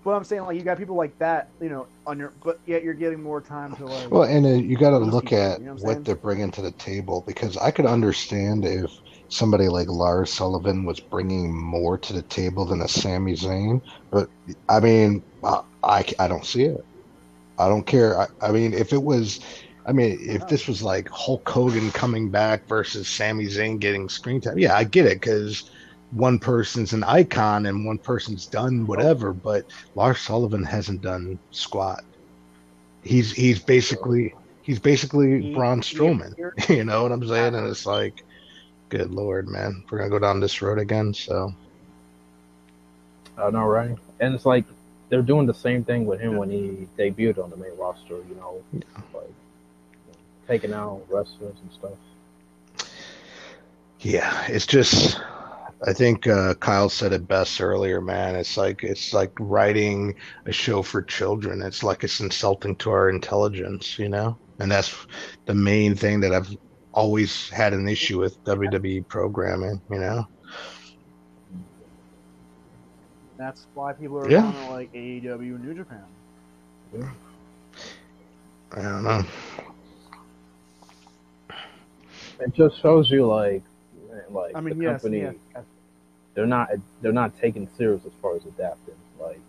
But 0.03 0.11
I'm 0.11 0.23
saying 0.23 0.43
like 0.43 0.57
you 0.57 0.63
got 0.63 0.77
people 0.77 0.95
like 0.95 1.17
that, 1.19 1.49
you 1.61 1.69
know, 1.69 1.87
on 2.05 2.19
your, 2.19 2.33
but 2.43 2.59
yet 2.65 2.83
you're 2.83 2.93
getting 2.93 3.21
more 3.21 3.39
time 3.39 3.75
to 3.77 3.85
like. 3.85 4.11
Well, 4.11 4.23
and 4.23 4.45
uh, 4.45 4.49
you 4.49 4.75
got 4.75 4.89
to 4.91 4.97
look 4.97 5.25
people, 5.25 5.37
at 5.37 5.59
you 5.59 5.65
know 5.65 5.73
what 5.75 5.83
what 5.83 6.05
they're 6.05 6.15
bringing 6.15 6.51
to 6.51 6.61
the 6.61 6.71
table 6.71 7.23
because 7.25 7.55
I 7.57 7.71
could 7.71 7.85
understand 7.85 8.65
if 8.65 8.91
somebody 9.33 9.67
like 9.67 9.87
Lars 9.87 10.31
Sullivan 10.31 10.85
was 10.85 10.99
bringing 10.99 11.55
more 11.55 11.97
to 11.97 12.13
the 12.13 12.21
table 12.21 12.65
than 12.65 12.81
a 12.81 12.87
Sami 12.87 13.33
Zayn, 13.33 13.81
but 14.11 14.29
I 14.69 14.79
mean, 14.79 15.23
I, 15.43 15.61
I, 15.83 16.05
I 16.19 16.27
don't 16.27 16.45
see 16.45 16.63
it. 16.63 16.85
I 17.57 17.67
don't 17.67 17.85
care. 17.85 18.19
I, 18.19 18.27
I 18.41 18.51
mean, 18.51 18.73
if 18.73 18.93
it 18.93 19.01
was, 19.01 19.39
I 19.87 19.91
mean, 19.91 20.17
if 20.21 20.47
this 20.47 20.67
was 20.67 20.83
like 20.83 21.09
Hulk 21.09 21.47
Hogan 21.49 21.91
coming 21.91 22.29
back 22.29 22.67
versus 22.67 23.07
Sami 23.07 23.45
Zayn 23.45 23.79
getting 23.79 24.07
screen 24.07 24.39
time, 24.39 24.59
yeah, 24.59 24.75
I 24.75 24.83
get 24.83 25.07
it 25.07 25.19
because 25.19 25.69
one 26.11 26.37
person's 26.37 26.93
an 26.93 27.03
icon 27.03 27.65
and 27.65 27.85
one 27.85 27.97
person's 27.97 28.45
done 28.45 28.85
whatever, 28.85 29.33
but 29.33 29.65
Lars 29.95 30.19
Sullivan 30.21 30.63
hasn't 30.63 31.01
done 31.01 31.39
squat. 31.49 32.03
He's 33.03 33.31
he's 33.31 33.59
basically 33.59 34.33
he's 34.61 34.79
basically 34.79 35.41
He- 35.41 35.53
Braun 35.55 35.81
he- 35.81 35.97
Strowman. 35.97 36.35
You 36.69 36.83
know 36.83 37.01
what 37.01 37.11
I'm 37.11 37.27
saying? 37.27 37.55
And 37.55 37.67
it's 37.67 37.85
like, 37.87 38.23
good 38.93 39.11
lord, 39.11 39.49
man, 39.49 39.83
we're 39.89 39.97
gonna 39.97 40.09
go 40.09 40.19
down 40.19 40.39
this 40.39 40.61
road 40.61 40.77
again. 40.77 41.13
So 41.15 41.51
I 43.37 43.49
know, 43.49 43.65
right? 43.65 43.97
And 44.19 44.35
it's 44.35 44.45
like 44.45 44.65
they're 45.09 45.23
doing 45.23 45.47
the 45.47 45.53
same 45.53 45.83
thing 45.83 46.05
with 46.05 46.19
him 46.19 46.37
when 46.37 46.49
he 46.51 46.87
debuted 46.97 47.43
on 47.43 47.49
the 47.49 47.57
main 47.57 47.75
roster. 47.75 48.17
You 48.17 48.35
know, 48.35 48.61
like 49.13 49.33
taking 50.47 50.73
out 50.73 51.01
wrestlers 51.09 51.55
and 51.61 51.71
stuff. 51.71 52.87
yeah, 53.99 54.45
it's 54.47 54.67
just. 54.67 55.19
I 55.85 55.91
think 55.91 56.27
uh, 56.27 56.53
Kyle 56.53 56.87
said 56.87 57.11
it 57.11 57.27
best 57.27 57.59
earlier, 57.59 57.99
man. 57.99 58.37
It's 58.37 58.55
like 58.55 58.83
it's 58.83 59.11
like 59.11 59.33
writing 59.37 60.15
a 60.45 60.51
show 60.53 60.81
for 60.81 61.01
children. 61.01 61.61
It's 61.61 61.83
like 61.83 62.05
it's 62.05 62.21
insulting 62.21 62.77
to 62.77 62.91
our 62.91 63.09
intelligence, 63.09 63.99
you 63.99 64.07
know. 64.07 64.37
And 64.59 64.71
that's 64.71 64.95
the 65.45 65.53
main 65.53 65.93
thing 65.95 66.21
that 66.21 66.33
I've 66.33 66.55
always 66.93 67.49
had 67.49 67.73
an 67.73 67.87
issue 67.87 68.19
with 68.19 68.37
WWE 68.45 69.01
programming, 69.01 69.81
you 69.89 69.99
know. 69.99 70.25
That's 73.37 73.67
why 73.73 73.93
people 73.93 74.17
are 74.19 74.31
Yeah. 74.31 74.51
going 74.51 74.55
to 74.55 74.61
like 74.61 74.89
AEW 74.93 75.55
and 75.55 75.63
New 75.63 75.73
Japan. 75.75 76.05
Yeah. 76.93 77.09
I 78.71 78.81
don't 78.81 79.03
know. 79.03 79.21
It 82.39 82.53
just 82.53 82.79
shows 82.81 83.09
you 83.11 83.25
like, 83.27 83.63
like 84.29 84.55
I 84.55 84.61
mean, 84.61 84.73
the 84.73 84.75
yes, 84.79 85.01
company. 85.01 85.19
yes, 85.19 85.35
yes. 85.55 85.65
They're 86.35 86.45
not 86.47 86.69
they're 87.01 87.11
not 87.13 87.35
taken 87.35 87.67
serious 87.77 88.05
as 88.05 88.13
far 88.21 88.35
as 88.35 88.45
adapting. 88.45 88.95
Like 89.19 89.41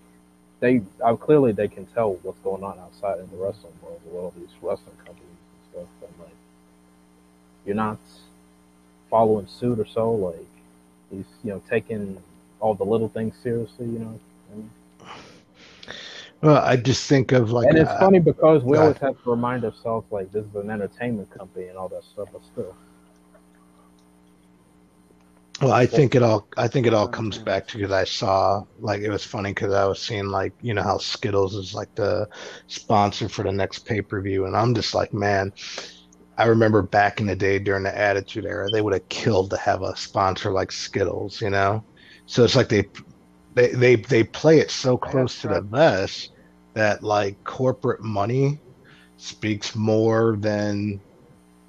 they, 0.60 0.82
uh, 1.04 1.16
clearly 1.16 1.52
they 1.52 1.68
can 1.68 1.86
tell 1.86 2.14
what's 2.22 2.38
going 2.40 2.62
on 2.64 2.78
outside 2.78 3.20
in 3.20 3.30
the 3.30 3.36
wrestling 3.36 3.74
world 3.82 4.00
with 4.04 4.14
all 4.14 4.32
these 4.36 4.52
wrestling 4.62 4.96
companies 5.04 5.42
and 5.52 5.62
stuff. 5.70 5.88
And 6.08 6.18
like, 6.20 6.36
you're 7.64 7.76
not 7.76 7.98
following 9.10 9.46
suit 9.46 9.78
or 9.78 9.86
so. 9.86 10.12
Like 10.12 10.46
he's 11.10 11.26
you 11.42 11.50
know 11.50 11.62
taking 11.68 12.20
all 12.60 12.74
the 12.74 12.84
little 12.84 13.08
things 13.08 13.34
seriously. 13.42 13.86
You 13.86 13.98
know. 13.98 14.20
And, 14.52 14.70
Well, 16.42 16.62
I 16.62 16.76
just 16.76 17.08
think 17.08 17.32
of 17.32 17.52
like 17.52 17.68
and 17.68 17.78
it's 17.78 17.90
uh, 17.90 17.98
funny 17.98 18.18
because 18.18 18.62
we 18.62 18.76
go 18.76 18.82
always 18.82 18.98
have 18.98 19.22
to 19.22 19.30
remind 19.30 19.64
ourselves 19.64 20.06
like 20.10 20.30
this 20.32 20.44
is 20.44 20.54
an 20.54 20.70
entertainment 20.70 21.30
company 21.30 21.68
and 21.68 21.78
all 21.78 21.88
that 21.88 22.04
stuff, 22.04 22.28
but 22.32 22.42
still. 22.52 22.74
Well, 25.62 25.72
I 25.72 25.86
think 25.86 26.14
it 26.14 26.22
all. 26.22 26.48
I 26.56 26.66
think 26.66 26.86
it 26.86 26.92
all 26.92 27.06
comes 27.08 27.38
back 27.38 27.68
to 27.68 27.78
because 27.78 27.92
I 27.92 28.04
saw 28.04 28.64
like 28.80 29.00
it 29.02 29.08
was 29.08 29.24
funny 29.24 29.52
because 29.52 29.72
I 29.72 29.86
was 29.86 30.02
seeing 30.02 30.26
like 30.26 30.52
you 30.60 30.74
know 30.74 30.82
how 30.82 30.98
Skittles 30.98 31.54
is 31.54 31.74
like 31.74 31.94
the 31.94 32.28
sponsor 32.66 33.28
for 33.28 33.44
the 33.44 33.52
next 33.52 33.86
pay 33.86 34.02
per 34.02 34.20
view, 34.20 34.46
and 34.46 34.56
I'm 34.56 34.74
just 34.74 34.94
like, 34.94 35.14
man, 35.14 35.52
I 36.36 36.46
remember 36.46 36.82
back 36.82 37.20
in 37.20 37.26
the 37.26 37.36
day 37.36 37.58
during 37.58 37.84
the 37.84 37.96
Attitude 37.96 38.44
Era, 38.44 38.68
they 38.70 38.80
would 38.80 38.92
have 38.92 39.08
killed 39.08 39.50
to 39.50 39.56
have 39.56 39.82
a 39.82 39.96
sponsor 39.96 40.50
like 40.50 40.72
Skittles, 40.72 41.40
you 41.40 41.50
know. 41.50 41.84
So 42.26 42.44
it's 42.44 42.56
like 42.56 42.68
they 42.68 42.88
they 43.54 43.68
they 43.68 43.96
they 43.96 44.24
play 44.24 44.58
it 44.58 44.70
so 44.70 44.96
close 44.96 45.40
to 45.42 45.48
the 45.48 45.60
vest 45.60 46.32
that 46.74 47.02
like 47.02 47.42
corporate 47.44 48.02
money 48.02 48.58
speaks 49.16 49.74
more 49.76 50.36
than 50.40 51.00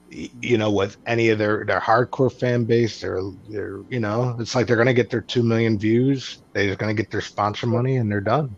you 0.09 0.57
know 0.57 0.71
with 0.71 0.97
any 1.05 1.29
of 1.29 1.37
their 1.37 1.65
their 1.65 1.79
hardcore 1.79 2.31
fan 2.31 2.63
base 2.63 3.01
they're 3.01 3.21
they're 3.49 3.81
you 3.89 3.99
know? 3.99 4.35
It's 4.39 4.55
like 4.55 4.67
they're 4.67 4.77
gonna 4.77 4.93
get 4.93 5.09
their 5.09 5.21
two 5.21 5.43
million 5.43 5.77
views 5.77 6.41
they're 6.53 6.75
gonna 6.75 6.93
get 6.93 7.11
their 7.11 7.21
sponsor 7.21 7.67
money 7.67 7.97
and 7.97 8.11
they're 8.11 8.21
done 8.21 8.55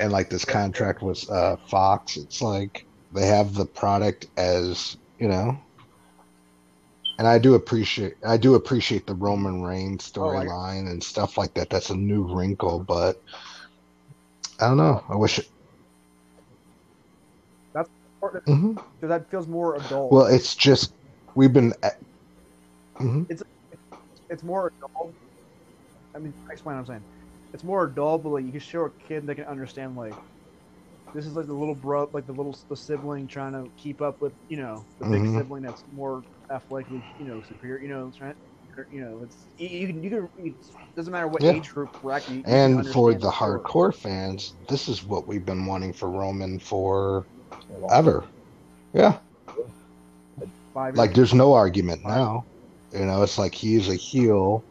and 0.00 0.12
like 0.12 0.30
this 0.30 0.44
contract 0.44 1.02
with 1.02 1.28
uh, 1.30 1.56
Fox, 1.68 2.16
it's 2.16 2.40
like 2.40 2.86
they 3.12 3.26
have 3.26 3.54
the 3.54 3.66
product 3.66 4.26
as 4.36 4.96
you 5.18 5.28
know. 5.28 5.56
And 7.18 7.28
I 7.28 7.38
do 7.38 7.54
appreciate 7.54 8.14
I 8.26 8.38
do 8.38 8.54
appreciate 8.54 9.06
the 9.06 9.14
Roman 9.14 9.62
Reigns 9.62 10.10
Oh, 10.16 10.20
storyline 10.20 10.90
and 10.90 11.02
stuff 11.02 11.36
like 11.36 11.54
that. 11.54 11.68
That's 11.68 11.90
a 11.90 11.96
new 11.96 12.22
wrinkle, 12.34 12.80
but 12.80 13.16
I 14.58 14.68
don't 14.68 14.78
know. 14.78 15.04
I 15.08 15.16
wish. 15.16 15.38
It, 15.38 15.46
Because 18.20 18.42
Mhm. 18.46 18.78
that 19.02 19.30
feels 19.30 19.46
more 19.48 19.76
adult. 19.76 20.12
Well, 20.12 20.26
it's 20.26 20.54
just 20.54 20.92
we've 21.34 21.52
been. 21.52 21.72
At, 21.82 21.94
Mhm. 23.00 23.26
it's 24.28 24.42
more 24.42 24.72
adult. 24.98 25.14
I 26.14 26.18
mean, 26.18 26.34
I 26.48 26.52
explain 26.52 26.76
what 26.76 26.80
I'm 26.80 26.86
saying. 26.86 27.04
It's 27.52 27.64
more 27.64 27.84
adult, 27.84 28.22
but 28.22 28.30
like 28.30 28.44
you 28.44 28.52
can 28.52 28.60
show 28.60 28.84
a 28.84 28.90
kid 29.08 29.26
they 29.26 29.34
can 29.34 29.44
understand 29.44 29.96
like 29.96 30.14
this 31.14 31.26
is 31.26 31.34
like 31.34 31.46
the 31.46 31.54
little 31.54 31.74
bro, 31.74 32.08
like 32.12 32.26
the 32.26 32.32
little 32.32 32.56
the 32.68 32.76
sibling 32.76 33.26
trying 33.26 33.52
to 33.52 33.70
keep 33.76 34.00
up 34.00 34.20
with 34.20 34.32
you 34.48 34.56
know 34.56 34.84
the 34.98 35.06
big 35.06 35.22
Mhm. 35.22 35.38
sibling 35.38 35.62
that's 35.62 35.82
more 35.92 36.22
athletically 36.50 37.02
you 37.18 37.26
know 37.26 37.40
superior. 37.42 37.80
You 37.80 37.88
know, 37.88 38.12
trying. 38.16 38.34
You 38.92 39.00
know, 39.00 39.22
it's 39.24 39.48
you, 39.58 39.68
you 39.68 39.86
can 39.88 40.02
you 40.02 40.10
can 40.10 40.28
it 40.46 40.54
doesn't 40.94 41.12
matter 41.12 41.26
what 41.26 41.42
Yeah. 41.42 41.52
age 41.52 41.70
group 41.70 41.90
you 42.28 42.42
and 42.46 42.86
for 42.86 43.12
the 43.12 43.30
hardcore 43.30 43.94
fans, 43.94 44.54
this 44.68 44.88
is 44.88 45.04
what 45.04 45.26
we've 45.26 45.44
been 45.44 45.66
wanting 45.66 45.92
for 45.92 46.08
Roman 46.08 46.58
for. 46.60 47.26
Ever. 47.90 48.24
Yeah. 48.92 49.18
Five 50.74 50.96
like 50.96 51.14
there's 51.14 51.34
no 51.34 51.52
argument 51.52 52.04
now. 52.04 52.44
You 52.92 53.04
know, 53.06 53.22
it's 53.22 53.38
like 53.38 53.54
he 53.54 53.74
is 53.74 53.88
a 53.88 53.94
heel 53.94 54.64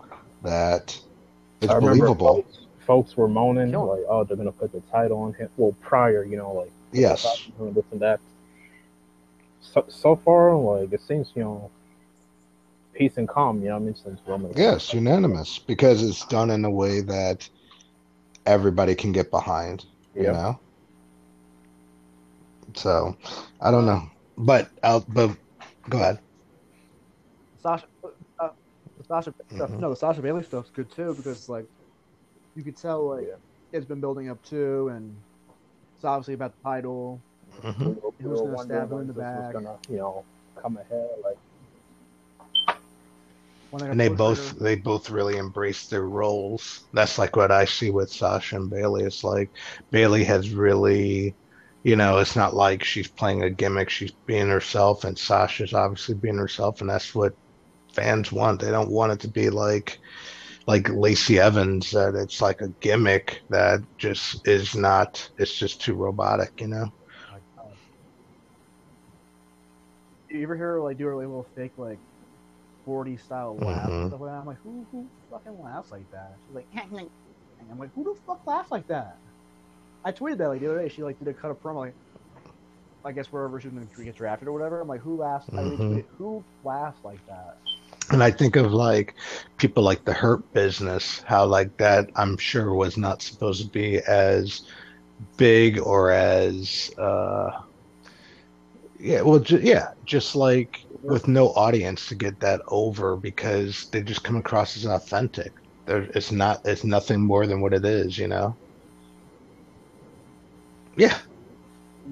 that 0.43 0.99
is 1.61 1.69
I 1.69 1.75
remember 1.75 1.97
believable. 1.97 2.35
Folks, 2.35 2.59
folks 2.85 3.17
were 3.17 3.27
moaning 3.27 3.71
Kill 3.71 3.87
like, 3.87 4.05
oh, 4.07 4.23
they're 4.23 4.37
gonna 4.37 4.51
put 4.51 4.71
the 4.71 4.81
title 4.91 5.19
on 5.19 5.33
him. 5.33 5.49
Well, 5.57 5.75
prior, 5.81 6.23
you 6.23 6.37
know, 6.37 6.53
like 6.53 6.71
Yes. 6.91 7.49
doing 7.57 7.73
this 7.73 7.85
and 7.91 7.99
that. 8.01 8.19
So 9.61 9.85
so 9.87 10.15
far, 10.15 10.55
like 10.55 10.91
it 10.93 11.01
seems, 11.01 11.31
you 11.35 11.43
know, 11.43 11.69
peace 12.93 13.17
and 13.17 13.27
calm. 13.27 13.61
You 13.61 13.69
know, 13.69 13.75
what 13.75 13.81
I 13.81 13.85
mean, 13.85 13.95
since 13.95 14.19
Roman. 14.25 14.53
Yes, 14.55 14.93
unanimous 14.93 15.59
because 15.59 16.01
it's 16.01 16.25
done 16.25 16.49
in 16.49 16.65
a 16.65 16.71
way 16.71 17.01
that 17.01 17.49
everybody 18.45 18.95
can 18.95 19.11
get 19.11 19.31
behind. 19.31 19.85
You 20.15 20.23
know. 20.23 20.59
So, 22.79 23.15
I 23.59 23.71
don't 23.71 23.85
know, 23.85 24.01
but 24.37 24.69
I'll, 24.83 25.01
but 25.09 25.35
go 25.89 25.97
ahead. 25.97 26.19
Sasha, 27.61 27.85
uh, 28.39 28.49
Sasha 29.05 29.33
stuff. 29.53 29.69
Mhm. 29.69 29.79
No, 29.79 29.89
the 29.89 29.95
Sasha 29.97 30.21
Bayley 30.21 30.43
stuff's 30.43 30.69
good 30.71 30.89
too 30.91 31.13
because 31.13 31.49
like 31.49 31.65
you 32.55 32.63
could 32.63 32.77
tell 32.77 33.05
like 33.09 33.27
Yeah. 33.27 33.35
it's 33.73 33.85
been 33.85 33.99
building 33.99 34.29
up 34.29 34.41
too, 34.45 34.87
and 34.89 35.13
it's 35.95 36.05
obviously 36.05 36.35
about 36.35 36.53
the 36.55 36.63
title. 36.63 37.19
hmm 37.61 37.67
We 37.83 37.85
were- 37.95 38.09
we 38.19 38.23
Who's 38.23 38.41
gonna 38.41 38.57
stab 38.59 38.91
her 38.91 39.01
in 39.01 39.07
the 39.07 39.13
this 39.13 39.23
was 39.23 39.43
back? 39.43 39.53
Gonna, 39.53 39.77
you 39.89 39.97
know, 39.97 40.23
come 40.61 40.77
ahead. 40.77 41.09
Like, 41.23 41.37
And 43.81 43.99
they 43.99 44.07
both 44.07 44.51
Twitter- 44.51 44.63
they 44.63 44.75
both 44.77 45.09
really 45.09 45.37
embrace 45.37 45.87
their 45.87 46.07
roles. 46.07 46.85
That's 46.93 47.17
like 47.19 47.35
what 47.35 47.51
I 47.51 47.65
see 47.65 47.91
with 47.91 48.11
Sasha 48.11 48.55
and 48.55 48.69
Bayley. 48.69 49.03
It's 49.03 49.23
like 49.23 49.49
Bayley 49.91 50.23
has 50.23 50.51
really, 50.51 51.35
you 51.83 51.95
know, 51.95 52.17
it's 52.19 52.35
not 52.35 52.53
like 52.55 52.83
she's 52.83 53.07
playing 53.07 53.43
a 53.43 53.49
gimmick. 53.49 53.89
She's 53.89 54.11
being 54.25 54.47
herself, 54.49 55.03
and 55.03 55.17
Sasha's 55.17 55.73
obviously 55.73 56.15
being 56.15 56.37
herself, 56.37 56.81
and 56.81 56.89
that's 56.89 57.15
what 57.15 57.33
fans 57.93 58.31
want. 58.31 58.61
They 58.61 58.71
don't 58.71 58.91
want 58.91 59.13
it 59.13 59.19
to 59.21 59.27
be 59.29 59.49
like 59.49 59.97
like 60.67 60.89
Lacey 60.89 61.39
Evans 61.39 61.91
that 61.91 62.15
it's 62.15 62.41
like 62.41 62.61
a 62.61 62.69
gimmick 62.81 63.41
that 63.49 63.79
just 63.97 64.47
is 64.47 64.75
not. 64.75 65.29
It's 65.37 65.57
just 65.57 65.81
too 65.81 65.95
robotic, 65.95 66.51
you 66.59 66.67
know. 66.67 66.89
You 70.29 70.43
ever 70.43 70.55
hear 70.55 70.73
her 70.73 70.81
like 70.81 70.97
do 70.97 71.05
her 71.05 71.15
like, 71.15 71.25
little 71.27 71.47
fake 71.55 71.71
like 71.77 71.97
40 72.85 73.17
style 73.17 73.57
laugh 73.57 73.89
Mhm. 73.89 74.01
and 74.01 74.07
stuff 74.09 74.21
like 74.21 74.29
that? 74.31 74.39
I'm 74.39 74.45
like, 74.45 74.61
who 74.61 74.85
who 74.91 75.07
fucking 75.31 75.63
laughs 75.63 75.91
like 75.91 76.09
that? 76.11 76.33
She's 76.45 76.55
like, 76.55 76.67
I'm 77.71 77.79
like, 77.79 77.93
who 77.95 78.03
the 78.03 78.15
fuck 78.27 78.45
laughs 78.45 78.71
like 78.71 78.87
that? 78.87 79.17
I 80.05 80.11
tweeted 80.11 80.37
that 80.39 80.49
like 80.49 80.61
the 80.61 80.67
other 80.71 80.81
day. 80.81 80.89
She 80.89 81.03
like 81.03 81.19
did 81.19 81.27
a 81.27 81.33
cut 81.33 81.51
of 81.51 81.59
promo 81.61 81.79
like, 81.79 81.95
I 83.05 83.11
guess 83.11 83.31
wherever 83.31 83.59
she's 83.59 83.71
gonna 83.71 83.87
get 84.03 84.15
drafted 84.15 84.47
or 84.47 84.53
whatever. 84.53 84.81
I'm 84.81 84.87
like, 84.87 85.01
who 85.01 85.17
laughs? 85.17 85.49
I 85.57 85.61
Mhm. 85.61 85.79
retweeted, 85.89 86.05
who 86.17 86.45
laughs 86.63 86.99
like 87.03 87.21
that? 87.27 87.55
And 88.11 88.23
I 88.23 88.31
think 88.31 88.55
of 88.55 88.73
like 88.73 89.15
people 89.57 89.83
like 89.83 90.03
the 90.05 90.13
Hurt 90.13 90.51
Business, 90.53 91.21
how 91.25 91.45
like 91.45 91.77
that 91.77 92.09
I'm 92.15 92.37
sure 92.37 92.73
was 92.73 92.97
not 92.97 93.21
supposed 93.21 93.63
to 93.63 93.69
be 93.69 93.99
as 94.07 94.61
big 95.37 95.79
or 95.79 96.11
as 96.11 96.89
uh 96.97 97.51
yeah, 98.99 99.21
well 99.21 99.39
ju- 99.39 99.61
yeah, 99.63 99.87
just 100.05 100.35
like 100.35 100.79
with 101.01 101.27
no 101.27 101.49
audience 101.49 102.07
to 102.07 102.15
get 102.15 102.39
that 102.41 102.61
over 102.69 103.15
because 103.17 103.87
they 103.91 104.01
just 104.03 104.23
come 104.23 104.35
across 104.35 104.75
as 104.77 104.85
authentic. 104.85 105.53
There 105.87 106.03
it's 106.15 106.31
not 106.31 106.59
it's 106.65 106.83
nothing 106.83 107.21
more 107.21 107.47
than 107.47 107.61
what 107.61 107.73
it 107.73 107.85
is, 107.85 108.17
you 108.17 108.27
know. 108.27 108.57
Yeah, 110.99 111.17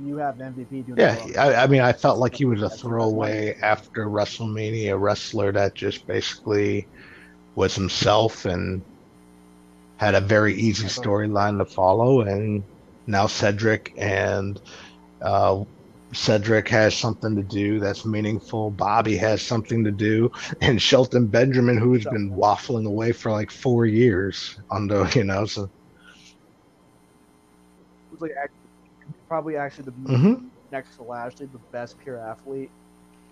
You 0.05 0.17
have 0.17 0.35
MVP 0.37 0.85
doing 0.85 0.97
yeah. 0.97 1.17
I, 1.37 1.63
I 1.63 1.67
mean, 1.67 1.81
I 1.81 1.91
felt 1.91 2.19
like 2.19 2.35
he 2.35 2.45
was 2.45 2.61
a 2.61 2.69
throwaway 2.69 3.57
after 3.61 4.05
WrestleMania 4.05 4.93
a 4.93 4.97
wrestler 4.97 5.51
that 5.51 5.73
just 5.75 6.07
basically 6.07 6.87
was 7.55 7.75
himself 7.75 8.45
and 8.45 8.81
had 9.97 10.15
a 10.15 10.21
very 10.21 10.55
easy 10.55 10.87
storyline 10.87 11.57
to 11.57 11.65
follow. 11.65 12.21
And 12.21 12.63
now 13.07 13.27
Cedric 13.27 13.93
and 13.97 14.61
uh, 15.21 15.65
Cedric 16.13 16.69
has 16.69 16.95
something 16.95 17.35
to 17.35 17.43
do 17.43 17.79
that's 17.79 18.05
meaningful. 18.05 18.71
Bobby 18.71 19.17
has 19.17 19.41
something 19.41 19.83
to 19.83 19.91
do, 19.91 20.31
and 20.61 20.81
Shelton 20.81 21.27
Benjamin, 21.27 21.77
who's 21.77 22.05
been 22.05 22.31
waffling 22.31 22.87
away 22.87 23.11
for 23.11 23.31
like 23.31 23.51
four 23.51 23.85
years 23.85 24.57
on 24.69 24.87
the, 24.87 25.05
you 25.15 25.25
know, 25.25 25.45
so. 25.45 25.69
Like 28.19 28.33
probably 29.27 29.55
actually 29.57 29.85
the 29.85 29.91
Mhm. 30.07 30.49
next 30.71 30.95
to 30.97 31.03
Lashley, 31.03 31.47
the 31.47 31.59
best 31.71 31.97
pure 31.99 32.17
athlete 32.19 32.71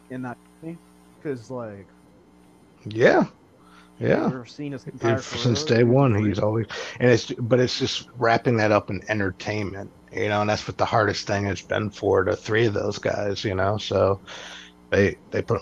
in 0.10 0.22
that 0.24 0.38
company. 0.62 0.80
Because 1.18 1.50
like, 1.50 1.88
Yeah, 2.86 3.26
yeah. 4.00 4.30
you've 4.30 4.50
seen 4.50 4.72
his 4.74 4.86
If- 5.02 5.24
since 5.24 5.64
day 5.64 5.84
one 5.84 6.14
he's 6.16 6.40
always 6.40 6.68
and 7.00 7.10
it's 7.10 7.32
but 7.32 7.60
it's 7.60 7.78
just 7.80 8.10
wrapping 8.18 8.58
that 8.58 8.72
up 8.72 8.90
in 8.90 9.02
entertainment 9.10 9.92
you 10.12 10.28
know 10.30 10.42
and 10.42 10.50
that's 10.50 10.68
what 10.68 10.78
the 10.78 10.86
hardest 10.86 11.28
thing 11.28 11.46
has 11.46 11.62
been 11.62 11.90
for 11.90 12.24
the 12.24 12.36
three 12.36 12.66
of 12.66 12.74
those 12.74 12.98
guys 13.00 13.44
you 13.44 13.56
know 13.56 13.78
so 13.78 14.20
they 14.92 15.16
they 15.32 15.42
put 15.42 15.62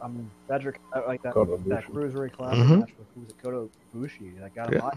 I 0.00 0.08
mean, 0.08 0.30
Cedric, 0.48 0.80
I 0.92 1.00
like 1.00 1.22
that 1.22 1.34
Kota 1.34 1.56
that 1.68 1.84
Ibushi. 1.84 1.92
cruiserweight 1.92 2.32
classic 2.32 2.68
Mhm. 2.68 2.70
match 2.70 2.90
with 2.98 3.08
who's 3.14 3.28
it, 3.30 3.38
Kota 3.42 3.68
Ibushi, 3.94 4.38
that 4.40 4.54
got 4.54 4.68
him 4.68 4.76
Yeah. 4.76 4.90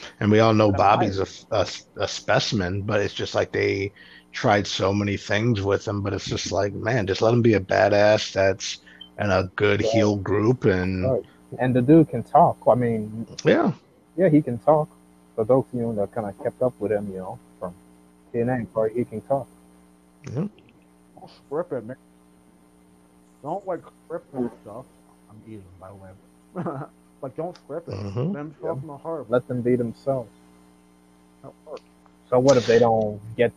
Hot. 0.00 0.12
and 0.20 0.30
we 0.30 0.40
all 0.40 0.54
know 0.54 0.72
But 0.72 0.78
bobby's 0.78 1.18
a, 1.18 1.26
a, 1.50 1.66
a 2.00 2.08
specimen 2.08 2.82
but 2.82 3.00
it's 3.00 3.14
just 3.14 3.34
like 3.34 3.52
they 3.52 3.92
tried 4.32 4.66
so 4.66 4.92
many 4.92 5.16
things 5.16 5.62
with 5.62 5.86
him 5.86 6.02
but 6.02 6.12
it's 6.14 6.26
just 6.28 6.52
like 6.52 6.72
man 6.74 7.06
just 7.06 7.22
let 7.22 7.34
him 7.34 7.42
be 7.42 7.54
a 7.54 7.60
badass 7.60 8.32
that's 8.32 8.78
in 9.18 9.30
a 9.30 9.50
good 9.56 9.80
Right. 9.82 9.92
heel 9.92 10.16
group 10.16 10.64
and 10.64 11.14
Right. 11.14 11.24
and 11.58 11.74
the 11.74 11.82
dude 11.82 12.08
can 12.08 12.22
talk. 12.22 12.58
I 12.66 12.74
mean, 12.74 13.26
yeah 13.44 13.72
yeah, 14.16 14.28
he 14.28 14.42
can 14.42 14.58
talk. 14.58 14.88
For 15.34 15.44
those 15.44 15.64
you 15.72 15.80
know 15.82 15.92
that 15.94 16.12
kind 16.12 16.26
of 16.28 16.38
kept 16.42 16.62
up 16.62 16.74
with 16.78 16.92
him, 16.92 17.10
you 17.12 17.18
know, 17.18 17.38
from 17.58 17.74
TNA, 18.32 18.66
part 18.66 18.92
he 18.92 19.04
can 19.04 19.20
talk. 19.22 19.46
Yeah. 20.32 20.46
Don't 21.18 21.30
script 21.30 21.72
it, 21.72 21.84
man. 21.84 21.96
Don't 23.42 23.66
like 23.66 23.80
script 24.04 24.32
that 24.32 24.46
stuff. 24.62 24.84
I'm 25.30 25.42
eating, 25.46 25.64
by 25.80 25.88
the 25.88 25.94
way. 25.94 26.10
like, 27.22 27.36
don't 27.36 27.56
script 27.56 27.88
it. 27.88 27.94
Mhm. 27.94 28.34
Let 28.34 28.40
him 28.40 28.54
talk 28.60 28.78
from 28.78 28.88
the 28.88 28.96
heart. 28.96 29.30
Let 29.30 29.46
them 29.48 29.62
be 29.62 29.76
themselves. 29.76 30.30
So 32.28 32.38
what 32.38 32.56
if 32.56 32.66
they 32.66 32.78
don't 32.78 33.20
get 33.36 33.52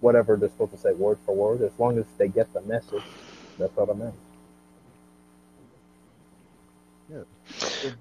whatever 0.00 0.36
they're 0.36 0.48
supposed 0.48 0.72
to 0.72 0.78
say 0.78 0.92
word 0.92 1.18
for 1.26 1.34
word? 1.34 1.62
As 1.62 1.72
long 1.78 1.98
as 1.98 2.04
they 2.16 2.28
get 2.28 2.52
the 2.52 2.60
message, 2.62 3.02
that's 3.58 3.74
what 3.76 3.90
I 3.90 3.94
meant. 3.94 4.14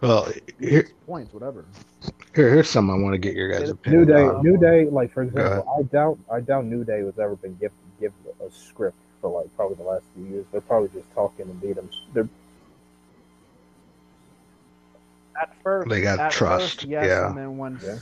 well 0.01 0.31
here, 0.59 0.89
Points, 1.05 1.33
whatever. 1.33 1.65
here 2.33 2.49
here's 2.49 2.69
some 2.69 2.89
i 2.89 2.95
want 2.95 3.13
to 3.13 3.17
get 3.17 3.35
your 3.35 3.49
guys 3.49 3.69
opinion 3.69 4.05
New 4.05 4.13
Day, 4.13 4.23
on. 4.23 4.43
New 4.43 4.57
Day, 4.57 4.85
like 4.85 5.11
for 5.11 5.23
example, 5.23 5.67
I 5.77 5.83
doubt, 5.83 6.17
I 6.31 6.39
doubt 6.39 6.65
New 6.65 6.83
Day 6.83 7.03
was 7.03 7.19
ever 7.19 7.35
been 7.35 7.55
given 7.55 7.75
given 7.99 8.17
a 8.45 8.51
script 8.51 8.97
for 9.21 9.29
like 9.41 9.55
probably 9.55 9.75
the 9.75 9.83
last 9.83 10.05
few 10.15 10.25
years. 10.25 10.45
They're 10.51 10.61
probably 10.61 10.89
just 10.89 11.11
talking 11.13 11.49
and 11.49 11.61
beat 11.61 11.75
them. 11.75 11.89
They're 12.13 12.29
At 15.41 15.49
first, 15.63 15.89
They 15.89 16.01
got 16.01 16.31
trust, 16.31 16.81
First, 16.81 16.83
yes, 16.89 17.05
yeah. 17.07 17.29
and 17.29 17.37
then 17.37 17.57
once 17.57 17.83
Yeah. 17.83 17.99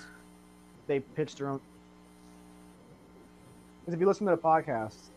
they 0.88 1.00
pitched 1.00 1.38
their 1.38 1.50
own. 1.50 1.62
Because 3.82 3.94
if 3.94 4.00
you 4.00 4.06
listen 4.08 4.28
to 4.28 4.36
the 4.36 4.42
podcast, 4.42 5.10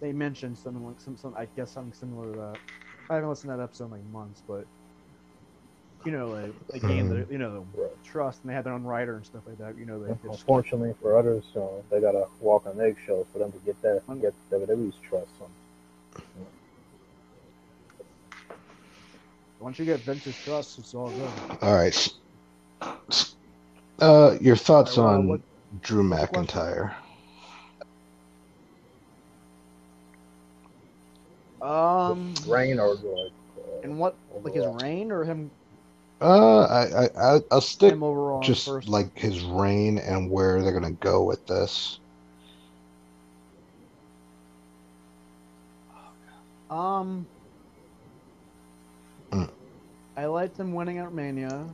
they 0.00 0.12
mentioned 0.12 0.58
something 0.58 0.84
like 0.86 1.00
some, 1.00 1.16
some, 1.16 1.34
I 1.36 1.46
guess 1.56 1.70
something 1.70 1.92
similar 1.92 2.28
to 2.30 2.34
that. 2.40 2.58
I 3.08 3.14
haven't 3.14 3.30
listened 3.30 3.52
to 3.52 3.56
that 3.56 3.62
episode 3.62 3.86
in 3.86 3.90
like 3.92 4.06
months, 4.12 4.42
but 4.46 4.66
you 6.04 6.12
know, 6.12 6.30
like 6.30 6.52
they 6.72 6.78
gained 6.80 7.10
the, 7.10 7.26
you 7.30 7.38
know, 7.38 7.64
the 7.74 7.80
Right. 7.82 7.90
trust, 8.04 8.42
and 8.42 8.50
they 8.50 8.54
had 8.54 8.64
their 8.64 8.72
own 8.72 8.84
writer 8.84 9.16
and 9.16 9.26
stuff 9.26 9.42
like 9.46 9.58
that. 9.58 9.76
You 9.78 9.86
know, 9.86 9.98
they 10.02 10.10
pitched 10.10 10.24
unfortunately 10.24 10.94
for 11.00 11.18
others, 11.18 11.44
uh, 11.56 11.66
they 11.90 12.00
gotta 12.00 12.26
walk 12.40 12.66
on 12.66 12.80
eggshells 12.80 13.26
for 13.32 13.38
them 13.38 13.52
to 13.52 13.58
get 13.58 13.80
that 13.82 14.02
get 14.20 14.34
WWE's 14.50 14.94
trust. 15.08 15.30
So, 15.38 15.48
once 19.60 19.78
you 19.78 19.84
get 19.84 20.00
Vince's 20.04 20.38
trust, 20.38 20.78
it's 20.78 20.94
all 20.94 21.10
good. 21.10 21.32
all 21.62 21.74
right 21.74 21.94
s- 21.94 22.10
s- 23.10 23.34
uh 24.00 24.36
your 24.40 24.56
thoughts 24.56 24.96
All 24.96 25.04
right, 25.04 25.12
well, 25.12 25.22
on 25.22 25.26
what- 25.28 25.40
drew 25.82 26.02
what's 26.08 26.20
the 26.20 26.26
question? 26.26 26.52
mcintyre 26.52 26.94
Um, 31.60 32.34
Reign 32.46 32.78
or 32.78 32.94
like, 32.94 33.32
uh, 33.56 33.80
and 33.82 33.98
what 33.98 34.16
like 34.42 34.54
his 34.54 34.66
reign 34.66 35.10
or 35.12 35.24
him 35.24 35.50
Uh, 36.20 36.62
I, 36.62 37.04
I, 37.04 37.34
I 37.36 37.40
I'll 37.50 37.60
stick 37.60 37.94
overall 38.02 38.42
just 38.42 38.64
first? 38.64 38.88
like 38.88 39.18
his 39.18 39.42
reign 39.42 39.98
and 39.98 40.30
where 40.30 40.62
they're 40.62 40.72
gonna 40.72 40.92
go 40.92 41.24
with 41.24 41.46
this. 41.46 41.98
Um. 46.70 47.26
I 50.16 50.26
liked 50.26 50.56
him 50.58 50.72
winning 50.72 50.98
at 50.98 51.12
Mania. 51.12 51.66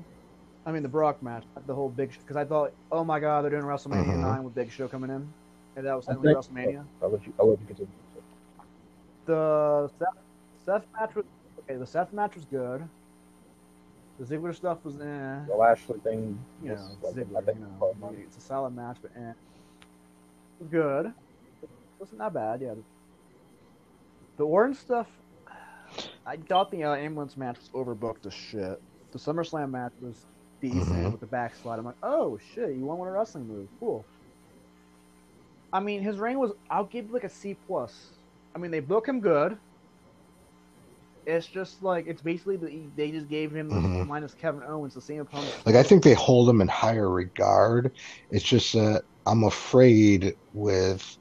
I 0.66 0.72
mean, 0.72 0.83
the 0.83 0.88
Brock 0.88 1.22
match, 1.22 1.44
the 1.66 1.74
whole 1.74 1.88
Big 1.88 2.12
Show, 2.12 2.20
because 2.20 2.37
I 2.37 2.44
thought, 2.44 2.72
oh 2.90 3.05
my 3.05 3.18
God, 3.20 3.42
they're 3.42 3.50
doing 3.50 3.64
WrestleMania 3.64 4.05
Mhm. 4.07 4.20
nine 4.20 4.44
with 4.44 4.55
Big 4.55 4.70
Show 4.70 4.88
coming 4.88 5.11
in, 5.11 5.28
and 5.76 5.87
that 5.87 5.94
was 5.96 6.09
I 6.09 6.14
think- 6.14 6.24
WrestleMania. 6.26 6.85
I'll 7.02 7.11
let 7.11 7.26
you. 7.26 7.33
I'll 7.38 7.48
let 7.50 7.61
you 7.61 7.66
continue. 7.66 7.92
The 9.26 9.90
Seth, 9.98 10.09
Seth 10.64 10.87
match 10.98 11.14
was 11.14 11.24
okay. 11.61 11.76
The 11.76 11.87
Seth 11.87 12.12
match 12.12 12.35
was 12.35 12.44
good. 12.46 12.88
The 14.18 14.24
Ziggler 14.24 14.55
stuff 14.55 14.85
was 14.85 15.00
eh. 15.00 15.44
The 15.46 15.55
Lashley 15.57 15.98
thing, 16.00 16.38
You 16.62 16.72
was, 16.72 16.81
know, 16.81 16.96
like, 17.09 17.14
Ziggler. 17.14 17.44
Think 17.44 17.59
you 17.59 17.64
know, 18.00 18.14
it's 18.18 18.37
a 18.37 18.40
solid 18.40 18.74
match, 18.74 18.98
but 19.00 19.11
eh. 19.16 19.33
Good. 20.70 21.07
It 21.62 21.68
wasn't 21.98 22.18
that 22.18 22.33
bad. 22.33 22.61
Yeah. 22.61 22.74
The 24.37 24.44
Orton 24.46 24.74
stuff. 24.74 25.09
I 26.26 26.37
thought 26.37 26.70
the 26.70 26.85
uh, 26.85 26.94
ambulance 26.94 27.37
match 27.37 27.56
was 27.58 27.87
overbooked 27.87 28.26
as 28.26 28.35
shit. 28.35 28.80
The 29.12 29.18
SummerSlam 29.18 29.70
match 29.70 29.92
was 30.00 30.24
decent 30.61 30.87
Mhm. 30.87 31.11
with 31.12 31.20
the 31.20 31.26
backslide. 31.26 31.78
I'm 31.78 31.85
like, 31.85 31.96
oh 32.02 32.38
shit, 32.54 32.70
you 32.76 32.85
won 32.85 32.98
with 32.98 33.08
a 33.08 33.12
wrestling 33.12 33.46
move. 33.48 33.68
Cool. 33.80 34.04
I 35.72 35.80
mean, 35.80 36.02
his 36.02 36.18
reign 36.18 36.38
was. 36.38 36.52
I'll 36.70 36.85
give 36.85 37.11
like 37.11 37.24
a 37.24 37.28
C 37.28 37.56
plus. 37.66 37.94
I 38.54 38.58
mean, 38.58 38.70
they 38.70 38.80
book 38.80 39.08
him 39.08 39.20
good. 39.20 39.56
It's 41.26 41.46
just 41.46 41.82
like 41.82 42.06
it's 42.06 42.20
basically 42.22 42.56
the, 42.56 42.82
they 42.96 43.11
just 43.11 43.28
gave 43.28 43.52
him 43.52 43.70
Mhm. 43.70 44.06
minus 44.06 44.35
Kevin 44.35 44.62
Owens 44.68 44.94
the 44.94 45.00
same 45.00 45.20
opponent. 45.20 45.54
Like 45.64 45.76
I 45.76 45.82
think 45.82 46.02
they 46.02 46.14
hold 46.14 46.48
him 46.48 46.61
in 46.61 46.68
higher 46.68 47.08
regard. 47.08 47.92
It's 48.30 48.44
just 48.44 48.72
that 48.74 49.04
I'm 49.26 49.44
afraid 49.44 50.35
with. 50.52 51.16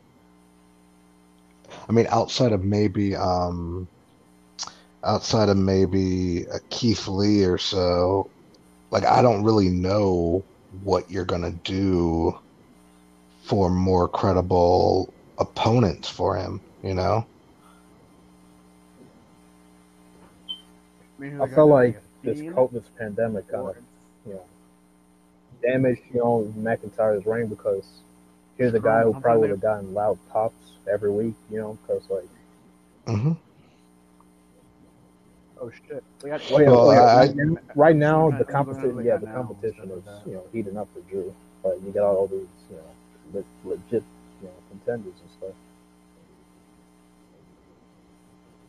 I 1.88 1.94
mean, 1.94 2.08
outside 2.10 2.52
of 2.52 2.64
maybe, 2.64 3.16
um, 3.16 3.88
outside 5.04 5.50
of 5.50 5.58
maybe 5.58 6.44
a 6.44 6.60
Keith 6.70 7.08
Lee 7.08 7.44
or 7.44 7.58
so, 7.58 8.30
like 8.92 9.04
I 9.06 9.22
don't 9.22 9.44
really 9.44 9.70
know 9.70 10.44
what 10.84 11.10
you're 11.10 11.26
gonna 11.26 11.52
do 11.52 12.38
for 13.44 13.70
more 13.70 14.08
credible 14.08 15.14
opponents 15.38 16.10
for 16.10 16.36
him. 16.36 16.62
You 16.84 16.96
know? 16.96 17.26
I 21.22 21.26
like, 21.38 21.54
feel 21.54 21.68
like 21.68 22.02
this 22.24 22.40
Fiend, 22.40 22.56
COVID 22.56 22.84
pandemic 22.98 23.48
kind 23.48 23.70
of, 23.70 23.76
you 24.26 24.34
know, 24.34 24.44
damaged, 25.62 26.02
you 26.12 26.20
know, 26.20 26.52
McIntyre's 26.58 27.26
reign 27.26 27.48
because 27.48 27.86
here's 28.58 28.74
a 28.74 28.80
guy 28.80 29.04
who 29.04 29.12
probably 29.12 29.22
probably- 29.22 29.42
would 29.42 29.50
have 29.52 29.62
gotten 29.62 29.94
loud 29.94 30.18
pops 30.30 30.74
every 30.92 31.12
week, 31.12 31.36
you 31.52 31.60
know, 31.60 31.78
because 31.86 32.10
like, 32.10 32.28
hmm 33.08 33.34
Oh 35.62 35.70
shit! 35.70 36.04
We 36.24 36.30
got, 36.32 36.42
well, 36.50 36.62
yeah, 36.62 36.70
Well, 36.70 36.88
well, 36.88 36.96
yeah, 36.96 37.02
I- 37.04 37.18
right, 37.28 37.36
now, 37.36 37.58
right 37.76 37.96
now 37.96 38.32
the 38.32 38.32
gonna- 38.32 38.32
we're 38.32 38.44
gonna 38.46 38.52
competition, 38.52 39.06
yeah, 39.06 39.18
the 39.18 39.28
competition 39.28 39.86
stuff 40.02 40.22
is 40.22 40.28
you 40.28 40.34
know 40.34 40.44
heating 40.52 40.78
up 40.78 40.88
for 40.94 41.02
Drew, 41.02 41.34
but 41.62 41.80
you 41.84 41.92
got 41.92 42.06
all 42.06 42.28
these 42.28 42.48
you 42.72 42.78
know 42.78 43.44
le- 43.66 43.70
legit 43.70 44.04
you 44.42 44.48
know 44.48 44.54
contenders 44.72 45.14
and 45.22 45.30
stuff. 45.38 45.56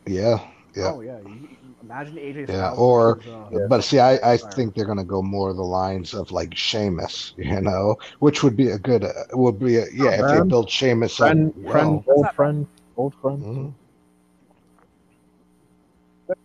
Yeah. 0.06 0.38
Yeah. 0.74 0.92
Oh 0.94 1.00
yeah! 1.02 1.18
You, 1.20 1.34
you- 1.34 1.48
imagine 1.82 2.16
AJ 2.16 2.40
Yeah, 2.40 2.44
Styles 2.46 2.78
or- 2.78 3.14
versus, 3.16 3.30
uh, 3.30 3.48
Yeah. 3.52 3.66
But 3.68 3.84
see, 3.84 3.98
I, 3.98 4.32
I 4.32 4.36
think 4.38 4.74
they're 4.74 4.86
gonna 4.86 5.04
go 5.04 5.20
more 5.22 5.52
the 5.52 5.62
lines 5.62 6.14
of 6.14 6.30
like 6.32 6.54
Sheamus, 6.56 7.34
you 7.38 7.60
know, 7.60 7.96
which 8.20 8.42
would 8.42 8.56
be 8.56 8.68
a 8.68 8.78
good, 8.78 9.04
uh, 9.04 9.12
would 9.32 9.58
be 9.58 9.76
a, 9.78 9.86
yeah, 9.92 10.10
if 10.12 10.26
they 10.42 10.48
build 10.48 10.70
Sheamus 10.70 11.20
up 11.20 11.28
Friend, 11.28 11.52
well. 11.56 11.72
friend, 11.72 12.04
old 12.06 12.26
friend, 12.34 12.66
old 12.96 13.14
friend. 13.20 13.74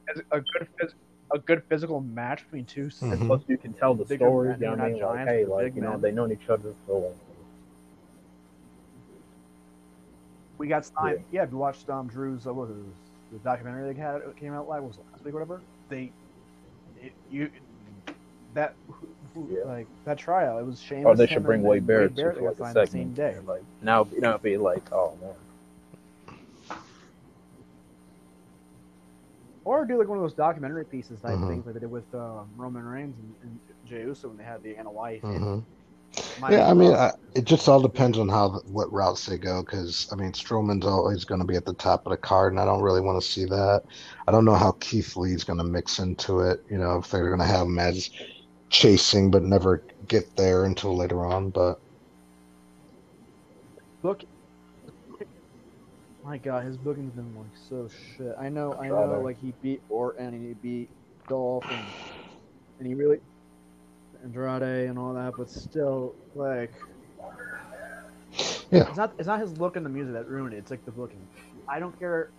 Mhm. 0.07 0.23
a 0.31 0.41
good 0.41 0.93
a 1.31 1.39
good 1.39 1.61
physical 1.65 1.99
match 2.01 2.43
between 2.45 2.65
two. 2.65 2.87
Mhm. 2.87 3.27
Plus, 3.27 3.41
you 3.47 3.57
can 3.57 3.73
tell 3.73 3.93
the 3.93 4.05
Bigger 4.05 4.25
story. 4.25 4.49
men, 4.49 4.59
You 4.61 4.65
know 4.67 4.71
I 4.83 4.89
mean? 4.89 4.93
Like, 4.93 5.01
giants, 5.01 5.29
hey, 5.31 5.45
like 5.45 5.75
you 5.75 5.81
know, 5.81 5.91
men. 5.91 6.01
they 6.01 6.11
known 6.11 6.31
each 6.31 6.49
other 6.49 6.73
for 6.85 7.01
like 7.01 7.15
We 10.57 10.67
got 10.67 10.85
signed. 10.85 11.23
Yeah, 11.31 11.43
if 11.43 11.51
you 11.51 11.57
watched 11.57 11.89
um, 11.89 12.07
Drew's 12.07 12.47
uh, 12.47 12.53
what 12.53 12.69
was 12.69 12.77
the 13.31 13.37
documentary 13.39 13.93
they 13.93 13.99
had 13.99 14.21
came 14.37 14.53
out 14.53 14.67
like 14.67 14.81
was 14.81 14.95
it 14.97 15.03
last 15.11 15.23
week 15.23 15.33
or 15.33 15.39
whatever. 15.39 15.61
They, 15.89 16.11
it, 17.01 17.11
you, 17.29 17.49
that 18.55 18.73
who, 18.87 19.07
who, 19.35 19.49
Yeah. 19.55 19.65
like 19.65 19.87
that 20.05 20.17
tryout. 20.17 20.59
It 20.61 20.65
was 20.65 20.79
Sheamus. 20.81 21.05
Or 21.05 21.11
Oh, 21.11 21.15
they 21.15 21.27
should 21.27 21.43
bring 21.43 21.59
and 21.59 21.69
Wade 21.69 21.85
Barrett 21.85 22.15
Barrett 22.15 22.35
to 22.37 22.41
got 22.41 22.59
like 22.59 22.71
a 22.71 22.73
the 22.73 22.87
same 22.87 23.13
day. 23.13 23.35
Like 23.45 23.63
now, 23.81 24.07
you 24.11 24.21
know, 24.21 24.29
it'd 24.31 24.41
be 24.41 24.57
like, 24.57 24.91
oh 24.91 25.13
man, 25.21 25.29
Or 29.67 29.83
do 29.83 29.99
like 29.99 30.07
one 30.07 30.17
of 30.17 30.23
those 30.23 30.33
documentary 30.33 30.85
pieces 30.85 31.19
type 31.19 31.33
Mhm. 31.33 31.49
things 31.49 31.65
like 31.65 31.73
they 31.73 31.81
did 31.81 31.91
with 31.91 32.05
um, 32.15 32.47
Roman 32.55 32.85
Reigns 32.85 33.13
and, 33.17 33.35
and 33.43 33.59
Jey 33.83 34.03
Uso 34.03 34.29
when 34.29 34.37
they 34.37 34.45
had 34.45 34.63
the 34.63 34.77
Anna 34.77 34.89
White. 34.89 35.21
Mhm. 35.23 35.65
Miami 36.39 36.57
Yeah, 36.57 36.71
I 36.71 36.73
mean, 36.73 36.93
I, 36.93 37.11
it 37.35 37.43
just 37.43 37.67
all 37.67 37.81
depends 37.81 38.17
on 38.17 38.29
how 38.29 38.61
what 38.71 38.91
routes 38.93 39.25
they 39.25 39.37
go. 39.37 39.61
Because 39.61 40.07
I 40.09 40.15
mean, 40.15 40.31
Strowman's 40.31 40.85
always 40.85 41.25
going 41.25 41.41
to 41.41 41.47
be 41.47 41.57
at 41.57 41.65
the 41.65 41.73
top 41.73 42.05
of 42.05 42.11
the 42.11 42.17
card, 42.17 42.53
and 42.53 42.61
I 42.61 42.65
don't 42.65 42.81
really 42.81 43.01
want 43.01 43.21
to 43.21 43.27
see 43.27 43.43
that. 43.43 43.81
I 44.25 44.31
don't 44.31 44.45
know 44.45 44.55
how 44.55 44.71
Keith 44.79 45.17
Lee's 45.17 45.43
going 45.43 45.59
to 45.59 45.65
mix 45.65 45.99
into 45.99 46.39
it. 46.39 46.61
You 46.69 46.77
know, 46.77 46.99
if 46.99 47.11
they're 47.11 47.27
going 47.27 47.41
to 47.41 47.45
have 47.45 47.67
him 47.67 47.77
as 47.77 48.09
chasing 48.69 49.31
but 49.31 49.43
never 49.43 49.83
get 50.07 50.33
there 50.37 50.63
until 50.63 50.95
later 50.95 51.25
on. 51.25 51.49
But 51.49 51.77
book. 54.01 54.23
My 56.27 56.37
God, 56.37 56.65
his 56.65 56.75
booking's 56.75 57.13
been 57.13 57.33
like 57.37 57.47
so 57.69 57.89
shit. 58.17 58.35
I 58.37 58.49
know, 58.49 58.73
I 58.73 58.89
know. 58.89 59.09
there. 59.09 59.19
Like 59.19 59.39
he 59.39 59.53
beat 59.61 59.81
Orton 59.89 60.25
and 60.27 60.45
he 60.45 60.53
beat 60.55 60.89
Dolph 61.29 61.63
and, 61.71 61.81
and 62.79 62.87
he 62.87 62.93
really 62.95 63.19
Andrade 64.25 64.89
and 64.89 64.99
all 64.99 65.13
that, 65.13 65.35
but 65.37 65.49
still, 65.49 66.13
like, 66.35 66.73
Yeah. 68.71 68.89
it's 68.89 68.97
not 68.97 69.13
it's 69.17 69.27
not 69.27 69.39
his 69.39 69.57
look 69.57 69.77
in 69.77 69.83
the 69.83 69.89
music 69.89 70.13
that 70.15 70.27
ruined 70.27 70.53
it. 70.53 70.57
It's 70.57 70.71
like 70.71 70.83
the 70.83 70.91
booking. 70.91 71.25
I 71.69 71.79
don't 71.79 71.97
care. 71.97 72.29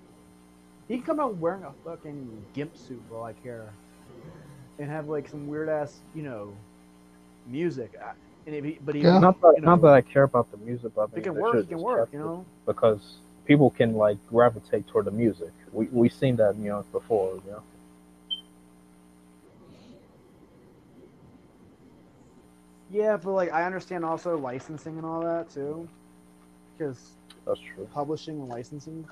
He 0.87 0.97
can 0.99 1.07
come 1.07 1.21
out 1.21 1.37
wearing 1.39 1.65
a 1.65 1.73
fucking 1.85 2.45
gimp 2.53 2.77
suit 2.77 3.03
for 3.09 3.17
all 3.17 3.25
I 3.25 3.33
care, 3.33 3.73
and 4.79 4.91
have 4.91 5.09
like 5.09 5.29
some 5.29 5.49
weird 5.49 5.71
ass, 5.71 6.01
you 6.15 6.23
know, 6.23 6.53
music. 7.47 7.93
I- 8.03 8.13
And 8.47 8.55
if 8.55 8.65
he, 8.65 8.79
but 8.85 8.95
he, 8.95 9.01
Yeah. 9.03 9.19
not 9.19 9.41
that 9.41 9.55
you 9.57 9.63
not 9.63 9.81
that 9.83 9.93
I 9.95 10.03
care 10.03 10.25
about 10.25 10.51
the 10.51 10.59
music, 10.59 10.93
but 10.95 11.03
I 11.03 11.07
mean, 11.07 11.15
he 11.17 11.21
can 11.23 11.35
work. 11.37 11.55
should 11.55 11.65
He 11.65 11.69
can 11.71 11.81
work. 11.81 12.11
You 12.13 12.19
know. 12.19 12.45
because 12.67 13.19
people 13.49 13.71
can 13.71 13.95
like 13.95 14.19
gravitate 14.29 14.87
toward 14.87 15.07
the 15.07 15.11
music. 15.11 15.53
We 15.73 15.87
we've 15.91 16.13
seen 16.13 16.37
that 16.37 16.57
you 16.57 16.69
know 16.69 16.85
before, 16.93 17.35
you 17.47 17.51
know. 17.51 17.63
Yeah, 22.91 23.17
but 23.17 23.33
like 23.33 23.53
I 23.53 23.65
understand 23.65 24.05
also 24.05 24.39
licensing 24.39 24.97
and 24.97 25.07
all 25.07 25.23
that 25.23 25.51
too, 25.51 25.89
because 26.77 27.17
That's 27.47 27.61
true. 27.61 27.89
publishing 27.93 28.39
and 28.41 28.49
licensing. 28.49 29.07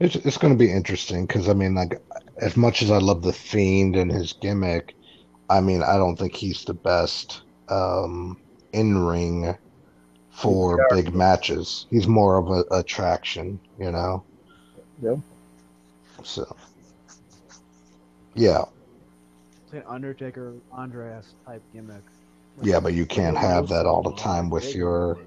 It's 0.00 0.16
it's 0.16 0.38
going 0.38 0.52
to 0.52 0.58
be 0.58 0.70
interesting 0.70 1.26
because 1.26 1.48
I 1.48 1.54
mean, 1.54 1.74
like, 1.74 2.00
as 2.40 2.56
much 2.56 2.82
as 2.82 2.90
I 2.90 2.98
love 2.98 3.22
the 3.22 3.32
Fiend 3.32 3.96
and 3.96 4.10
his 4.10 4.32
gimmick, 4.32 4.94
I 5.48 5.60
mean, 5.60 5.82
I 5.82 5.96
don't 5.96 6.16
think 6.16 6.34
he's 6.34 6.64
the 6.64 6.74
best 6.74 7.42
um, 7.68 8.38
in 8.72 8.98
ring 8.98 9.56
for 10.42 10.86
big 10.90 11.14
matches. 11.14 11.86
He's 11.90 12.06
more 12.06 12.36
of 12.38 12.50
a 12.50 12.64
attraction, 12.74 13.58
you 13.78 13.90
know. 13.90 14.24
Yeah. 15.02 15.16
So, 16.22 16.54
yeah, 18.34 18.64
It's 19.64 19.72
an 19.72 19.82
Undertaker, 19.86 20.52
Andreas 20.72 21.34
type 21.46 21.62
gimmick. 21.72 22.02
yeah, 22.62 22.80
but 22.80 22.92
you 22.92 23.06
can't 23.06 23.36
have 23.36 23.68
that 23.68 23.86
all 23.86 24.02
the 24.02 24.14
time 24.14 24.50
with 24.50 24.74
your 24.74 25.18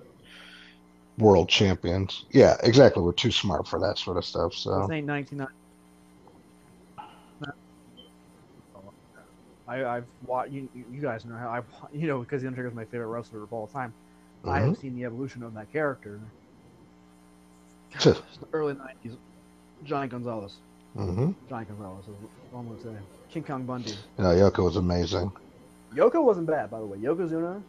world 1.17 1.49
champions. 1.49 2.25
Yeah, 2.31 2.57
exactly. 2.63 3.01
We're 3.01 3.13
too 3.13 3.31
smart 3.31 3.67
for 3.67 3.79
that 3.79 3.97
sort 3.97 4.17
of 4.17 4.25
stuff. 4.25 4.53
So, 4.53 4.81
This 4.81 4.91
ain't 4.91 5.07
1990. 5.07 5.53
I, 9.65 9.85
I've 9.85 10.05
watched. 10.27 10.51
You, 10.51 10.67
you 10.75 11.01
guys 11.01 11.23
know 11.25 11.35
how 11.37 11.49
I've 11.49 11.65
you 11.93 12.07
know 12.07 12.19
because 12.19 12.41
the 12.41 12.47
Undertaker 12.47 12.67
is 12.67 12.73
my 12.75 12.85
favorite 12.85 13.07
wrestler 13.07 13.43
of 13.43 13.53
all 13.53 13.67
time. 13.67 13.93
I 14.45 14.59
mhm. 14.59 14.67
have 14.67 14.77
seen 14.77 14.95
the 14.95 15.05
evolution 15.05 15.43
of 15.43 15.53
that 15.53 15.71
character. 15.71 16.19
Early 18.53 18.73
'90s, 18.73 19.15
Giant 19.85 20.11
Gonzalez. 20.11 20.55
Mhm. 20.97 21.35
Giant 21.49 21.67
Gonzalez 21.69 22.05
is 22.07 22.15
almost 22.53 22.85
a 22.85 22.95
King 23.31 23.43
Kong 23.43 23.65
Bundy. 23.65 23.91
you 23.91 24.23
know, 24.23 24.29
Yoko 24.29 24.65
was 24.65 24.75
amazing. 24.75 25.31
Yoko 25.95 26.23
wasn't 26.23 26.47
bad, 26.47 26.69
by 26.71 26.79
the 26.79 26.85
way. 26.85 26.97
Yokozuna. 26.97 27.61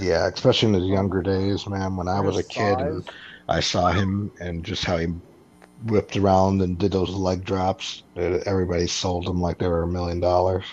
Yeah, 0.00 0.28
especially 0.28 0.68
in 0.68 0.74
his 0.74 0.84
younger 0.86 1.22
days, 1.22 1.66
man. 1.66 1.96
When 1.96 2.08
I 2.08 2.20
was 2.20 2.36
a 2.38 2.44
kid 2.44 2.78
and 2.78 3.10
I 3.48 3.60
saw 3.60 3.90
him 3.90 4.30
and 4.40 4.64
just 4.64 4.84
how 4.84 4.98
he 4.98 5.08
whipped 5.86 6.16
around 6.16 6.62
and 6.62 6.78
did 6.78 6.92
those 6.92 7.10
leg 7.10 7.44
drops, 7.44 8.02
everybody 8.16 8.86
sold 8.86 9.26
him 9.26 9.40
like 9.40 9.58
they 9.58 9.66
were 9.66 9.82
a 9.82 9.88
million 9.88 10.20
dollars. 10.20 10.64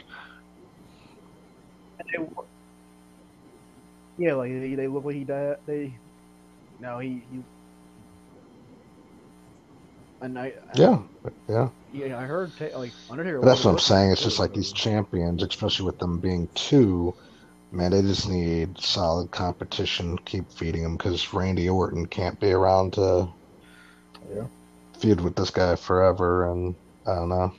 and 1.99 2.07
they, 2.13 2.46
yeah, 4.17 4.33
like 4.33 4.51
they, 4.51 4.75
they 4.75 4.87
look 4.87 5.05
like 5.05 5.15
he 5.15 5.23
died. 5.23 5.57
They 5.65 5.93
no, 6.79 6.99
he 6.99 7.21
he. 7.31 7.39
And 10.21 10.37
I 10.37 10.49
uh, 10.49 10.77
Yeah, 10.77 10.99
yeah. 11.47 11.69
yeah, 11.93 12.17
I 12.17 12.23
heard 12.23 12.51
ta- 12.57 12.77
like 12.77 12.91
Undertaker. 13.09 13.39
But 13.39 13.47
that's 13.47 13.65
what 13.65 13.71
I'm 13.71 13.79
saying. 13.79 14.11
It's 14.11 14.23
just 14.23 14.39
like 14.39 14.53
these 14.53 14.71
champions, 14.71 15.43
especially 15.43 15.85
with 15.85 15.99
them 15.99 16.19
being 16.19 16.47
two, 16.55 17.13
man, 17.71 17.91
they 17.91 18.01
just 18.01 18.27
need 18.29 18.79
solid 18.79 19.31
competition. 19.31 20.17
Keep 20.25 20.51
feeding 20.51 20.83
them 20.83 20.97
because 20.97 21.33
Randy 21.33 21.69
Orton 21.69 22.05
can't 22.07 22.39
be 22.39 22.51
around 22.51 22.93
to 22.93 23.29
Yeah. 24.33 24.47
feud 24.99 25.21
with 25.21 25.35
this 25.35 25.51
guy 25.51 25.75
forever. 25.75 26.51
And 26.51 26.75
I 27.05 27.15
don't 27.15 27.29
know. 27.29 27.53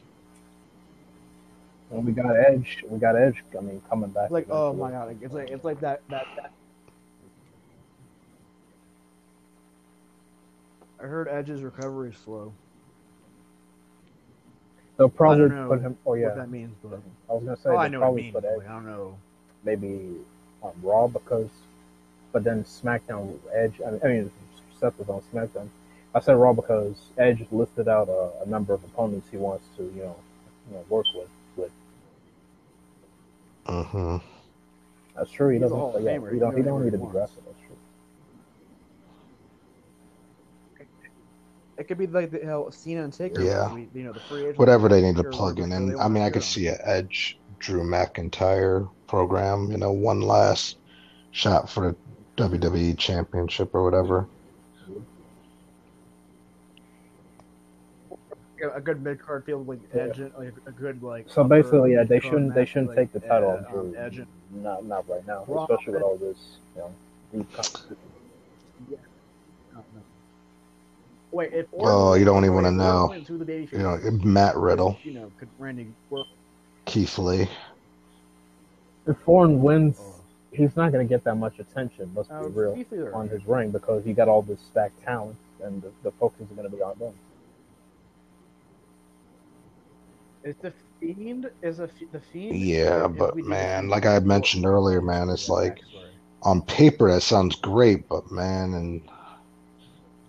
And 1.90 2.04
we 2.04 2.12
got 2.12 2.36
Edge. 2.36 2.84
We 2.88 2.98
got 2.98 3.16
Edge. 3.16 3.42
I 3.56 3.60
mean, 3.60 3.80
coming 3.88 4.10
back. 4.10 4.30
Like, 4.30 4.46
oh 4.50 4.72
my 4.72 4.90
god, 4.90 5.16
it's 5.20 5.32
like 5.32 5.50
it's 5.50 5.64
like 5.64 5.80
that 5.80 6.02
that. 6.10 6.26
that. 6.36 6.52
I 11.00 11.06
heard 11.06 11.28
Edge's 11.28 11.62
recovery 11.62 12.10
is 12.10 12.16
slow. 12.16 12.52
They'll 14.96 15.08
probably 15.08 15.48
put 15.48 15.80
him. 15.80 15.96
Oh 16.04 16.10
what 16.10 16.18
yeah, 16.18 16.34
that 16.34 16.50
means, 16.50 16.74
but 16.82 17.00
I 17.30 17.32
was 17.32 17.44
gonna 17.44 17.56
say 17.56 17.70
oh, 17.70 17.76
I 17.76 17.88
know 17.88 18.00
what 18.00 18.18
it 18.18 18.22
means. 18.22 18.36
Edge 18.36 18.44
I 18.44 18.72
don't 18.72 18.86
know. 18.86 19.16
maybe 19.64 20.16
on 20.60 20.72
Raw 20.82 21.06
because, 21.06 21.48
but 22.32 22.44
then 22.44 22.64
SmackDown 22.64 23.38
Edge. 23.54 23.74
I 23.86 23.90
mean, 23.92 24.00
I 24.04 24.08
mean 24.08 24.30
Seth 24.80 24.98
was 24.98 25.08
on 25.08 25.22
SmackDown. 25.32 25.68
I 26.14 26.20
said 26.20 26.32
Raw 26.32 26.52
because 26.52 26.96
Edge 27.16 27.46
listed 27.52 27.86
out 27.86 28.08
a, 28.08 28.42
a 28.42 28.46
number 28.48 28.74
of 28.74 28.82
opponents 28.82 29.28
he 29.30 29.36
wants 29.36 29.64
to, 29.76 29.84
you 29.84 30.02
know, 30.02 30.16
you 30.68 30.74
know, 30.74 30.84
work 30.88 31.06
with. 31.14 31.28
With 33.68 33.86
hmm 33.86 34.16
that's 35.14 35.30
true. 35.30 35.48
He 35.48 35.54
He's 35.54 35.62
doesn't. 35.62 35.76
Hall 35.76 35.94
yeah, 36.00 36.18
Famer. 36.18 36.28
he 36.28 36.34
He 36.34 36.40
don't. 36.40 36.56
He 36.56 36.62
do 36.62 36.68
don't 36.68 36.84
need 36.84 36.92
to 36.92 36.98
whatever 36.98 37.06
be 37.06 37.06
he 37.06 37.12
drafted. 37.12 37.44
That's 37.46 37.58
true. 37.66 37.76
It 41.76 41.86
could 41.86 41.98
be 41.98 42.06
like 42.06 42.30
the 42.30 42.38
hell 42.44 42.70
Cena 42.72 43.04
and 43.04 43.12
Taker. 43.12 43.42
Yeah. 43.42 43.72
we, 43.72 43.88
you 43.94 44.04
know 44.04 44.12
the 44.12 44.20
free 44.20 44.44
agent. 44.44 44.58
Whatever 44.58 44.88
they 44.88 45.00
need 45.00 45.16
to 45.16 45.24
plug 45.24 45.60
in, 45.60 45.72
and 45.72 45.96
I 46.00 46.08
mean, 46.08 46.22
I 46.22 46.30
could 46.30 46.42
see 46.42 46.66
a 46.66 46.76
Edge, 46.84 47.38
Drew 47.58 47.82
McIntyre 47.82 48.88
program. 49.06 49.70
You 49.70 49.78
know, 49.78 49.92
one 49.92 50.20
last 50.20 50.76
shot 51.30 51.70
for 51.70 51.90
the 51.90 51.96
WWE 52.42 52.98
Championship 52.98 53.70
or 53.74 53.84
whatever. 53.84 54.28
A 58.62 58.80
good 58.80 59.02
mid 59.02 59.20
card 59.20 59.44
field 59.44 59.66
like 59.68 59.78
Yeah. 59.94 60.02
Edge, 60.02 60.18
like 60.36 60.52
a 60.66 60.70
good 60.72 61.02
like. 61.02 61.26
So 61.28 61.44
basically, 61.44 61.92
yeah, 61.92 62.04
they 62.04 62.20
shouldn't. 62.20 62.54
They 62.54 62.64
shouldn't 62.64 62.88
like, 62.88 62.96
take 62.96 63.12
the 63.12 63.20
title 63.20 63.64
uh, 63.74 63.78
um, 63.80 63.94
Edge 63.96 64.20
Not 64.52 64.84
not 64.84 65.08
right 65.08 65.26
now, 65.26 65.44
Raw. 65.46 65.64
especially 65.64 65.94
with 65.94 66.02
all 66.02 66.16
this, 66.16 66.58
you 66.76 66.82
know, 66.82 66.92
deep 67.32 67.52
competition. 67.52 67.96
oh, 68.90 69.82
no. 69.94 70.00
Wait, 71.30 71.52
if 71.52 71.66
Oh, 71.78 72.14
you 72.14 72.24
don't 72.24 72.44
even 72.44 72.54
wanna 72.54 72.70
know. 72.70 73.08
wins, 73.10 73.28
who 73.28 73.36
the 73.38 73.44
baby 73.44 73.68
You 73.72 73.78
know. 73.78 73.98
Matt 74.24 74.56
Riddle, 74.56 74.98
You 75.02 75.12
know, 75.12 75.30
could 75.38 75.48
Randy 75.58 75.88
work? 76.10 76.26
Keith 76.86 77.18
Lee. 77.18 77.48
If 79.06 79.16
Foreign 79.18 79.62
wins, 79.62 79.98
Oh. 80.00 80.14
he's 80.52 80.74
not 80.76 80.92
going 80.92 81.06
to 81.06 81.08
get 81.08 81.24
that 81.24 81.34
much 81.36 81.58
attention. 81.58 82.10
Let's 82.14 82.30
Uh, 82.30 82.42
be 82.44 82.48
real 82.48 82.74
Keith 82.74 82.90
Lee 82.92 82.98
or- 82.98 83.14
on 83.14 83.28
his 83.28 83.46
ring 83.46 83.70
because 83.70 84.04
he 84.04 84.12
got 84.14 84.28
all 84.28 84.42
this 84.42 84.60
stacked 84.60 85.02
talent, 85.02 85.36
and 85.62 85.80
the, 85.82 85.90
the 86.02 86.10
focus 86.12 86.42
is 86.50 86.56
going 86.56 86.68
to 86.70 86.74
be 86.74 86.82
on 86.82 86.98
them. 86.98 87.12
Is 90.48 90.56
the 90.62 90.72
fiend 91.00 91.50
is 91.62 91.78
a 91.78 91.90
the 92.10 92.20
fiend? 92.20 92.56
Yeah, 92.56 93.06
if 93.12 93.18
but 93.18 93.34
we 93.34 93.42
do 93.42 93.54
the 93.54 93.66
man, 93.66 93.88
like 93.88 94.06
I 94.06 94.18
mentioned 94.20 94.64
earlier, 94.64 95.02
man, 95.02 95.28
it's 95.28 95.48
like 95.50 95.82
on 96.42 96.62
paper 96.62 97.10
that 97.12 97.20
sounds 97.20 97.56
great, 97.56 98.08
but 98.08 98.30
man, 98.32 98.72
and 98.72 99.02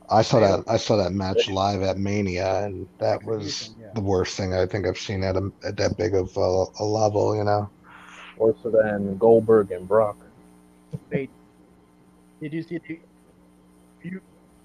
I 0.09 0.23
saw 0.23 0.41
that 0.41 0.65
I 0.67 0.77
saw 0.77 0.97
that 0.97 1.13
match 1.13 1.49
live 1.49 1.81
at 1.83 1.97
Mania, 1.97 2.65
and 2.65 2.89
that 2.99 3.23
was 3.23 3.71
the 3.93 4.01
worst 4.01 4.35
thing 4.35 4.53
I 4.53 4.65
think 4.65 4.85
I've 4.87 4.97
seen 4.97 5.23
at 5.23 5.37
a, 5.37 5.51
at 5.63 5.77
that 5.77 5.97
big 5.97 6.13
of 6.15 6.35
a, 6.35 6.65
a 6.79 6.83
level. 6.83 7.35
You 7.35 7.45
know, 7.45 7.71
Worse 8.37 8.61
than 8.63 9.17
Goldberg 9.17 9.71
and 9.71 9.87
Brock. 9.87 10.17
Did 12.41 12.53
you 12.53 12.63
see 12.63 12.79
the? 12.87 12.99
You, 14.03 14.21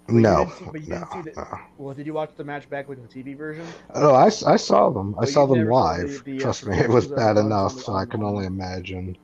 But 0.07 0.15
no, 0.17 0.47
see- 0.59 0.65
but 0.71 0.87
no, 0.89 1.07
the- 1.23 1.33
no. 1.37 1.45
well, 1.79 1.95
did 1.95 2.07
you 2.07 2.13
watch 2.13 2.31
the 2.37 2.45
match 2.45 2.69
back 2.69 2.89
with 2.89 3.01
the 3.03 3.09
TV 3.09 3.35
version? 3.37 3.67
No, 3.95 4.15
I 4.15 4.29
saw 4.29 4.91
them. 4.91 5.15
I 5.17 5.21
But 5.21 5.29
saw 5.31 5.47
them 5.47 5.67
live. 5.69 6.25
the- 6.25 6.33
the, 6.33 6.37
uh, 6.37 6.41
Trust 6.41 6.67
me, 6.67 6.77
it 6.79 6.89
was 6.91 7.07
bad 7.07 7.37
enough, 7.39 7.73
so 7.73 7.95
I 7.95 8.05
can 8.05 8.23
only 8.23 8.47
imagine. 8.47 9.17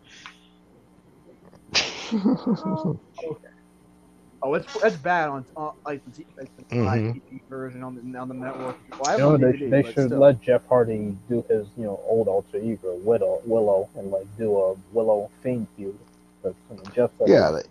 Oh, 4.42 4.54
it's 4.54 4.74
it's 4.82 4.96
bad 4.96 5.28
on, 5.28 5.44
on 5.54 5.72
like 5.84 6.02
the, 6.04 6.10
T- 6.12 6.26
like 6.38 6.50
the 6.56 6.76
live 6.78 7.00
Mhm. 7.00 7.14
TV 7.14 7.42
version 7.50 7.82
on 7.82 7.94
the 7.94 8.18
on 8.18 8.28
the 8.28 8.34
network. 8.34 8.78
Well, 8.98 9.10
I 9.10 9.12
You 9.16 9.18
know, 9.18 9.36
they, 9.36 9.52
DVD, 9.52 9.70
they 9.70 9.82
should 9.82 10.06
still. 10.06 10.18
let 10.18 10.40
Jeff 10.40 10.66
Hardy 10.66 11.14
do 11.28 11.44
his, 11.48 11.66
you 11.76 11.84
know, 11.84 12.00
old 12.08 12.26
alter 12.26 12.56
ego, 12.56 12.94
Willow, 13.04 13.42
Willow, 13.44 13.88
and 13.96 14.10
like 14.10 14.26
do 14.38 14.56
a 14.58 14.74
Willow 14.92 15.30
Fiend 15.42 15.66
feud. 15.76 15.98
But 16.42 16.54
I 16.70 16.74
mean, 16.74 16.82
Jeff. 16.94 17.10
Yeah, 17.26 17.50
they- 17.50 17.68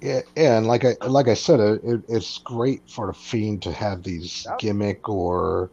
Yeah, 0.00 0.20
yeah, 0.36 0.58
and 0.58 0.66
like 0.66 0.84
I 0.84 0.96
like 1.06 1.28
I 1.28 1.34
said, 1.34 1.60
it, 1.60 1.80
it, 1.84 2.00
it's 2.08 2.38
great 2.38 2.82
for 2.90 3.06
the 3.08 3.14
fiend 3.14 3.62
to 3.62 3.72
have 3.72 4.02
these 4.02 4.46
gimmick 4.58 5.08
or 5.08 5.70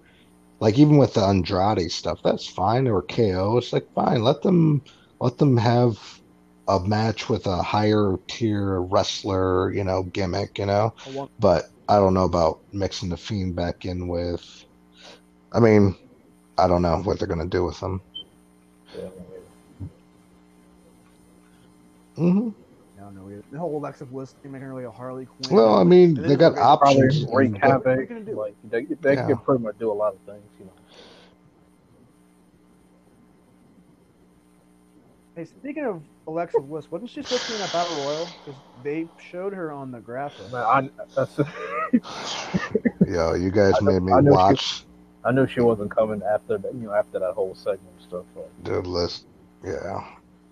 like 0.60 0.78
even 0.80 0.98
with 0.98 1.14
the 1.14 1.22
Andrade 1.22 1.92
stuff, 1.92 2.20
that's 2.24 2.48
fine. 2.48 2.88
Or 2.88 3.04
KO, 3.04 3.58
it's 3.58 3.74
like 3.74 3.88
fine. 3.96 4.24
Let 4.24 4.42
them 4.42 4.84
let 5.20 5.38
them 5.38 5.58
have 5.58 5.98
a 6.68 6.80
match 6.80 7.30
with 7.30 7.46
a 7.48 7.62
higher 7.64 8.18
tier 8.28 8.82
wrestler, 8.82 9.72
you 9.74 9.84
know, 9.84 10.04
gimmick, 10.04 10.58
you 10.60 10.66
know. 10.66 10.94
But 11.40 11.66
I 11.90 11.98
don't 11.98 12.14
know 12.14 12.26
about 12.26 12.62
mixing 12.72 13.10
the 13.10 13.18
fiend 13.18 13.56
back 13.56 13.86
in 13.86 14.08
with. 14.08 14.44
I 15.54 15.60
mean, 15.60 15.96
I 16.58 16.68
don't 16.68 16.82
know 16.82 16.98
what 17.02 17.20
they're 17.20 17.28
gonna 17.28 17.48
do 17.48 17.64
with 17.66 17.80
them. 17.80 18.02
Yeah. 18.96 19.10
hmm 22.16 22.61
I 23.32 23.36
don't 23.36 23.42
know. 23.42 23.44
we- 23.50 23.54
The 23.54 23.60
whole 23.60 23.78
Alexa 23.78 24.06
Bliss 24.06 24.34
thing, 24.42 24.52
making 24.52 24.68
her 24.68 24.74
like 24.74 24.86
a 24.86 24.92
Harley 24.92 25.26
Quinn. 25.26 25.56
Well, 25.56 25.76
I 25.76 25.84
mean, 25.84 26.14
they 26.16 26.36
got 26.36 26.54
we're 26.54 26.60
gonna- 26.60 26.78
Probably 26.78 27.04
options. 27.04 27.26
wreak 27.26 27.26
and- 27.26 27.32
What 27.32 27.38
are 27.40 27.44
you 27.44 27.56
havoc. 28.00 28.10
gonna 28.10 28.22
do? 28.22 28.34
Like 28.40 28.56
they, 28.70 28.84
they 28.86 29.14
Yeah. 29.16 29.28
can 29.28 29.38
pretty 29.38 29.64
much 29.64 29.78
do 29.80 29.92
a 29.92 29.94
lot 29.94 30.14
of 30.14 30.20
things, 30.22 30.44
you 30.60 30.66
know. 30.66 30.72
Hey, 35.36 35.46
speaking 35.46 35.86
of 35.86 36.02
Alexa 36.28 36.60
Bliss, 36.60 36.92
wasn't 36.92 37.10
she 37.10 37.24
supposed 37.24 37.44
to 37.46 37.52
be 37.52 37.56
in 37.58 37.62
a 37.62 37.72
battle 37.72 37.96
royal? 38.06 38.28
Because 38.46 38.60
they 38.84 39.08
showed 39.32 39.54
her 39.54 39.72
on 39.72 39.92
the 39.92 40.00
graphic. 40.00 40.52
Man, 40.52 40.62
I, 40.62 40.90
that's, 41.16 41.38
Yo, 43.08 43.34
you 43.36 43.50
guys 43.50 43.74
I 43.80 43.84
know- 43.84 43.92
made 43.94 44.02
me 44.04 44.12
I 44.14 44.20
know 44.22 44.32
she- 44.32 44.36
watch. 44.36 44.84
I 45.24 45.32
knew 45.32 45.46
she 45.46 45.62
wasn't 45.62 45.92
coming 45.92 46.22
after 46.24 46.58
that, 46.58 46.74
you 46.74 46.82
know, 46.88 46.94
after 46.94 47.20
that 47.20 47.34
whole 47.34 47.54
segment 47.54 47.82
and 47.96 48.02
stuff. 48.02 48.26
Like, 48.36 48.64
the 48.64 48.82
list. 48.82 49.28
Yeah. 49.64 50.04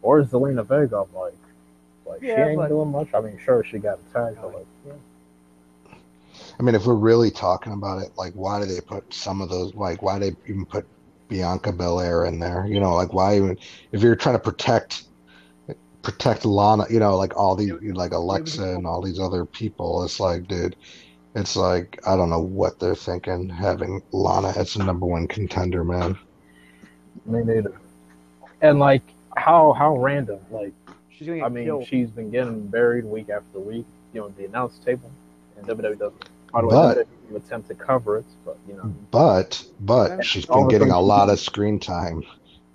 or 0.03 0.19
is 0.19 0.27
Zelina 0.27 0.63
Vega 0.65 1.05
like, 1.13 1.33
like 2.09 2.21
Yeah, 2.21 2.35
she 2.35 2.41
ain't 2.51 2.57
but- 2.57 2.67
doing 2.69 2.91
much. 2.91 3.07
I 3.13 3.21
mean, 3.21 3.37
sure 3.43 3.63
she 3.63 3.77
got 3.77 3.99
attacked, 4.09 4.41
but 4.41 4.53
like, 4.53 4.65
yeah. 4.85 4.93
I 6.59 6.63
mean, 6.63 6.75
if 6.75 6.85
we're 6.85 6.93
really 6.95 7.31
talking 7.31 7.71
about 7.73 8.01
it, 8.01 8.11
like, 8.17 8.33
why 8.33 8.59
do 8.59 8.65
they 8.65 8.81
put 8.81 9.13
some 9.13 9.41
of 9.41 9.49
those? 9.49 9.73
Like, 9.75 10.01
why 10.01 10.19
they 10.19 10.35
even 10.45 10.65
put 10.65 10.85
Bianca 11.29 11.71
Belair 11.71 12.25
in 12.25 12.39
there? 12.39 12.65
You 12.67 12.79
know, 12.81 12.95
like, 12.95 13.13
why 13.13 13.37
even 13.37 13.57
if 13.91 14.01
you're 14.01 14.15
trying 14.15 14.35
to 14.35 14.39
protect 14.39 15.03
protect 16.01 16.45
Lana, 16.45 16.85
you 16.89 16.99
know, 16.99 17.17
like 17.17 17.35
all 17.37 17.55
these, 17.55 17.73
like 17.81 18.13
Alexa 18.13 18.63
and 18.63 18.87
all 18.87 19.01
these 19.01 19.19
other 19.19 19.45
people, 19.45 20.03
it's 20.03 20.19
like, 20.19 20.47
dude, 20.47 20.75
it's 21.35 21.55
like 21.55 21.99
I 22.07 22.15
don't 22.15 22.29
know 22.29 22.41
what 22.41 22.79
they're 22.79 22.95
thinking 22.95 23.49
having 23.49 24.01
Lana 24.11 24.53
as 24.55 24.73
the 24.73 24.83
number 24.83 25.05
one 25.05 25.27
contender, 25.27 25.83
man. 25.83 26.17
me 27.25 27.43
neither. 27.43 27.73
And 28.61 28.79
like, 28.79 29.03
how 29.37 29.73
how 29.73 29.97
random? 29.97 30.39
Like, 30.51 30.73
She's 31.19 31.27
gonna 31.27 31.39
get 31.39 31.45
I 31.45 31.49
mean, 31.49 31.65
killed. 31.65 31.85
she's 31.85 32.09
been 32.09 32.31
getting 32.31 32.65
buried 32.67 33.03
week 33.03 33.29
after 33.29 33.59
week, 33.59 33.85
you 34.13 34.21
know, 34.21 34.29
the 34.37 34.45
announce 34.45 34.79
table, 34.79 35.11
and 35.57 35.67
WWE 35.67 35.99
doesn't. 35.99 36.29
By 36.53 36.61
the 36.61 36.67
way, 36.67 36.73
WWE 36.73 37.35
attempt 37.35 37.67
to 37.67 37.75
cover 37.75 38.19
it, 38.19 38.25
but 38.45 38.57
you 38.65 38.75
know, 38.75 38.83
But 39.11 39.61
but 39.81 40.23
she's 40.25 40.47
All 40.47 40.59
been 40.61 40.67
the 40.67 40.71
getting 40.71 40.93
a 40.93 41.01
lot 41.01 41.29
of 41.29 41.37
screen 41.37 41.77
time, 41.77 42.23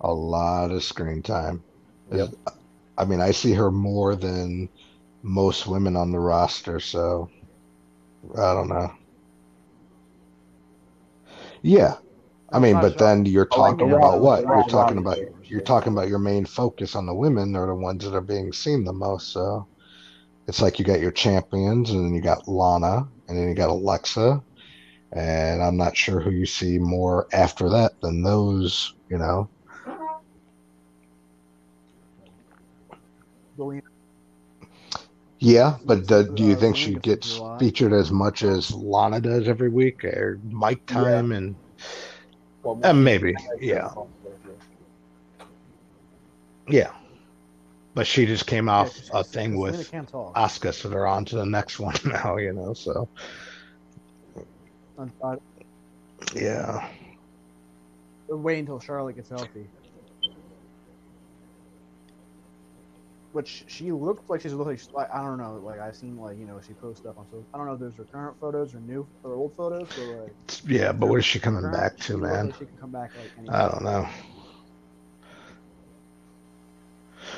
a 0.03 0.13
lot 0.13 0.71
of 0.73 0.85
screen 0.85 1.23
time. 1.23 1.65
Yep. 2.13 2.35
I 2.99 3.07
mean, 3.07 3.23
I 3.23 3.31
see 3.31 3.55
her 3.55 3.71
more 3.71 4.15
than 4.15 4.69
most 5.23 5.67
women 5.67 5.97
on 5.97 6.13
the 6.13 6.21
roster, 6.21 6.81
so 6.81 7.31
I 8.37 8.53
don't 8.53 8.69
know. 8.69 8.93
Yeah. 11.63 11.95
I 12.53 12.59
mean, 12.59 12.75
but 12.75 12.99
sure. 12.99 13.09
then 13.09 13.25
you're 13.25 13.49
oh, 13.51 13.57
talking 13.57 13.89
the 13.89 13.97
about 13.97 14.21
what? 14.21 14.43
You're 14.43 14.65
talking 14.65 14.99
about 14.99 15.17
favors, 15.17 15.34
you're 15.49 15.61
talking 15.63 15.93
about 15.93 16.09
your 16.09 16.19
main 16.19 16.45
focus 16.47 16.95
on 16.95 17.07
the 17.07 17.15
women 17.15 17.53
They're 17.53 17.67
the 17.67 17.75
ones 17.75 18.05
that 18.05 18.15
are 18.15 18.21
being 18.21 18.53
seen 18.53 18.85
the 18.85 18.93
most, 18.93 19.33
so. 19.33 19.67
It's 20.49 20.61
like 20.63 20.79
you 20.79 20.85
got 20.85 21.01
your 21.01 21.13
champions 21.13 21.91
and 21.91 22.05
then 22.05 22.15
you 22.15 22.23
got 22.23 22.49
Lana 22.49 23.09
and 23.29 23.39
then 23.39 23.49
you 23.49 23.55
got 23.55 23.71
Alexa 23.71 24.43
and 25.13 25.63
I'm 25.63 25.77
not 25.77 25.97
sure 25.97 26.21
who 26.21 26.31
you 26.31 26.47
see 26.47 26.79
more 26.79 27.27
after 27.33 27.69
that 27.71 27.93
than 28.03 28.23
those, 28.23 28.95
you 29.11 29.19
know. 29.19 29.51
Yeah, 35.41 35.77
but 35.85 36.07
do, 36.07 36.25
do 36.33 36.45
you 36.45 36.55
Uh, 36.55 36.57
think 36.57 36.77
she 36.77 36.95
gets 36.95 37.19
gets 37.19 37.25
a 37.25 37.27
lot. 37.27 37.59
featured 37.59 37.93
as 37.93 38.11
much 38.13 38.43
as 38.43 38.73
Lana 38.73 39.21
does 39.21 39.49
every 39.49 39.69
week, 39.71 40.05
or 40.05 40.41
Mike 40.45 40.87
time, 40.87 41.33
and 41.33 41.57
well, 42.63 42.79
uh, 42.83 42.93
maybe, 42.93 43.35
yeah, 43.61 43.91
yeah. 46.69 46.93
But 47.95 48.07
she 48.07 48.27
just 48.27 48.47
came 48.47 48.69
off 48.69 48.97
yeah, 48.97 49.03
she, 49.03 49.11
a 49.13 49.25
thing 49.25 49.57
with 49.57 49.91
Asuka, 49.93 50.75
so 50.75 50.89
they're 50.89 51.07
on 51.07 51.25
to 51.27 51.37
the 51.37 51.47
next 51.47 51.79
one 51.81 51.97
now, 52.05 52.37
you 52.37 52.53
know, 52.53 52.75
so. 52.75 53.09
Yeah. 56.35 56.89
We'll 58.29 58.39
wait 58.39 58.59
until 58.59 58.81
Charlotte 58.81 59.17
gets 59.17 59.29
healthy. 59.29 59.69
Which 63.33 63.65
she 63.67 63.91
looks 63.91 64.23
like 64.31 64.41
she's 64.41 64.53
looking 64.53 64.79
like 64.93 65.13
I 65.13 65.21
don't 65.21 65.39
know, 65.39 65.61
like 65.65 65.81
I've 65.81 65.97
seen 65.97 66.17
like 66.17 66.39
you 66.39 66.47
know 66.47 66.61
she 66.65 66.73
posts 66.75 67.01
stuff 67.01 67.19
on 67.19 67.27
So 67.33 67.45
I 67.53 67.59
don't 67.59 67.67
know 67.67 67.73
if 67.73 67.81
those 67.81 67.99
are 67.99 68.05
current 68.05 68.37
photos 68.41 68.75
or 68.75 68.81
new 68.81 69.05
or 69.25 69.35
old 69.35 69.57
photos. 69.57 69.89
Or, 69.99 70.23
like, 70.23 70.33
yeah, 70.65 70.93
but 70.93 71.09
what 71.09 71.19
is 71.19 71.25
she 71.25 71.41
coming 71.41 71.63
current? 71.63 71.77
back 71.77 71.97
to, 72.07 72.17
man? 72.17 72.47
Like 72.47 72.59
she 72.61 72.67
can 72.67 72.77
come 72.77 72.93
back 72.93 73.11
like. 73.37 73.51
I 73.51 73.69
don't 73.69 73.83
know. 73.83 74.09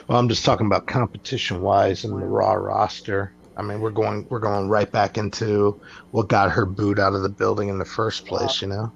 Well, 0.09 0.19
I'm 0.19 0.29
just 0.29 0.45
talking 0.45 0.67
about 0.67 0.87
competition 0.87 1.61
wise 1.63 2.05
and 2.05 2.21
the 2.21 2.27
Raw 2.27 2.53
roster. 2.55 3.35
I 3.57 3.63
mean, 3.63 3.81
we're 3.81 3.91
going 3.91 4.27
we're 4.31 4.41
going 4.41 4.69
right 4.69 4.91
back 4.91 5.19
into 5.19 5.81
what 6.11 6.29
got 6.29 6.53
her 6.53 6.67
booed 6.67 6.99
out 7.01 7.15
of 7.15 7.23
the 7.23 7.29
building 7.31 7.69
in 7.69 7.79
the 7.79 7.85
first 7.85 8.27
place, 8.27 8.63
you 8.63 8.69
know? 8.69 8.93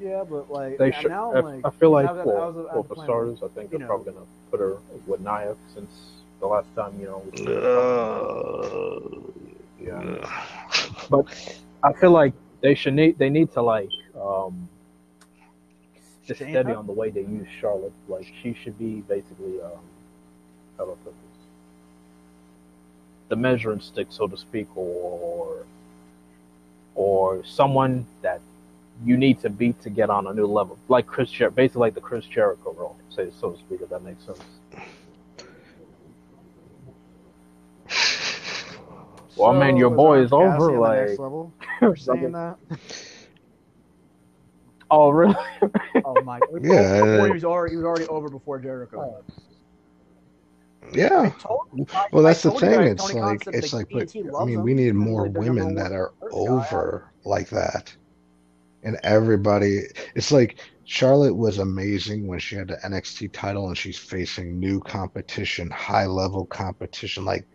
Yeah, 0.00 0.24
but 0.28 0.50
like 0.50 0.78
They 0.78 0.92
and 0.92 0.94
should. 0.94 1.10
now 1.10 1.32
I, 1.32 1.40
like 1.40 1.64
I 1.64 1.70
feel 1.70 1.90
like 1.90 2.08
I 2.08 2.12
was- 2.12 2.20
I 2.20 2.24
for, 2.24 2.52
was- 2.52 2.66
I 2.72 2.74
well, 2.74 2.84
for 2.84 2.96
starters, 2.96 3.42
I 3.42 3.48
think 3.48 3.70
they're 3.70 3.80
know. 3.80 3.86
probably 3.86 4.12
gonna 4.12 4.26
put 4.50 4.60
her 4.60 4.78
with 5.06 5.20
Nia 5.20 5.56
since 5.74 5.92
the 6.40 6.46
last 6.48 6.68
time 6.74 6.98
you 7.00 7.06
know. 7.06 7.22
Uh, 7.46 9.00
yeah. 9.80 10.44
But 11.10 11.26
I 11.82 11.92
feel 11.92 12.12
like 12.12 12.34
they 12.62 12.74
should 12.74 12.94
need 12.94 13.18
they 13.18 13.30
need 13.30 13.52
to 13.52 13.62
like 13.62 13.90
um 14.20 14.69
just 16.30 16.40
Shayna? 16.40 16.50
steady 16.50 16.72
on 16.72 16.86
the 16.86 16.92
way 16.92 17.10
they 17.10 17.22
use 17.22 17.46
Charlotte. 17.60 17.92
Like 18.08 18.32
she 18.42 18.54
should 18.62 18.78
be 18.78 19.00
basically 19.02 19.60
um 19.60 19.80
how 20.78 20.84
do 20.84 20.92
I 20.92 20.94
put 21.04 21.12
this? 21.12 21.46
The 23.28 23.36
measuring 23.36 23.80
stick, 23.80 24.06
so 24.10 24.26
to 24.28 24.36
speak, 24.36 24.68
or 24.76 25.64
or 26.94 27.44
someone 27.44 28.06
that 28.22 28.40
you 29.04 29.16
need 29.16 29.40
to 29.40 29.50
beat 29.50 29.80
to 29.82 29.90
get 29.90 30.10
on 30.10 30.26
a 30.26 30.34
new 30.34 30.46
level, 30.46 30.78
like 30.88 31.06
Chris, 31.06 31.30
Jer- 31.30 31.50
basically 31.50 31.80
like 31.80 31.94
the 31.94 32.00
Chris 32.00 32.26
Jericho 32.26 32.72
role, 32.72 32.96
say 33.08 33.30
so 33.40 33.52
to 33.52 33.58
speak, 33.58 33.80
if 33.80 33.88
that 33.88 34.02
makes 34.02 34.24
sense. 34.24 34.38
Well, 39.36 39.54
man, 39.54 39.76
your 39.76 39.90
boy 39.90 40.20
is 40.20 40.32
over, 40.32 40.78
like- 40.78 41.18
level 41.18 41.52
saying 41.96 42.32
that. 42.32 42.58
Oh, 44.90 45.10
really? 45.10 45.34
Oh 46.04 46.20
my! 46.22 46.40
Yeah, 46.62 47.00
before 47.04 47.26
he 47.26 47.32
was 47.34 47.44
already 47.44 47.72
he 47.72 47.76
was 47.76 47.84
already 47.84 48.06
over 48.06 48.28
before 48.28 48.58
Jericho. 48.58 49.22
Oh. 49.22 49.24
yeah. 50.92 51.32
Totally. 51.38 51.86
Well, 52.12 52.22
that's 52.22 52.42
the 52.42 52.50
thing. 52.52 52.70
guy- 52.72 52.84
It's 52.86 53.06
Tony 53.08 53.20
like 53.20 53.44
said, 53.44 53.54
it's 53.54 53.72
like, 53.72 53.88
but 53.90 54.08
I 54.38 54.44
mean, 54.44 54.58
him, 54.58 54.62
we 54.62 54.74
need 54.74 54.94
more 54.94 55.28
women 55.28 55.74
that 55.76 55.92
are 55.92 56.12
hurt 56.20 56.30
guy. 56.32 56.36
over 56.38 57.12
like 57.24 57.50
that, 57.50 57.94
and 58.82 58.98
everybody. 59.04 59.82
It's 60.14 60.32
like 60.32 60.58
Charlotte 60.84 61.34
was 61.34 61.58
amazing 61.58 62.26
when 62.26 62.38
she 62.40 62.56
had 62.56 62.68
the 62.68 62.76
NXT 62.84 63.30
title 63.32 63.68
and 63.68 63.76
she's 63.78 63.98
facing 63.98 64.58
new 64.58 64.80
competition, 64.80 65.70
high 65.70 66.06
level 66.06 66.46
competition. 66.46 67.24
Like 67.24 67.46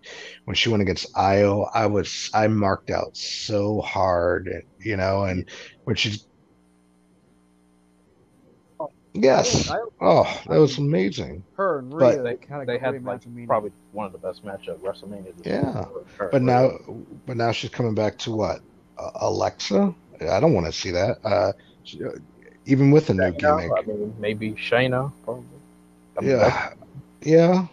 when 0.46 0.56
she 0.56 0.70
went 0.70 0.84
against 0.84 1.08
Io, 1.18 1.64
I 1.74 1.88
was 1.88 2.30
I 2.34 2.48
marked 2.48 2.92
out 2.92 3.18
so 3.18 3.82
hard, 3.82 4.50
you 4.80 4.96
know, 4.98 5.24
and 5.26 5.50
when 5.84 5.96
she's 5.96 6.28
yes, 9.16 9.70
I- 9.70 9.80
oh, 10.02 10.42
that 10.48 10.58
was 10.58 10.78
amazing. 10.78 11.44
Her 11.56 11.80
and 11.80 11.90
But 11.90 12.16
Rhea 12.18 12.24
they, 12.24 12.38
had 12.48 12.62
a 12.62 12.66
they 12.66 12.78
had 12.78 12.94
like 13.04 13.26
match. 13.26 13.48
Probably 13.48 13.72
one 13.94 14.06
of 14.06 14.12
the 14.12 14.18
best 14.18 14.44
matches 14.44 14.70
at 14.70 14.82
WrestleMania. 14.82 15.36
this 15.38 15.46
Yeah. 15.48 15.86
her. 16.18 16.30
But 16.32 16.42
now, 16.42 16.72
but 17.26 17.38
now 17.38 17.52
she's 17.52 17.70
coming 17.70 17.96
back 17.96 18.18
to 18.20 18.32
what? 18.32 18.62
Uh, 18.98 19.12
Alexa? 19.16 19.94
I 20.30 20.40
don't 20.40 20.54
want 20.54 20.66
to 20.68 20.72
see 20.72 20.92
that. 20.92 21.18
Uh, 21.24 21.54
she- 21.84 22.04
uh, 22.04 22.10
even 22.66 22.92
with 22.92 23.10
a 23.10 23.14
new 23.14 23.32
gimmick. 23.32 23.72
I 23.78 23.82
mean, 23.84 24.14
maybe 24.20 24.52
Shayna, 24.54 25.12
probably. 25.24 25.46
I 26.18 26.22
mean, 26.22 26.30
Yeah, 26.32 26.74
yeah, 27.22 27.68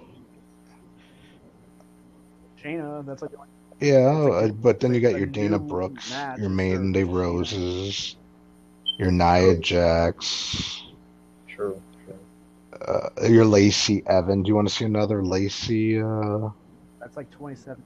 Shayna, 2.63 3.05
that's 3.07 3.23
like 3.23 3.31
yeah. 3.81 3.97
Uh, 3.97 4.49
but 4.49 4.81
then 4.81 4.95
you 4.95 5.01
got 5.01 5.17
your 5.17 5.27
Dana 5.27 5.59
Brooks, 5.59 6.11
match 6.11 6.39
your 6.39 6.49
for 6.49 6.55
Maiden 6.55 6.93
Day 6.93 7.05
Roses, 7.05 8.17
your 8.99 9.11
Nia 9.11 9.57
Jax, 9.57 10.83
True. 11.63 11.83
true. 12.05 12.19
uh, 12.89 13.29
your 13.29 13.45
Lacey 13.45 14.03
Evan. 14.07 14.43
Do 14.43 14.49
you 14.49 14.55
want 14.55 14.69
to 14.69 14.75
see 14.75 14.85
another 14.85 15.25
Lacey? 15.25 16.01
Uh, 16.01 16.49
that's 17.01 17.17
like 17.17 17.31
27. 17.31 17.83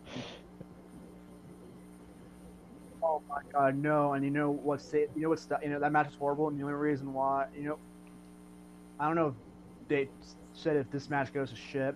Oh 3.02 3.22
my 3.28 3.40
god, 3.52 3.76
no! 3.76 4.14
And 4.14 4.24
you 4.24 4.30
know 4.30 4.50
what's 4.50 4.92
you 4.92 5.08
know 5.16 5.28
what's 5.28 5.46
you 5.62 5.68
know 5.68 5.78
that 5.78 5.92
match 5.92 6.08
is 6.08 6.14
horrible, 6.14 6.48
and 6.48 6.58
the 6.58 6.62
only 6.62 6.74
reason 6.74 7.12
why 7.12 7.46
you 7.56 7.64
know 7.64 7.78
I 8.98 9.06
don't 9.06 9.14
know 9.14 9.28
if 9.28 9.34
they 9.88 10.08
said 10.54 10.76
if 10.76 10.90
this 10.90 11.10
match 11.10 11.32
goes 11.32 11.50
to 11.50 11.56
shit. 11.56 11.94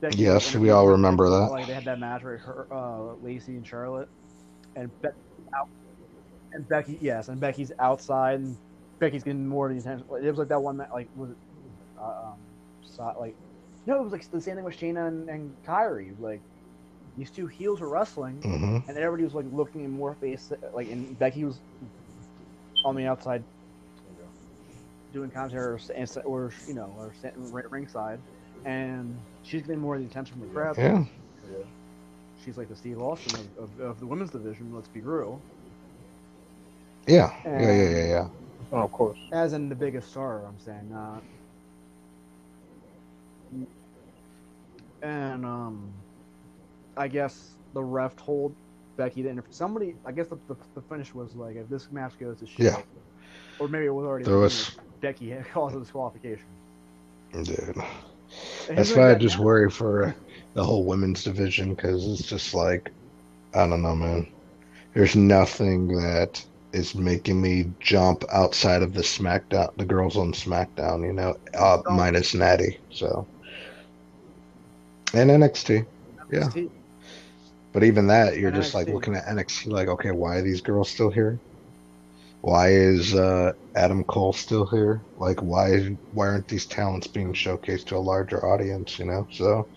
Becky 0.00 0.16
Yes, 0.16 0.54
we 0.54 0.70
all 0.70 0.88
remember 0.88 1.28
that. 1.28 1.50
Like 1.50 1.66
they 1.66 1.74
had 1.74 1.84
that 1.84 2.00
match 2.00 2.22
where 2.22 2.38
her, 2.38 2.66
uh, 2.72 3.14
Lacey 3.22 3.52
and 3.52 3.66
Charlotte, 3.66 4.08
and 4.74 4.90
Be- 5.02 5.08
out, 5.54 5.68
and 6.54 6.66
Becky, 6.68 6.98
yes, 7.02 7.28
and 7.28 7.38
Becky's 7.38 7.70
outside, 7.78 8.40
and 8.40 8.56
Becky's 9.00 9.24
getting 9.24 9.48
more 9.48 9.68
of 9.68 9.74
the 9.74 9.80
attention. 9.80 10.06
It 10.22 10.30
was 10.30 10.38
like 10.38 10.48
that 10.48 10.62
one 10.62 10.78
that 10.78 10.92
like 10.92 11.10
was 11.16 11.30
it, 11.32 11.38
uh, 11.98 12.30
um, 12.32 12.38
so, 12.82 13.14
like 13.20 13.36
no, 13.86 14.00
it 14.00 14.04
was 14.04 14.12
like 14.12 14.30
the 14.30 14.40
same 14.42 14.56
thing 14.56 14.64
with 14.64 14.76
Shayna 14.78 15.08
and, 15.08 15.30
and 15.30 15.56
Kairi. 15.66 16.18
Like 16.20 16.42
these 17.16 17.30
two 17.30 17.46
heels 17.48 17.80
were 17.80 17.90
wrestling, 17.90 18.44
hmm 18.44 18.78
and 18.88 18.98
everybody 18.98 19.24
was 19.24 19.34
like 19.34 19.46
looking 19.52 19.84
in 19.84 19.90
more 19.92 20.14
face, 20.14 20.52
like 20.74 20.88
and 20.90 21.18
Becky 21.18 21.44
was 21.44 21.60
on 22.84 22.96
the 22.96 23.06
outside 23.06 23.44
doing 25.12 25.30
commentary 25.30 25.64
or, 25.74 25.80
or 26.24 26.54
you 26.66 26.74
know 26.74 26.94
or 26.98 27.12
sitting 27.14 27.50
ringside, 27.52 28.20
and 28.64 29.22
she's 29.42 29.62
getting 29.62 29.80
more 29.80 29.96
of 29.96 30.00
the 30.00 30.06
attention 30.06 30.34
from 30.36 30.42
the 30.42 30.52
crowd. 30.52 30.78
Yeah, 30.78 31.04
She's 32.44 32.56
like 32.58 32.68
the 32.68 32.76
Steve 32.76 33.00
Austin 33.00 33.34
of, 33.34 33.58
of, 33.58 33.80
of 33.80 34.00
the 34.00 34.06
women's 34.06 34.30
division. 34.30 34.74
Let's 34.74 34.88
be 34.88 35.00
real. 35.00 35.42
yeah, 37.06 37.32
yeah, 37.56 37.72
yeah, 37.72 37.88
yeah, 37.90 38.06
yeah. 38.06 38.28
Oh, 38.72 38.78
of 38.78 38.92
course. 38.92 39.18
As 39.32 39.52
in 39.52 39.68
the 39.68 39.74
biggest 39.74 40.10
star, 40.10 40.44
I'm 40.46 40.58
saying 40.64 40.88
not. 40.90 41.22
And 45.02 45.44
um, 45.44 45.90
I 46.96 47.08
guess 47.08 47.50
the 47.74 47.82
ref 47.82 48.16
told 48.16 48.54
Becky 48.96 49.22
to 49.22 49.30
interfere. 49.30 49.52
Somebody, 49.52 49.94
I 50.04 50.12
guess 50.12 50.28
the, 50.28 50.38
the, 50.48 50.56
the 50.74 50.82
finish 50.82 51.14
was 51.14 51.34
like 51.34 51.56
if 51.56 51.68
this 51.68 51.90
match 51.90 52.18
goes 52.20 52.38
to 52.40 52.46
shit, 52.46 52.58
Yeah. 52.66 52.82
or 53.58 53.68
maybe 53.68 53.86
it 53.86 53.94
was 53.94 54.04
already 54.06 54.24
There 54.24 54.38
was- 54.38 54.76
Becky 55.00 55.30
had 55.30 55.48
caused 55.52 55.74
a 55.76 55.80
disqualification. 55.80 56.44
Dude. 57.32 57.76
That's 58.68 58.94
why 58.94 59.10
I 59.10 59.14
just 59.14 59.38
now? 59.38 59.44
worry 59.44 59.70
for 59.70 60.14
the 60.54 60.62
whole 60.64 60.84
women's 60.84 61.24
division 61.24 61.74
because 61.74 62.06
it's 62.06 62.28
just 62.28 62.54
like, 62.54 62.90
I 63.54 63.66
don't 63.66 63.82
know, 63.82 63.96
man. 63.96 64.28
There's 64.94 65.16
nothing 65.16 65.88
that 65.88 66.44
is 66.72 66.94
making 66.94 67.40
me 67.40 67.74
jump 67.80 68.24
outside 68.32 68.82
of 68.82 68.92
the 68.94 69.02
SmackDown, 69.02 69.68
the 69.76 69.84
girls 69.84 70.16
on 70.16 70.32
SmackDown, 70.32 71.04
you 71.06 71.12
know, 71.12 71.34
uh, 71.54 71.78
Oh. 71.86 71.90
minus 71.90 72.34
Natty. 72.34 72.78
So, 72.90 73.28
and 75.12 75.30
NXT. 75.30 75.86
Yeah. 76.30 76.50
But 77.72 77.82
even 77.84 78.06
that, 78.08 78.36
you're 78.38 78.50
And 78.50 78.54
just 78.54 78.74
like 78.74 78.88
looking 78.88 79.14
at 79.16 79.26
NXT, 79.26 79.70
like, 79.70 79.88
okay, 79.88 80.10
why 80.12 80.36
are 80.36 80.42
these 80.42 80.60
girls 80.60 80.90
still 80.90 81.10
here? 81.10 81.40
Why 82.42 82.68
is 82.72 83.14
uh, 83.14 83.52
Adam 83.74 84.04
Cole 84.04 84.32
still 84.32 84.66
here? 84.66 85.06
Like, 85.16 85.40
why 85.42 85.96
why 86.10 86.26
aren't 86.28 86.48
these 86.48 86.66
talents 86.66 87.06
being 87.06 87.32
showcased 87.32 87.86
to 87.86 87.96
a 87.96 87.98
larger 87.98 88.44
audience? 88.44 88.98
You 88.98 89.06
know, 89.06 89.26
so 89.30 89.68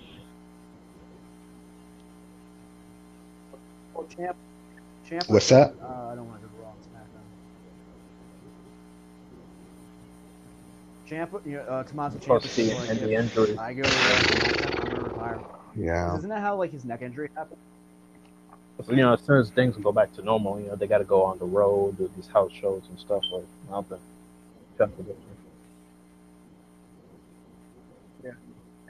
champ, 4.10 4.38
champ 5.04 5.28
What's 5.28 5.50
that? 5.50 5.76
Uh, 5.80 6.10
I 6.12 6.16
don't 6.16 6.28
want 6.28 6.42
to 6.42 6.48
go 6.48 6.58
wrong. 6.58 6.78
SmackDown. 6.88 7.28
Champ, 11.06 11.32
you 11.46 11.54
know, 11.54 11.62
uh, 11.64 11.84
Tommaso 11.84 12.18
Ciampa. 12.18 12.26
Plus 12.26 12.56
the, 12.56 12.74
like, 12.74 12.90
and 12.90 13.00
the 13.00 13.12
if 13.12 13.20
injuries. 13.20 13.58
I 13.58 13.74
go 13.74 13.84
to 13.84 13.90
SmackDown, 13.90 14.80
I'm 14.80 14.90
gonna 14.90 15.02
retire. 15.02 15.40
yeah, 15.76 16.16
Isn't 16.18 16.30
that 16.30 16.42
how 16.42 16.56
like 16.58 16.72
his 16.72 16.86
neck 16.86 17.02
injury 17.02 17.30
happened? 17.36 17.60
You 18.90 18.98
know, 18.98 19.14
as 19.14 19.22
soon 19.22 19.38
as 19.40 19.50
things 19.52 19.78
go 19.78 19.92
back 19.92 20.14
to 20.16 20.22
normal, 20.24 20.60
you 20.60 20.68
know, 20.68 20.76
they 20.76 20.88
got 20.88 20.98
to 20.98 21.04
go 21.06 21.22
on 21.24 21.38
the 21.38 21.46
road, 21.46 21.98
do 21.98 22.10
these 22.16 22.28
house 22.28 22.52
shows 22.52 22.82
and 22.90 23.00
stuff 23.00 23.24
like 23.32 23.46
out 23.72 23.88
there. 23.90 24.00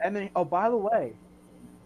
And 0.02 0.14
then, 0.14 0.30
oh, 0.34 0.44
by 0.44 0.68
the 0.68 0.76
way, 0.76 1.12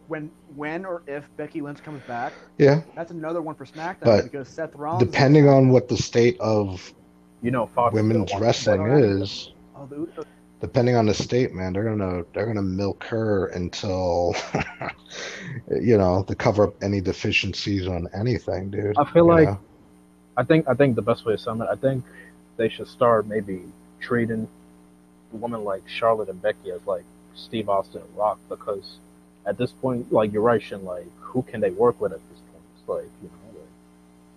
when 0.09 0.31
when 0.57 0.85
or 0.85 1.03
if 1.07 1.29
Becky 1.37 1.61
Lynch 1.61 1.83
comes 1.83 2.03
back, 2.05 2.33
yeah. 2.57 2.83
that's 2.95 3.11
another 3.11 3.43
one 3.43 3.55
for 3.55 3.66
SmackDown 3.66 4.01
But 4.05 4.24
because 4.24 4.49
Seth 4.49 4.74
Rollins. 4.74 5.05
Depending 5.05 5.49
on 5.49 5.68
what 5.70 5.89
the 5.89 5.97
state 5.97 6.39
of 6.41 6.93
You 7.43 7.51
know, 7.51 7.66
Fox 7.66 7.95
women's 7.95 8.35
wrestling 8.35 8.89
that. 8.89 9.03
is, 9.03 9.53
Oh, 9.79 9.87
the 9.87 9.97
Usos. 9.97 10.24
depending 10.61 10.97
on 10.97 11.07
the 11.07 11.14
state, 11.14 11.55
man, 11.55 11.72
they're 11.72 11.85
gonna 11.85 12.24
they're 12.33 12.47
gonna 12.47 12.62
milk 12.62 13.05
her 13.05 13.47
until, 13.49 14.35
you 15.81 15.97
know, 15.97 16.24
to 16.24 16.35
cover 16.35 16.64
up 16.64 16.83
any 16.83 17.01
deficiencies 17.01 17.87
on 17.87 18.09
anything, 18.12 18.70
dude. 18.70 18.99
I 18.99 19.05
feel 19.12 19.26
like 19.26 19.49
know? 19.49 19.61
I 20.37 20.43
think 20.43 20.68
I 20.68 20.74
think 20.74 20.97
the 20.97 21.03
best 21.03 21.24
way 21.24 21.35
to 21.35 21.39
sum 21.39 21.62
it, 21.62 21.68
I 21.70 21.76
think 21.76 22.05
they 22.57 22.68
should 22.68 22.89
start 22.89 23.26
maybe 23.26 23.62
treating 24.01 24.49
women 25.33 25.62
like 25.62 25.83
Charlotte 25.89 26.29
and 26.29 26.41
Becky 26.43 26.70
as 26.72 26.81
like 26.87 27.05
Steve 27.35 27.68
Austin 27.68 28.03
and 28.03 28.16
Rock 28.16 28.39
because 28.49 28.99
at 29.47 29.59
this 29.59 29.70
point, 29.70 30.12
like 30.12 30.33
you're 30.33 30.43
right, 30.43 30.62
Shin, 30.62 30.85
like 30.85 31.07
who 31.20 31.43
can 31.43 31.61
they 31.61 31.70
work 31.70 32.01
with 32.01 32.12
at 32.12 32.20
this 32.31 32.41
point? 32.51 32.64
It's 32.79 32.89
like 32.89 33.11
you 33.22 33.29
know, 33.29 33.61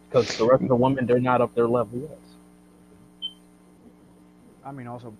because 0.07 0.37
the 0.37 0.45
rest 0.45 0.61
of 0.61 0.69
the 0.69 0.75
women 0.75 1.07
they're 1.07 1.19
not 1.19 1.41
up 1.41 1.55
their 1.55 1.67
level 1.67 1.99
yet. 1.99 2.17
I 4.63 4.71
mean, 4.71 4.87
also 4.87 5.13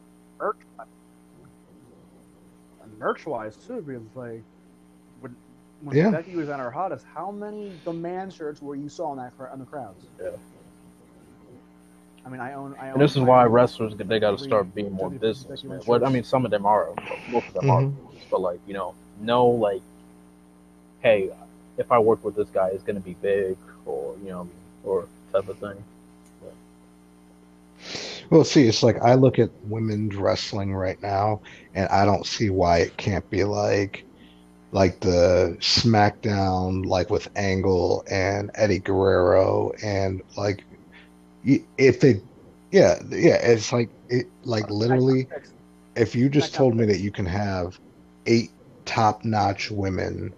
merch, 3.02 3.20
merch 3.20 3.26
wise 3.26 3.58
too, 3.58 3.82
because 3.82 4.04
like 4.16 4.44
when 5.20 5.36
when 5.82 5.98
Yeah. 5.98 6.12
Becky 6.12 6.36
was 6.36 6.50
on 6.50 6.60
her 6.60 6.72
hottest, 6.72 7.06
how 7.14 7.32
many 7.32 7.72
demand 7.84 8.34
shirts 8.34 8.62
were 8.62 8.76
you 8.76 8.90
saw 8.90 9.08
on 9.08 9.18
that 9.18 9.36
cr- 9.38 9.48
on 9.48 9.60
the 9.60 9.66
crowds? 9.66 10.06
Yeah. 10.22 10.30
I 12.24 12.30
mean, 12.30 12.40
I 12.40 12.54
own. 12.54 12.76
I 12.80 12.88
own 12.88 12.94
And 12.94 13.02
this 13.02 13.16
is 13.16 13.22
why 13.24 13.46
own 13.46 13.52
wrestlers 13.52 13.96
they 13.98 14.20
got 14.20 14.38
to 14.38 14.44
start 14.44 14.74
being 14.76 14.92
more 14.92 15.10
business, 15.10 15.64
man. 15.64 15.80
What 15.86 16.04
I 16.04 16.10
mean, 16.10 16.24
some 16.24 16.46
of 16.46 16.52
them 16.52 16.66
are, 16.66 16.90
but 16.96 17.18
most 17.30 17.48
of 17.48 17.54
them 17.56 17.70
are. 17.70 17.82
Mhm. 17.82 17.96
But 18.30 18.42
like 18.42 18.60
you 18.68 18.74
know, 18.76 18.94
no 19.20 19.48
like, 19.48 19.82
hey, 21.02 21.32
if 21.78 21.92
I 21.92 21.98
work 21.98 22.24
with 22.24 22.36
this 22.36 22.50
guy, 22.50 22.70
it's 22.70 22.84
gonna 22.84 23.00
be 23.00 23.16
big, 23.16 23.58
or 23.88 24.16
you 24.24 24.30
know, 24.30 24.48
or 24.84 25.08
type 25.34 25.50
of 25.50 25.58
thing. 25.58 25.84
Well, 28.32 28.46
see, 28.46 28.66
it's 28.66 28.82
like 28.82 28.98
I 29.02 29.16
look 29.16 29.40
at 29.40 29.50
women's 29.66 30.16
wrestling 30.16 30.74
right 30.74 31.00
now, 31.02 31.42
and 31.76 31.90
I 31.90 32.06
don't 32.06 32.26
see 32.26 32.50
why 32.50 32.78
it 32.80 32.96
can't 32.96 33.30
be 33.30 33.44
like, 33.44 34.06
like 34.72 35.02
the 35.02 35.58
SmackDown, 35.60 36.86
like 36.86 37.10
with 37.10 37.28
Angle 37.36 38.06
and 38.10 38.50
Eddie 38.56 38.80
Guerrero, 38.80 39.74
and 39.84 40.22
like, 40.38 40.64
if 41.44 42.00
they, 42.00 42.22
yeah, 42.72 43.00
yeah, 43.10 43.36
it's 43.36 43.74
like 43.74 43.90
it, 44.08 44.28
like 44.46 44.70
literally, 44.70 45.28
if 45.98 46.16
you 46.16 46.30
just 46.30 46.54
told 46.54 46.74
me 46.74 46.86
that 46.86 47.00
you 47.00 47.12
can 47.12 47.26
have 47.26 47.78
eight 48.28 48.52
top-notch 48.86 49.72
women 49.72 50.34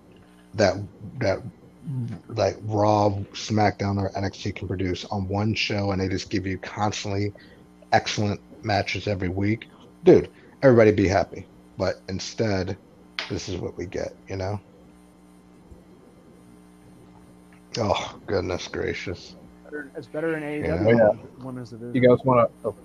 that 0.56 0.78
that 1.20 1.44
like 2.30 2.58
Raw, 2.64 3.10
SmackDown, 3.34 4.02
or 4.02 4.10
NXT 4.14 4.56
can 4.56 4.68
produce 4.68 5.06
on 5.06 5.28
one 5.28 5.54
show, 5.54 5.91
and 5.91 6.02
they 6.02 6.08
just 6.08 6.32
give 6.32 6.48
you 6.48 6.58
constantly 6.58 7.34
excellent 7.94 8.41
matches 8.66 9.08
every 9.08 9.30
week, 9.30 9.68
dude, 10.04 10.30
everybody 10.62 10.91
be 10.91 11.08
happy. 11.08 11.46
But 11.78 12.02
instead, 12.10 12.78
this 13.30 13.48
is 13.48 13.58
what 13.58 13.78
we 13.78 13.86
get, 13.86 14.14
you 14.28 14.36
know? 14.36 14.60
Oh, 17.78 18.20
goodness 18.28 18.68
gracious. 18.68 19.36
It's 19.96 20.08
better 20.08 20.36
in 20.36 20.44
AEW 20.44 20.68
Yeah. 20.68 20.78
than 20.84 20.98
Yeah. 20.98 21.44
women's 21.44 21.72
division. 21.72 21.96
You 21.96 22.08
guys 22.08 22.24
want 22.24 22.48
to? 22.64 22.70
Oh, 22.70 22.76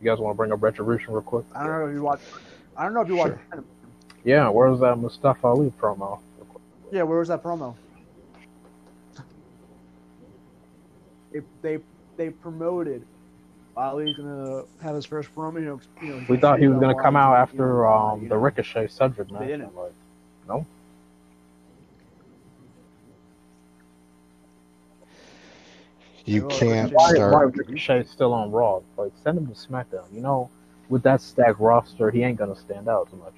you 0.00 0.06
guys 0.08 0.18
want 0.18 0.32
to 0.32 0.36
bring 0.36 0.52
up 0.52 0.62
Retribution 0.62 1.12
real 1.12 1.22
quick? 1.22 1.44
I 1.54 1.66
don't 1.66 1.80
know 1.80 1.86
if 1.86 1.94
you 1.94 2.02
watch. 2.02 2.20
I 2.76 2.84
don't 2.84 2.94
know 2.94 3.02
if 3.02 3.08
you 3.08 3.16
watch. 3.16 3.36
Yeah, 4.24 4.48
where's 4.48 4.80
that 4.80 4.96
Mustafa 4.96 5.46
Ali 5.46 5.70
promo? 5.78 6.20
Yeah, 6.90 7.02
where 7.02 7.18
was 7.18 7.28
that 7.28 7.42
promo? 7.42 7.74
They 11.32 11.42
they 11.60 11.78
they 12.16 12.30
promoted. 12.30 13.04
Ali's 13.76 14.14
gonna 14.14 14.64
have 14.82 14.94
his 14.94 15.06
first 15.06 15.34
promo. 15.34 15.60
You 15.60 15.66
know, 15.66 15.80
you 16.00 16.08
know 16.12 16.26
We 16.28 16.36
thought 16.36 16.58
he 16.60 16.68
was 16.68 16.78
gonna 16.78 16.94
come 16.94 17.16
he's, 17.16 17.26
out 17.26 17.34
you 17.52 17.60
after 17.60 17.86
know, 17.86 17.88
um 17.88 18.28
the 18.28 18.36
Ricochet 18.36 18.88
Cedric 18.88 19.30
match. 19.30 19.40
They 19.40 19.46
didn't. 19.46 19.74
Like, 19.76 19.92
no. 20.48 20.66
You 26.24 26.42
can't 26.42 26.92
Why, 26.92 27.16
why 27.26 27.42
start. 27.42 27.44
Ricochet 27.44 28.04
still 28.04 28.32
on 28.32 28.50
Raw? 28.52 28.80
Like, 28.96 29.12
send 29.22 29.38
him 29.38 29.46
to 29.48 29.54
SmackDown. 29.54 30.12
You 30.12 30.20
know, 30.22 30.50
with 30.88 31.02
that 31.04 31.20
stacked 31.20 31.60
roster, 31.60 32.10
he 32.10 32.22
ain't 32.22 32.38
gonna 32.38 32.56
stand 32.56 32.88
out 32.88 33.10
too 33.10 33.16
much. 33.16 33.34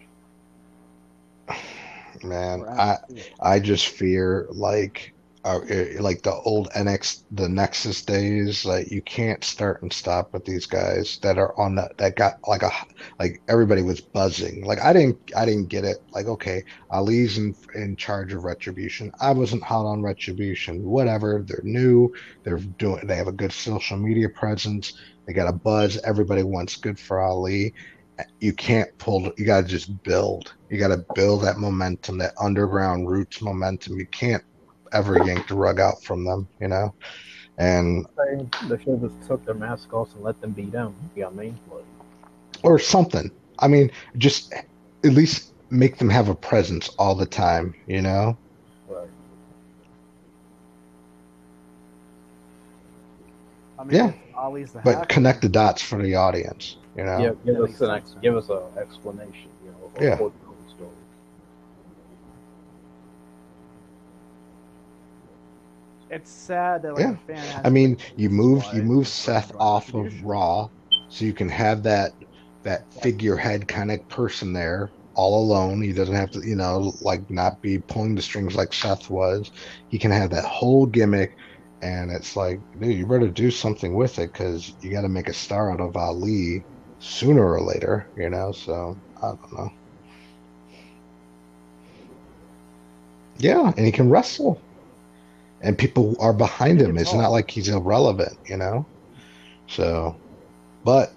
Man, 2.23 2.65
I 2.69 2.99
I 3.41 3.61
just 3.61 3.89
fear 3.89 4.47
like 4.51 5.14
uh, 5.45 5.61
eh, 5.69 5.97
like 6.01 6.23
the 6.23 6.33
old 6.33 6.71
NX 6.71 7.25
the 7.31 7.49
Nexus 7.49 8.03
days. 8.03 8.65
Like 8.65 8.91
you 8.91 9.03
can't 9.03 9.45
start 9.45 9.83
and 9.83 9.93
stop 9.93 10.33
with 10.33 10.45
these 10.45 10.67
guys 10.67 11.19
that 11.23 11.37
are 11.39 11.59
on 11.61 11.75
that 11.75 11.99
that 11.99 12.17
got 12.17 12.39
like 12.49 12.63
a 12.63 12.71
like 13.19 13.43
everybody 13.47 13.83
was 13.83 14.01
buzzing. 14.01 14.65
Like 14.65 14.81
I 14.81 14.93
didn't 14.93 15.19
I 15.37 15.45
didn't 15.45 15.69
get 15.69 15.85
it. 15.85 16.03
Like 16.13 16.27
okay, 16.27 16.65
Ali's 16.91 17.37
in 17.37 17.55
in 17.75 17.95
charge 17.97 18.33
of 18.33 18.45
Retribution. 18.45 19.13
I 19.21 19.33
wasn't 19.33 19.63
hot 19.63 19.85
on 19.85 20.03
Retribution. 20.03 20.83
Whatever. 20.83 21.45
They're 21.47 21.61
new. 21.63 22.13
They're 22.43 22.59
doing. 22.59 23.07
They 23.07 23.17
have 23.17 23.29
a 23.29 23.33
good 23.33 23.53
social 23.53 23.99
media 23.99 24.31
presence. 24.31 24.95
They 25.27 25.35
got 25.35 25.49
a 25.49 25.53
buzz. 25.53 25.99
Everybody 26.05 26.43
wants 26.43 26.77
good 26.77 26.99
for 26.99 27.21
Ali. 27.21 27.75
You 28.41 28.53
can't 28.53 28.97
pull. 28.99 29.33
You 29.37 29.45
got 29.45 29.63
to 29.63 29.67
just 29.67 30.03
build. 30.05 30.55
You 30.71 30.79
got 30.79 30.89
to 30.89 31.05
build 31.15 31.43
that 31.43 31.59
momentum, 31.59 32.19
that 32.19 32.35
underground 32.41 33.09
roots 33.09 33.43
momentum. 33.43 33.99
You 33.99 34.07
can't 34.07 34.45
ever 34.95 35.19
yanked 35.27 35.51
a 35.51 35.55
rug 35.55 35.81
out 35.81 36.03
from 36.05 36.25
them, 36.25 36.49
you 36.61 36.69
know. 36.69 36.95
And 37.59 38.07
They, 38.17 38.69
they 38.69 38.83
should 38.83 39.01
have 39.01 39.03
just 39.03 39.29
took 39.29 39.45
their 39.45 39.55
mask 39.55 39.93
off 39.93 40.15
and 40.15 40.23
let 40.25 40.41
them 40.41 40.53
beat 40.53 40.73
them. 40.73 40.95
You 41.15 41.23
know 41.23 41.29
what 41.31 41.41
I 41.41 41.45
mean? 41.45 41.59
Or 42.63 42.79
something. 42.79 43.31
I 43.59 43.69
mean, 43.69 43.91
just 44.17 44.53
at 45.05 45.13
least 45.13 45.53
make 45.71 45.99
them 45.99 46.09
have 46.11 46.29
a 46.29 46.35
presence 46.35 46.89
all 46.99 47.15
the 47.15 47.27
time, 47.27 47.75
you 47.87 48.01
know. 48.03 48.39
like, 48.89 49.09
I 53.79 53.85
mean, 53.85 53.97
Yeah. 53.97 54.13
Ali's 54.37 54.73
the 54.73 54.81
But 54.81 54.97
half- 54.97 55.09
connect 55.09 55.43
the 55.43 55.49
dots 55.49 55.83
for 55.83 56.03
the 56.03 56.15
audience, 56.15 56.77
you 56.97 57.05
know. 57.05 57.19
yeah, 57.19 57.33
give 57.45 57.57
That 57.57 57.63
us 57.63 57.69
makes 57.69 57.81
an 57.81 57.91
ex- 57.91 58.17
give 58.23 58.37
us 58.37 58.49
an 58.49 58.63
explanation. 58.79 59.51
You 59.65 59.71
know, 59.73 59.87
of 59.97 60.03
Yeah. 60.03 60.17
what 60.19 60.33
the 60.41 60.47
whole 60.47 60.57
story. 60.69 60.91
It's 66.15 66.31
sad 66.31 66.83
that 66.83 66.95
like 66.95 67.09
Yeah. 67.09 67.11
a 67.11 67.17
fan 67.17 67.49
has 67.49 67.65
I 67.65 67.71
mean, 67.71 67.99
you 68.17 68.31
move 68.31 68.73
you 68.73 68.83
move 68.83 69.09
Seth 69.09 69.53
off 69.59 69.95
of 69.95 70.13
Raw, 70.23 70.69
so 71.09 71.25
you 71.25 71.33
can 71.35 71.49
have 71.49 71.83
that 71.85 72.13
that 72.65 72.93
figurehead 72.93 73.69
kind 73.69 73.91
of 73.93 74.07
person 74.09 74.53
there 74.53 74.93
all 75.15 75.43
alone. 75.45 75.83
He 75.83 75.93
doesn't 75.93 76.15
have 76.15 76.31
to, 76.33 76.41
you 76.47 76.57
know, 76.57 76.93
like 77.01 77.23
not 77.31 77.61
be 77.63 77.79
pulling 77.79 78.15
the 78.15 78.23
strings 78.23 78.55
like 78.57 78.73
Seth 78.73 79.11
was. 79.11 79.51
He 79.89 79.99
can 79.99 80.11
have 80.13 80.31
that 80.31 80.45
whole 80.45 80.87
gimmick, 80.87 81.33
and 81.83 82.11
it's 82.11 82.37
like, 82.37 82.61
dude, 82.81 82.97
you 82.97 83.07
better 83.07 83.31
do 83.31 83.51
something 83.51 83.95
with 83.95 84.19
it 84.19 84.33
because 84.33 84.73
you 84.81 84.93
got 84.93 85.03
to 85.03 85.09
make 85.09 85.29
a 85.29 85.35
star 85.35 85.73
out 85.73 85.81
of 85.81 85.97
Ali 85.97 86.67
sooner 86.99 87.45
or 87.53 87.63
later, 87.63 88.11
you 88.17 88.31
know. 88.31 88.53
So 88.53 89.01
I 89.23 89.27
don't 89.29 89.53
know. 89.53 89.71
Yeah, 93.37 93.73
and 93.77 93.87
he 93.87 93.93
can 93.93 94.11
wrestle. 94.11 94.64
And 95.65 95.77
people 95.77 96.15
are 96.21 96.33
behind 96.33 96.81
him. 96.81 96.97
It's 96.99 97.15
not 97.15 97.31
like 97.31 97.51
he's 97.51 97.69
irrelevant, 97.69 98.39
you 98.47 98.57
know? 98.57 98.87
So, 99.67 100.15
but 100.85 101.13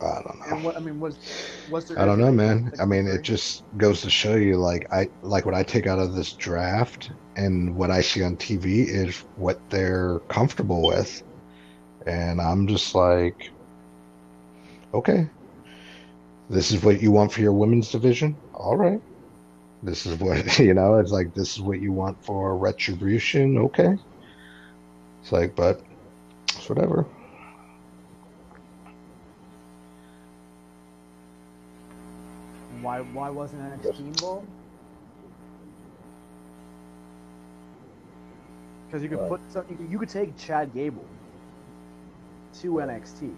I 0.00 0.22
don't 0.22 0.38
know. 0.38 0.56
And 0.56 0.64
what 0.64 0.76
I 0.76 0.80
mean 0.80 1.00
was 1.00 1.16
was 1.70 1.86
there? 1.86 1.98
I 1.98 2.04
don't 2.04 2.20
know, 2.20 2.30
man. 2.30 2.72
I 2.78 2.84
mean, 2.84 3.06
it 3.06 3.22
just 3.22 3.64
goes 3.78 4.02
to 4.02 4.10
show 4.10 4.36
you, 4.36 4.56
like 4.56 4.92
I 4.92 5.08
like 5.22 5.46
what 5.46 5.54
I 5.54 5.62
take 5.62 5.86
out 5.86 5.98
of 5.98 6.14
this 6.14 6.32
draft 6.32 7.10
and 7.36 7.74
what 7.74 7.90
I 7.90 8.02
see 8.02 8.22
on 8.22 8.36
TV 8.36 8.86
is 8.86 9.24
what 9.36 9.58
they're 9.70 10.18
comfortable 10.28 10.82
with, 10.82 11.22
and 12.06 12.40
I'm 12.40 12.66
just 12.66 12.94
like, 12.94 13.50
okay, 14.92 15.26
this 16.50 16.70
is 16.70 16.82
what 16.82 17.00
you 17.00 17.10
want 17.10 17.32
for 17.32 17.40
your 17.40 17.52
women's 17.52 17.90
division. 17.90 18.36
All 18.52 18.76
right, 18.76 19.00
this 19.84 20.06
is 20.06 20.18
what 20.18 20.58
you 20.60 20.74
know. 20.74 20.98
It's 20.98 21.12
like 21.12 21.34
this 21.34 21.54
is 21.54 21.62
what 21.62 21.80
you 21.80 21.92
want 21.92 22.22
for 22.24 22.56
retribution. 22.56 23.58
Okay, 23.58 23.96
it's 25.22 25.32
like, 25.32 25.54
but 25.56 25.82
it's 26.56 26.68
whatever. 26.68 27.06
Why 32.82 33.00
why 33.00 33.30
wasn't 33.30 33.62
NXT 33.62 34.00
involved? 34.00 34.48
Because 38.86 39.02
you 39.02 39.08
could 39.08 39.26
put 39.28 39.40
something 39.50 39.88
you 39.90 39.98
could 39.98 40.10
take 40.10 40.36
Chad 40.38 40.74
Gable 40.74 41.06
to 42.60 42.72
NXT. 42.74 43.32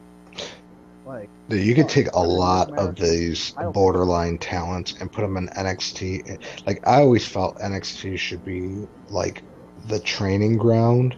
Like 1.06 1.30
Dude, 1.48 1.64
You 1.64 1.74
could 1.74 1.88
take 1.88 2.12
a 2.12 2.20
lot 2.20 2.76
of 2.76 2.96
these 2.96 3.54
borderline 3.72 4.38
talents 4.38 4.94
and 5.00 5.10
put 5.10 5.22
them 5.22 5.36
in 5.36 5.48
NXT. 5.50 6.66
Like 6.66 6.86
I 6.86 7.00
always 7.00 7.24
felt 7.24 7.58
NXT 7.58 8.18
should 8.18 8.44
be 8.44 8.88
like 9.08 9.42
the 9.86 10.00
training 10.00 10.56
ground 10.56 11.14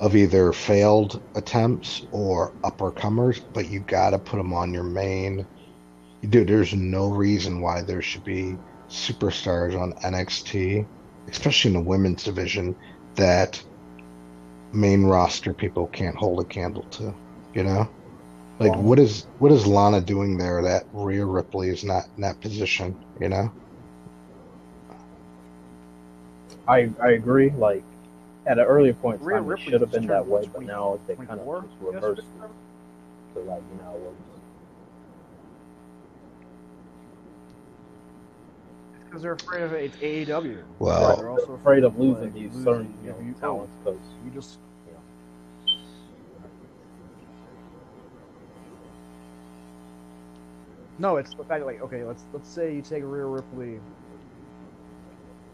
of 0.00 0.16
either 0.16 0.52
failed 0.52 1.22
attempts 1.36 2.02
or 2.10 2.50
uppercomers, 2.64 3.40
but 3.54 3.70
you 3.70 3.80
got 3.80 4.10
to 4.10 4.18
put 4.18 4.38
them 4.38 4.52
on 4.52 4.74
your 4.74 4.82
main. 4.82 5.46
Dude, 6.28 6.48
there's 6.48 6.74
no 6.74 7.08
reason 7.08 7.60
why 7.60 7.82
there 7.82 8.02
should 8.02 8.24
be 8.24 8.58
superstars 8.88 9.80
on 9.80 9.92
NXT, 9.94 10.84
especially 11.28 11.70
in 11.70 11.76
the 11.76 11.88
women's 11.88 12.24
division, 12.24 12.74
that 13.14 13.62
main 14.72 15.04
roster 15.04 15.54
people 15.54 15.86
can't 15.86 16.16
hold 16.16 16.40
a 16.40 16.44
candle 16.44 16.82
to. 16.84 17.14
You 17.54 17.62
know, 17.62 17.88
like 18.58 18.70
Lana. 18.70 18.82
what 18.82 18.98
is 18.98 19.26
what 19.38 19.52
is 19.52 19.66
Lana 19.66 20.00
doing 20.00 20.38
there 20.38 20.62
that 20.62 20.84
Rhea 20.92 21.24
Ripley 21.24 21.68
is 21.68 21.84
not 21.84 22.04
in 22.16 22.22
that 22.22 22.40
position? 22.40 22.96
You 23.20 23.28
know, 23.28 23.52
I 26.68 26.90
I 27.02 27.10
agree. 27.12 27.50
Like 27.50 27.84
at 28.46 28.58
an 28.58 28.64
earlier 28.64 28.94
point 28.94 29.20
in 29.20 29.26
Rhea 29.26 29.36
time, 29.38 29.44
it 29.44 29.48
Ripley 29.48 29.64
should 29.72 29.80
have 29.80 29.90
been 29.90 30.06
that 30.06 30.26
way, 30.26 30.48
but 30.52 30.62
now 30.62 30.98
they 31.06 31.16
kind 31.16 31.40
of 31.40 31.64
just 31.64 31.74
reversed 31.80 32.22
yesterday? 32.22 32.54
it 33.34 33.34
to 33.34 33.40
like 33.50 33.62
you 33.72 33.82
know. 33.82 33.94
it 33.96 34.00
was- 34.00 34.14
Because 39.04 39.22
they're 39.22 39.32
afraid 39.32 39.62
of 39.62 39.72
it. 39.72 39.84
It's 39.84 39.96
AEW. 40.02 40.62
Well- 40.78 41.16
they're 41.16 41.30
also 41.30 41.52
afraid 41.54 41.84
of 41.84 41.98
losing 41.98 42.24
like, 42.24 42.34
these 42.34 42.52
losing, 42.54 42.64
certain 42.64 42.94
you 43.02 43.10
know, 43.10 43.18
you- 43.20 43.34
talents 43.34 43.72
because 43.84 44.00
You 44.24 44.30
just 44.30 44.58
No, 50.98 51.16
it's 51.16 51.34
the 51.34 51.44
fact 51.44 51.60
that, 51.60 51.66
like 51.66 51.82
okay, 51.82 52.04
let's 52.04 52.24
let's 52.32 52.48
say 52.48 52.74
you 52.74 52.82
take 52.82 53.02
Rhea 53.04 53.24
Ripley 53.24 53.80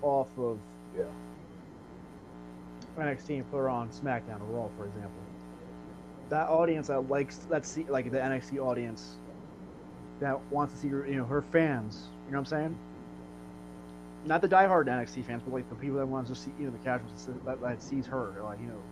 off 0.03 0.29
of 0.39 0.59
Yeah. 0.97 1.05
NXT 2.99 3.37
and 3.37 3.51
put 3.51 3.59
her 3.59 3.69
on 3.69 3.91
SmackDown 3.91 4.41
or 4.41 4.47
Raw, 4.47 4.69
for 4.77 4.87
example. 4.87 5.23
That 6.29 6.49
audience 6.49 6.89
that 6.89 7.09
likes 7.09 7.39
that 7.51 7.67
see 7.67 7.85
like 7.89 8.11
the 8.11 8.19
NXT 8.19 8.59
audience 8.59 9.17
that 10.21 10.39
wants 10.51 10.75
to 10.75 10.81
see 10.81 10.89
her, 10.89 11.07
you 11.07 11.17
know, 11.17 11.25
her 11.25 11.43
fans. 11.43 12.09
You 12.27 12.33
know 12.33 12.39
what 12.39 12.53
I'm 12.53 12.61
saying? 12.61 12.79
Not 14.25 14.41
the 14.43 14.49
diehard 14.49 14.87
NXT 14.87 15.25
fans, 15.25 15.43
but 15.45 15.53
like 15.53 15.69
the 15.69 15.75
people 15.77 15.99
that 15.99 16.07
want 16.07 16.29
to 16.29 16.35
see, 16.35 16.53
you 16.59 16.67
know, 16.67 16.73
the 16.73 16.79
casuals 16.79 17.29
that, 17.45 17.61
that 17.61 17.83
sees 17.83 18.07
her. 18.07 18.35
Like, 18.43 18.61
you 18.61 18.67
know, 18.67 18.83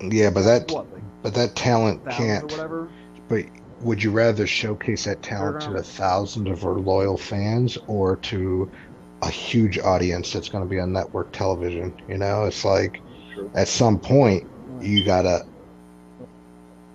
yeah, 0.00 0.30
but 0.30 0.42
that 0.42 0.68
what, 0.68 0.92
like 0.92 1.02
but 1.22 1.34
that 1.34 1.54
talent 1.56 2.08
can't. 2.10 2.50
whatever. 2.50 2.88
But 3.28 3.44
would 3.80 4.02
you 4.02 4.10
rather 4.10 4.46
showcase 4.46 5.04
that 5.04 5.22
talent 5.22 5.60
to 5.60 5.66
gonna- 5.66 5.78
the 5.78 5.84
thousands 5.84 6.48
of 6.48 6.62
her 6.62 6.72
loyal 6.72 7.16
fans 7.16 7.78
or 7.86 8.16
to 8.16 8.70
a 9.22 9.28
huge 9.30 9.78
audience 9.78 10.32
that's 10.32 10.48
going 10.48 10.64
to 10.64 10.68
be 10.68 10.80
on 10.80 10.92
network 10.92 11.32
television? 11.32 11.92
You 12.08 12.18
know, 12.18 12.44
it's 12.44 12.64
like 12.64 13.00
True. 13.34 13.50
at 13.54 13.68
some 13.68 13.98
point 13.98 14.46
you 14.80 15.04
gotta. 15.04 15.46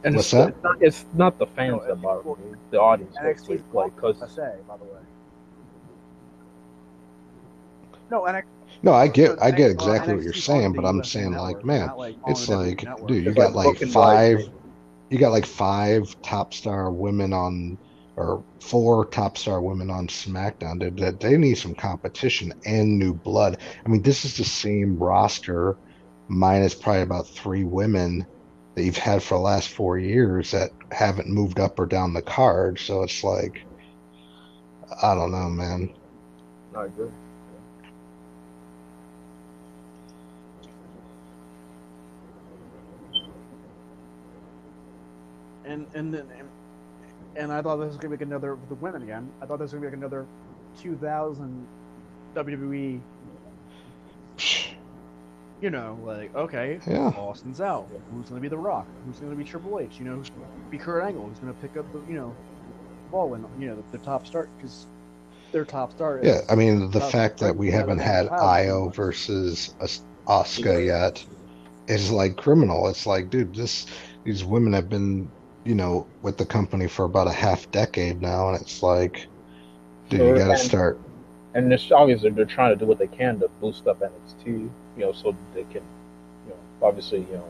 and 0.04 0.16
What's 0.16 0.28
it's, 0.28 0.32
that? 0.32 0.50
It's 0.50 0.64
not, 0.64 0.82
it's 0.82 1.06
not 1.14 1.40
the 1.40 1.48
fans 1.48 1.82
No, 1.82 1.88
that 1.88 2.02
bother 2.02 2.30
me. 2.30 2.56
The 2.72 2.80
audience 2.80 3.16
NXT 3.18 3.24
basically, 3.24 3.56
is 3.56 3.62
like 3.74 3.96
because 3.96 4.22
I 4.22 4.28
say, 4.28 4.56
by 4.68 4.78
the 4.78 4.84
way. 4.86 5.00
No, 8.12 8.22
NXT. 8.22 8.44
No, 8.82 8.94
I 8.94 9.08
get 9.08 9.42
I 9.42 9.52
get 9.52 9.72
exactly 9.72 10.14
what 10.14 10.24
you're 10.24 10.34
saying, 10.34 10.74
but 10.74 10.86
I'm 10.86 11.04
saying 11.04 11.34
like, 11.34 11.66
man, 11.66 11.88
not, 11.88 11.98
like, 11.98 12.16
on 12.24 12.32
it's 12.32 12.48
like, 12.48 12.86
dude, 13.08 13.26
you 13.26 13.34
got 13.34 13.54
like 13.54 13.82
like 13.82 13.90
five, 13.90 14.40
live. 14.40 14.50
You 15.10 15.18
got 15.18 15.32
like 15.32 15.46
five 15.46 16.16
top 16.22 16.54
star 16.54 16.92
women 16.92 17.34
on, 17.34 17.78
or 18.16 18.44
four 18.60 19.06
top 19.06 19.38
star 19.38 19.62
women 19.62 19.90
on 19.90 20.08
SmackDown. 20.08 20.80
Dude, 20.80 21.20
they 21.20 21.38
need 21.38 21.58
some 21.58 21.74
competition 21.76 22.54
and 22.66 23.00
new 23.00 23.14
blood. 23.14 23.58
I 23.86 23.90
mean, 23.90 24.02
this 24.02 24.26
is 24.26 24.38
the 24.38 24.44
same 24.44 24.98
roster, 24.98 25.78
minus 26.28 26.76
probably 26.76 27.02
about 27.02 27.28
three 27.28 27.64
women 27.64 28.26
that 28.76 28.84
you've 28.84 28.98
had 28.98 29.24
for 29.24 29.36
the 29.36 29.42
last 29.42 29.70
four 29.70 29.98
years 29.98 30.52
that 30.52 30.72
haven't 30.92 31.28
moved 31.28 31.60
up 31.60 31.80
or 31.80 31.86
down 31.86 32.14
the 32.14 32.22
card. 32.22 32.80
So 32.80 33.04
it's 33.04 33.24
like, 33.24 33.62
I 35.02 35.16
don't 35.16 35.32
know, 35.32 35.50
man. 35.50 35.94
I 36.76 36.86
agree. 36.86 37.10
And 45.80 45.96
and 45.96 46.14
then 46.14 46.26
and, 46.38 46.50
and 47.36 47.52
I 47.52 47.62
thought 47.62 47.78
this 47.78 47.88
was 47.88 47.98
gonna 47.98 48.10
be 48.10 48.18
like 48.18 48.28
another 48.28 48.58
the 48.68 48.76
women 48.76 49.04
again. 49.04 49.30
I 49.42 49.46
thought 49.46 49.60
this 49.60 49.72
was 49.72 49.74
gonna 49.74 49.82
be 49.82 49.88
like 49.88 49.98
another 49.98 50.26
2000 50.82 51.68
WWE. 52.36 53.00
You 55.62 55.70
know, 55.70 56.00
like 56.06 56.34
okay, 56.36 56.80
Yeah. 56.88 57.10
Austin's 57.10 57.60
out. 57.60 57.88
Who's 58.14 58.30
gonna 58.30 58.42
be 58.42 58.48
The 58.48 58.58
Rock? 58.58 58.88
Who's 59.06 59.20
gonna 59.20 59.36
be 59.36 59.44
Triple 59.44 59.80
H? 59.80 60.00
You 60.00 60.06
know, 60.06 60.16
who's 60.16 60.30
gonna 60.30 60.46
be 60.70 60.78
Kurt 60.78 61.04
Angle? 61.04 61.28
Who's 61.28 61.40
gonna 61.40 61.54
pick 61.54 61.76
up 61.76 61.92
the 61.92 62.00
you 62.08 62.18
know 62.18 62.36
ball 63.12 63.30
when 63.30 63.46
you 63.60 63.68
know 63.68 63.76
the, 63.76 63.98
the 63.98 64.04
top 64.04 64.26
start 64.26 64.50
because 64.58 64.86
their 65.52 65.66
top 65.66 65.92
start. 65.92 66.24
Is, 66.24 66.36
Yeah, 66.36 66.42
I 66.50 66.56
mean 66.56 66.92
the 66.92 67.02
fact 67.02 67.40
that 67.40 67.56
we 67.56 67.72
haven't 67.72 68.00
had 68.00 68.30
Io 68.30 68.90
versus 68.90 69.74
Asuka 70.28 70.86
yet 70.86 71.26
is 71.88 72.12
like 72.12 72.38
criminal. 72.38 72.88
It's 72.88 73.06
like, 73.06 73.30
dude, 73.30 73.54
this 73.54 73.86
these 74.24 74.46
women 74.46 74.74
have 74.74 74.90
been, 74.90 75.30
you 75.66 75.76
know, 75.76 76.08
with 76.22 76.38
the 76.38 76.46
company 76.46 76.88
for 76.88 77.06
about 77.06 77.28
a 77.28 77.32
half 77.32 77.70
decade 77.72 78.22
now, 78.22 78.50
and 78.50 78.62
it's 78.62 78.82
like, 78.82 79.28
dude, 80.10 80.22
you 80.22 80.36
gotta 80.38 80.58
start. 80.58 81.00
And 81.54 81.72
it's 81.74 81.92
obviously 81.92 82.30
they're 82.30 82.46
trying 82.46 82.74
to 82.74 82.80
do 82.80 82.86
what 82.86 83.00
they 83.00 83.08
can 83.08 83.40
to 83.40 83.48
boost 83.60 83.88
up 83.88 84.00
NXT, 84.00 84.46
you 84.48 84.72
know, 84.98 85.12
so 85.12 85.36
they 85.54 85.64
can, 85.64 85.82
you 86.46 86.50
know, 86.52 86.58
obviously, 86.82 87.20
you 87.22 87.34
know, 87.34 87.46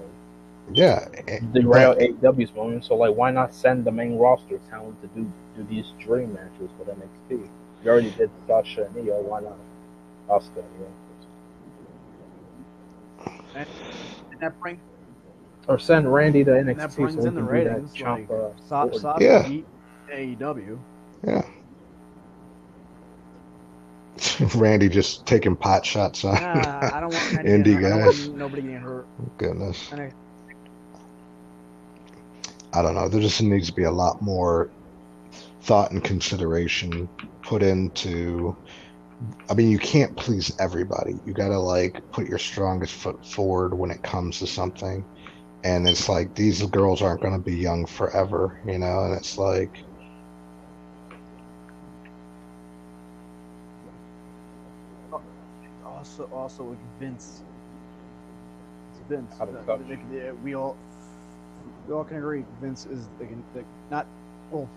Yeah, 0.73 1.07
derail 1.51 1.95
but- 1.95 1.99
AEW's 2.21 2.53
moment. 2.55 2.85
So 2.85 2.95
like, 2.95 3.15
why 3.15 3.31
not 3.31 3.53
send 3.53 3.85
the 3.85 3.91
main 3.91 4.17
roster 4.17 4.59
talent 4.69 5.01
to 5.01 5.07
do 5.09 5.31
do 5.57 5.63
these 5.69 5.91
dream 5.99 6.33
matches 6.33 6.69
with 6.79 6.87
NXT? 6.87 7.47
You 7.83 7.89
already 7.91 8.11
did 8.11 8.29
Sasha 8.47 8.85
and 8.95 9.09
Io. 9.09 9.21
Why 9.21 9.41
not 9.41 9.57
Asuka? 10.29 10.57
You 10.57 10.85
know? 10.85 10.93
and 13.55 13.67
that 14.39 14.59
brings 14.61 14.79
Or 15.69 15.79
send 15.79 16.11
Randy 16.13 16.43
to 16.45 16.53
and 16.55 16.67
NXT 16.69 16.77
that 16.77 16.91
so 16.91 17.03
brings 17.03 17.15
we 17.17 17.29
in 17.29 17.35
the 17.35 17.41
can 17.41 17.47
do 17.49 17.63
that 17.63 17.81
ratings. 17.81 17.99
Like, 17.99 18.27
Ciampa 18.29 18.67
Sa- 18.67 18.83
Orton. 18.85 19.13
Yeah. 19.19 19.47
beat 19.47 19.67
AEW. 20.13 20.85
yeah. 21.25 21.43
Randy 24.55 24.89
just 24.89 25.25
taking 25.27 25.55
pot 25.55 25.85
shots 25.85 26.25
on 26.25 26.35
Nah, 26.35 26.89
I 26.93 26.99
don't 26.99 27.13
want 27.13 27.31
Randy 27.43 27.51
indie 27.51 27.79
getting. 27.79 27.85
I 27.85 27.99
don't 27.99 28.01
guys. 28.05 28.27
want 28.27 28.37
nobody 28.37 28.63
getting 28.63 28.77
hurt. 28.81 29.07
Goodness. 29.37 29.93
I- 29.93 30.13
I 32.73 32.81
don't 32.83 32.95
know. 32.95 33.09
There 33.09 33.21
just 33.21 33.41
needs 33.41 33.67
to 33.67 33.73
be 33.73 33.83
a 33.83 33.91
lot 33.91 34.21
more 34.21 34.73
thought 35.63 35.91
and 35.91 36.03
consideration 36.03 37.09
put 37.43 37.63
into. 37.63 38.57
I 39.49 39.53
mean, 39.55 39.69
you 39.69 39.79
can't 39.79 40.15
please 40.17 40.51
everybody. 40.59 41.19
You 41.25 41.33
got 41.33 41.49
to 41.49 41.59
like 41.59 42.01
put 42.11 42.27
your 42.27 42.37
strongest 42.37 42.93
foot 42.93 43.25
forward 43.25 43.73
when 43.77 43.91
it 43.91 44.03
comes 44.03 44.39
to 44.39 44.47
something. 44.47 45.05
And 45.63 45.87
it's 45.87 46.07
like 46.07 46.35
these 46.35 46.63
girls 46.67 47.01
aren't 47.01 47.21
going 47.21 47.33
to 47.33 47.39
be 47.39 47.55
young 47.55 47.85
forever, 47.85 48.59
you 48.65 48.77
know. 48.77 49.03
And 49.03 49.13
it's 49.13 49.37
like, 49.37 49.83
also 55.99 56.29
also 56.33 56.63
like 56.63 56.77
Vince. 56.99 57.41
It's 58.91 59.09
Vince. 59.09 59.33
Out 59.39 59.49
of 59.49 59.65
touch. 59.65 59.81
we 60.43 60.55
all 60.55 60.77
we 61.87 61.93
all 61.93 62.03
can 62.03 62.17
agree 62.17 62.45
Vince 62.61 62.85
is 62.85 63.07
like, 63.19 63.29
like 63.55 63.65
not 63.91 64.07
well. 64.51 64.69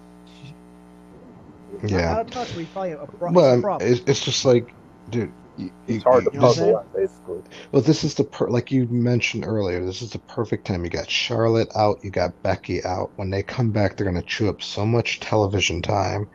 Not 1.80 1.90
yeah. 1.90 2.12
out 2.12 2.20
of 2.22 2.30
touch, 2.30 2.48
but 2.48 2.58
he's 2.58 2.68
probably 2.68 2.92
a, 2.92 3.06
pro- 3.06 3.32
Well, 3.32 3.60
problem. 3.60 3.90
it's, 3.90 4.02
it's 4.06 4.24
just 4.24 4.44
like, 4.44 4.74
dude. 5.10 5.32
You, 5.56 5.70
It's 5.86 6.04
hard 6.04 6.24
to 6.24 6.30
you 6.32 6.40
know 6.40 6.46
puzzle 6.46 6.78
at, 6.78 6.92
basically. 6.94 7.42
Well, 7.72 7.82
this 7.82 8.04
is 8.04 8.14
the 8.14 8.24
per 8.24 8.48
like 8.48 8.70
you 8.70 8.86
mentioned 8.86 9.44
earlier. 9.46 9.84
This 9.84 10.02
is 10.02 10.10
the 10.10 10.18
perfect 10.18 10.66
time. 10.66 10.84
You 10.84 10.90
got 10.90 11.10
Charlotte 11.10 11.68
out, 11.74 12.02
you 12.02 12.10
got 12.10 12.42
Becky 12.42 12.84
out. 12.84 13.10
When 13.16 13.30
they 13.30 13.42
come 13.42 13.70
back, 13.70 13.96
they're 13.96 14.06
gonna 14.06 14.22
chew 14.22 14.48
up 14.48 14.62
so 14.62 14.86
much 14.86 15.20
television 15.20 15.82
time, 15.82 16.28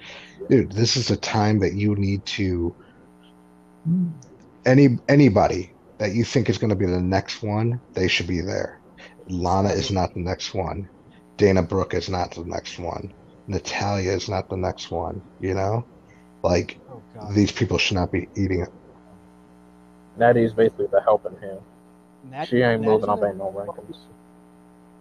dude. 0.50 0.72
This 0.72 0.98
is 0.98 1.10
a 1.10 1.18
time 1.18 1.60
that 1.60 1.74
you 1.74 1.96
need 1.96 2.26
to 2.28 2.76
any 4.66 5.00
anybody 5.08 5.72
that 5.98 6.14
you 6.14 6.24
think 6.24 6.50
is 6.50 6.58
gonna 6.58 6.76
be 6.76 6.86
the 6.86 7.02
next 7.02 7.42
one, 7.42 7.80
they 7.94 8.08
should 8.08 8.28
be 8.28 8.42
there. 8.42 8.80
Lana 9.30 9.70
is 9.70 9.92
not 9.92 10.14
the 10.14 10.20
next 10.20 10.54
one. 10.54 10.88
Dana 11.38 11.62
Brooke 11.62 11.94
is 11.94 12.10
not 12.10 12.32
the 12.32 12.44
next 12.44 12.80
one. 12.80 13.14
Natalya 13.48 14.12
is 14.12 14.30
not 14.30 14.50
the 14.50 14.58
next 14.58 14.92
one. 14.92 15.22
You 15.40 15.54
know, 15.54 15.86
like 16.44 16.80
oh 16.90 17.34
these 17.34 17.52
people 17.52 17.78
should 17.78 17.96
not 17.96 18.12
be 18.12 18.28
eating 18.36 18.62
it. 18.62 18.70
Natty's 20.18 20.54
basically 20.54 20.88
the 20.88 21.02
helping 21.02 21.38
hand. 21.38 21.60
Nat- 22.32 22.46
She 22.48 22.58
ain't 22.62 22.82
Nat's 22.82 22.90
moving 22.92 23.10
up 23.10 23.20
there- 23.20 23.30
ain't 23.30 23.38
no 23.38 23.52
rankings. 23.52 23.98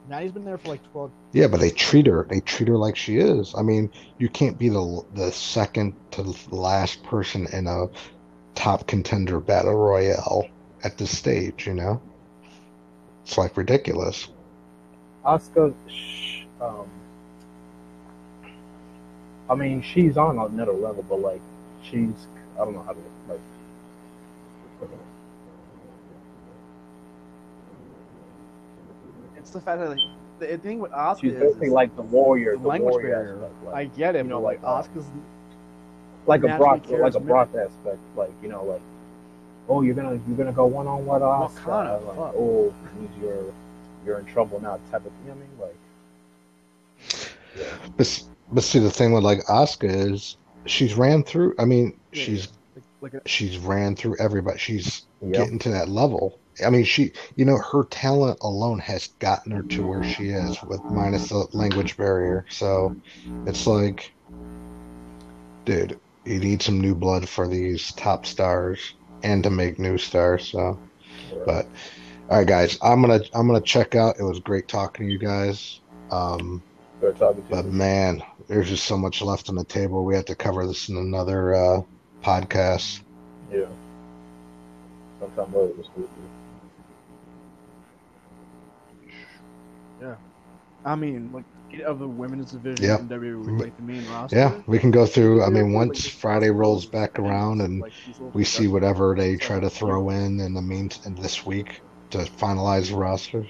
Natty's 0.09 0.33
been 0.33 0.45
there 0.45 0.59
for 0.59 0.69
like 0.69 0.93
twelve. 0.93 1.11
Yeah, 1.33 1.49
but 1.49 1.59
they 1.59 1.71
treat 1.71 2.07
her. 2.07 2.27
They 2.29 2.41
treat 2.41 2.69
her 2.69 2.77
like 2.77 2.95
she 2.97 3.17
is. 3.19 3.55
I 3.57 3.63
mean, 3.63 3.91
you 4.19 4.29
can't 4.29 4.57
be 4.59 4.69
the 4.69 5.05
the 5.15 5.33
second 5.33 5.95
to 6.13 6.35
last 6.51 7.03
person 7.03 7.47
in 7.53 7.67
a 7.67 7.87
top 8.55 8.87
contender 8.87 9.41
battle 9.41 9.75
royale 9.75 10.47
at 10.85 10.97
this 10.97 11.17
stage. 11.17 11.67
You 11.67 11.75
know, 11.75 12.01
it's 13.25 13.37
like 13.37 13.57
ridiculous. 13.57 14.29
Asuka, 15.25 15.75
sh- 15.89 16.45
um, 16.61 16.89
I 19.51 19.57
mean, 19.57 19.83
she's 19.83 20.17
on 20.17 20.39
another 20.39 20.73
level, 20.73 21.05
but 21.09 21.21
like, 21.21 21.41
she's 21.83 22.29
I 22.55 22.65
don't 22.65 22.75
know 22.75 22.83
how 22.83 22.93
to 22.93 22.99
like. 23.29 23.41
The 29.57 29.63
fact 29.63 29.81
that 29.81 29.89
like, 29.91 30.01
the 30.39 30.59
thing 30.59 30.81
with 30.81 30.93
Asuka 30.93 31.21
She's 31.21 31.33
is, 31.33 31.41
basically 31.41 31.69
is 31.69 31.73
like 31.73 31.97
the 31.97 32.03
warrior, 32.03 32.53
the 32.57 32.59
the 32.63 32.69
language 32.69 32.93
warrior 32.93 33.11
barrier. 33.15 33.35
aspect, 33.37 33.75
I 33.75 33.85
get 33.87 34.15
it, 34.17 34.25
you 34.25 34.31
know, 34.31 34.41
like 34.41 34.63
like, 34.63 34.69
uh, 34.69 34.83
like 36.27 36.43
a 36.43 36.47
naturally 36.47 36.81
Brock, 36.81 36.91
like 36.91 37.15
a 37.15 37.21
charismatic. 37.21 37.27
Brock 37.27 37.49
aspect, 37.57 37.99
like 38.17 38.31
you 38.43 38.49
know, 38.49 38.65
like 38.65 38.83
oh, 39.69 39.83
you're 39.83 39.95
gonna 39.95 40.21
you're 40.29 40.37
gonna 40.37 40.53
go 40.53 40.67
one 40.67 40.87
on 40.87 41.07
one 41.07 41.23
What 41.23 41.51
Asuka, 41.53 41.65
kind 41.65 41.89
of 41.89 42.05
like 42.05 42.17
fuck? 42.17 42.35
oh, 42.37 42.75
means 43.01 43.11
you're 43.21 43.53
you're 44.05 44.19
in 44.19 44.27
trouble 44.27 44.61
now, 44.61 44.79
type 44.91 45.07
of 45.07 45.13
you 45.25 45.31
know 45.31 45.37
what 45.37 45.45
I 45.45 45.49
mean, 45.49 45.59
like. 45.61 45.77
But, 47.97 48.07
s- 48.07 48.29
but 48.53 48.63
see, 48.65 48.79
the 48.79 48.91
thing 48.91 49.13
with 49.13 49.25
like 49.25 49.41
Asuka 49.47 49.85
is 50.13 50.37
she's 50.67 50.95
ran 50.95 51.25
through. 51.25 51.55
I 51.59 51.65
mean, 51.65 51.99
Yeah, 52.13 52.23
she's 52.25 52.49
like, 52.75 52.85
like 53.01 53.15
a, 53.15 53.21
she's 53.27 53.59
ran 53.59 53.97
through 53.97 54.17
everybody. 54.19 54.59
She's 54.59 55.07
Yep. 55.23 55.33
getting 55.33 55.59
to 55.61 55.71
that 55.71 55.89
level. 55.89 56.41
I 56.65 56.71
mean, 56.71 56.85
she, 56.85 57.13
you 57.35 57.45
know, 57.45 57.59
her 57.59 57.85
talent 57.85 58.39
alone 58.41 58.79
has 58.81 59.09
gotten 59.19 59.53
her 59.53 59.63
to 59.63 59.87
where 59.87 60.05
she 60.05 60.29
is, 60.29 60.63
with 60.63 60.81
minus 60.91 61.29
the 61.29 61.47
language 61.53 61.97
barrier. 61.97 62.47
So 62.51 62.97
it's 63.47 63.67
like, 63.67 64.13
dude, 65.65 65.99
you 66.25 66.39
need 66.39 66.63
some 66.63 66.81
new 66.81 66.95
blood 66.95 67.29
for 67.29 67.47
these 67.47 67.93
top 67.93 68.27
stars 68.27 68.95
and 69.23 69.43
to 69.45 69.51
make 69.51 69.79
new 69.79 69.99
stars. 69.99 70.49
So, 70.49 70.79
but 71.45 71.69
all 72.29 72.39
right, 72.39 72.47
guys, 72.47 72.79
I'm 72.83 73.01
gonna 73.03 73.21
I'm 73.35 73.47
gonna 73.47 73.61
check 73.61 73.95
out. 73.95 74.19
It 74.19 74.25
was 74.25 74.41
great 74.41 74.69
talking 74.69 75.07
to 75.07 75.13
you 75.13 75.19
guys. 75.19 75.81
Um, 76.11 76.63
to 77.01 77.45
but 77.51 77.67
you. 77.67 77.73
man, 77.73 78.23
there's 78.49 78.69
just 78.69 78.85
so 78.85 78.97
much 78.97 79.23
left 79.23 79.49
on 79.49 79.55
the 79.55 79.65
table. 79.65 80.05
We 80.05 80.15
have 80.15 80.25
to 80.27 80.35
cover 80.35 80.67
this 80.67 80.89
in 80.89 80.97
another 80.97 81.55
uh, 81.55 81.83
podcast. 82.23 83.03
Yeah. 83.53 83.67
Sometime 85.21 85.55
later 85.55 85.75
this 85.77 85.87
week. 85.97 86.09
I 90.87 90.95
mean, 90.95 91.31
like 91.33 91.45
of 91.85 91.99
the 91.99 92.09
women's 92.09 92.53
division 92.53 92.85
Yeah. 92.87 92.99
in 92.99 93.09
WWE, 93.09 93.59
like 93.59 93.77
the 93.77 93.83
main 93.83 94.07
roster. 94.07 94.37
Yeah, 94.37 94.63
we 94.67 94.79
can 94.79 94.91
go 94.93 95.05
through. 95.07 95.43
I 95.43 95.51
mean, 95.51 95.73
once 95.73 96.07
Friday 96.07 96.51
rolls 96.51 96.87
back 96.87 97.19
around 97.19 97.61
and 97.61 97.85
we 98.33 98.45
see 98.45 98.69
whatever 98.69 99.15
they 99.17 99.37
try 99.37 99.61
to 99.61 99.69
throw 99.69 100.09
in 100.11 100.41
in 100.41 100.55
the 100.55 100.63
mean 100.63 100.91
in 101.05 101.15
this 101.17 101.45
week 101.45 101.83
to 102.11 102.19
finalize 102.19 102.91
the 102.91 102.97
rosters. 102.97 103.49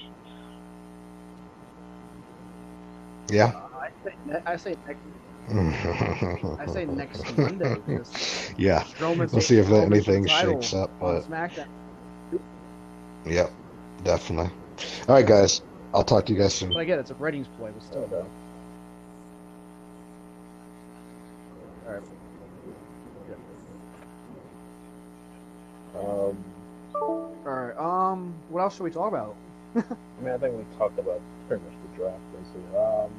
Yeah. 3.28 3.53
Uh, 3.55 3.78
I 3.78 3.91
say, 4.05 4.16
I 4.47 4.57
say 4.57 4.76
next. 4.87 5.01
I 6.59 6.66
say 6.66 6.87
next 6.87 7.37
Monday. 7.39 7.76
because 7.87 8.55
yeah. 8.57 8.84
Strowman's 8.84 9.32
We'll 9.32 9.43
see 9.43 9.59
if 9.59 9.68
taking 9.68 9.82
anything 9.93 10.26
shakes 10.26 10.72
up, 10.74 10.91
but 10.99 11.28
yep, 13.24 13.53
definitely. 14.03 14.51
All 15.09 15.14
right, 15.16 15.26
guys. 15.26 15.62
I'll 15.97 16.05
talk 16.05 16.26
to 16.26 16.32
you 16.34 16.38
guys 16.38 16.53
soon. 16.53 16.68
But 16.68 16.80
again, 16.80 16.99
it's 16.99 17.11
a 17.11 17.14
ratings 17.14 17.49
play, 17.59 17.70
but 17.72 17.82
still. 17.82 18.03
Okay. 18.03 18.28
Alright. 21.86 22.03
Um, 25.99 26.44
Alright, 27.47 27.78
um, 27.78 28.34
what 28.51 28.61
else 28.61 28.76
should 28.76 28.82
we 28.82 28.90
talk 28.90 29.09
about? 29.09 29.36
I 29.76 29.80
mean, 30.22 30.34
I 30.34 30.36
think 30.36 30.55
we 30.55 30.64
talked 30.76 30.99
about 30.99 31.22
pretty 31.49 31.64
much 31.64 31.72
the 31.90 31.97
draft, 31.97 32.20
basically. 32.34 32.78
Um, 32.78 33.11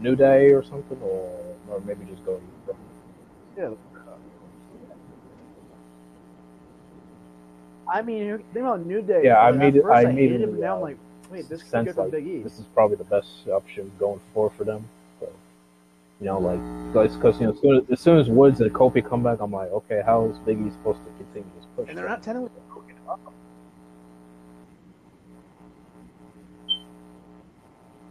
New 0.00 0.16
Day 0.16 0.50
or 0.50 0.64
something, 0.64 1.00
or 1.00 1.54
or 1.70 1.80
maybe 1.82 2.04
just 2.06 2.26
go. 2.26 2.40
Yeah. 3.56 3.70
I 7.92 8.00
mean, 8.00 8.38
think 8.54 8.64
about 8.64 8.86
New 8.86 9.02
Day. 9.02 9.20
Yeah, 9.24 9.34
I 9.34 9.50
like, 9.50 9.74
immedi- 9.74 9.82
first 9.82 10.06
I 10.06 10.08
I, 10.08 10.12
hated 10.12 10.40
him, 10.40 10.58
now 10.58 10.76
I'm 10.76 10.78
uh, 10.78 10.84
like, 10.86 10.96
wait, 11.30 11.48
this 11.50 11.60
could 11.60 11.66
be 11.66 11.70
sense 11.70 11.86
good 11.88 11.94
for 11.94 12.02
like 12.04 12.12
Big 12.12 12.26
E. 12.26 12.42
this 12.42 12.58
is 12.58 12.64
probably 12.72 12.96
the 12.96 13.04
best 13.04 13.28
option 13.52 13.92
going 13.98 14.20
forward 14.32 14.54
for 14.56 14.64
them. 14.64 14.88
So, 15.20 15.28
you 16.18 16.26
know, 16.26 16.38
like 16.38 16.58
because 17.12 17.38
you 17.38 17.48
know, 17.48 17.52
as 17.52 17.60
soon 17.60 17.76
as, 17.76 17.82
as 17.90 18.00
soon 18.00 18.18
as 18.18 18.30
Woods 18.30 18.62
and 18.62 18.72
Kofi 18.72 19.06
come 19.06 19.22
back, 19.22 19.40
I'm 19.40 19.52
like, 19.52 19.70
okay, 19.72 20.00
how 20.06 20.24
is 20.24 20.38
Big 20.38 20.58
E 20.58 20.70
supposed 20.70 21.00
to 21.00 21.10
continue 21.22 21.50
this 21.58 21.66
push? 21.76 21.90
And 21.90 21.98
they're 21.98 22.08
not 22.08 22.22
technically 22.22 22.50
broken 22.70 22.96
up. 23.06 23.20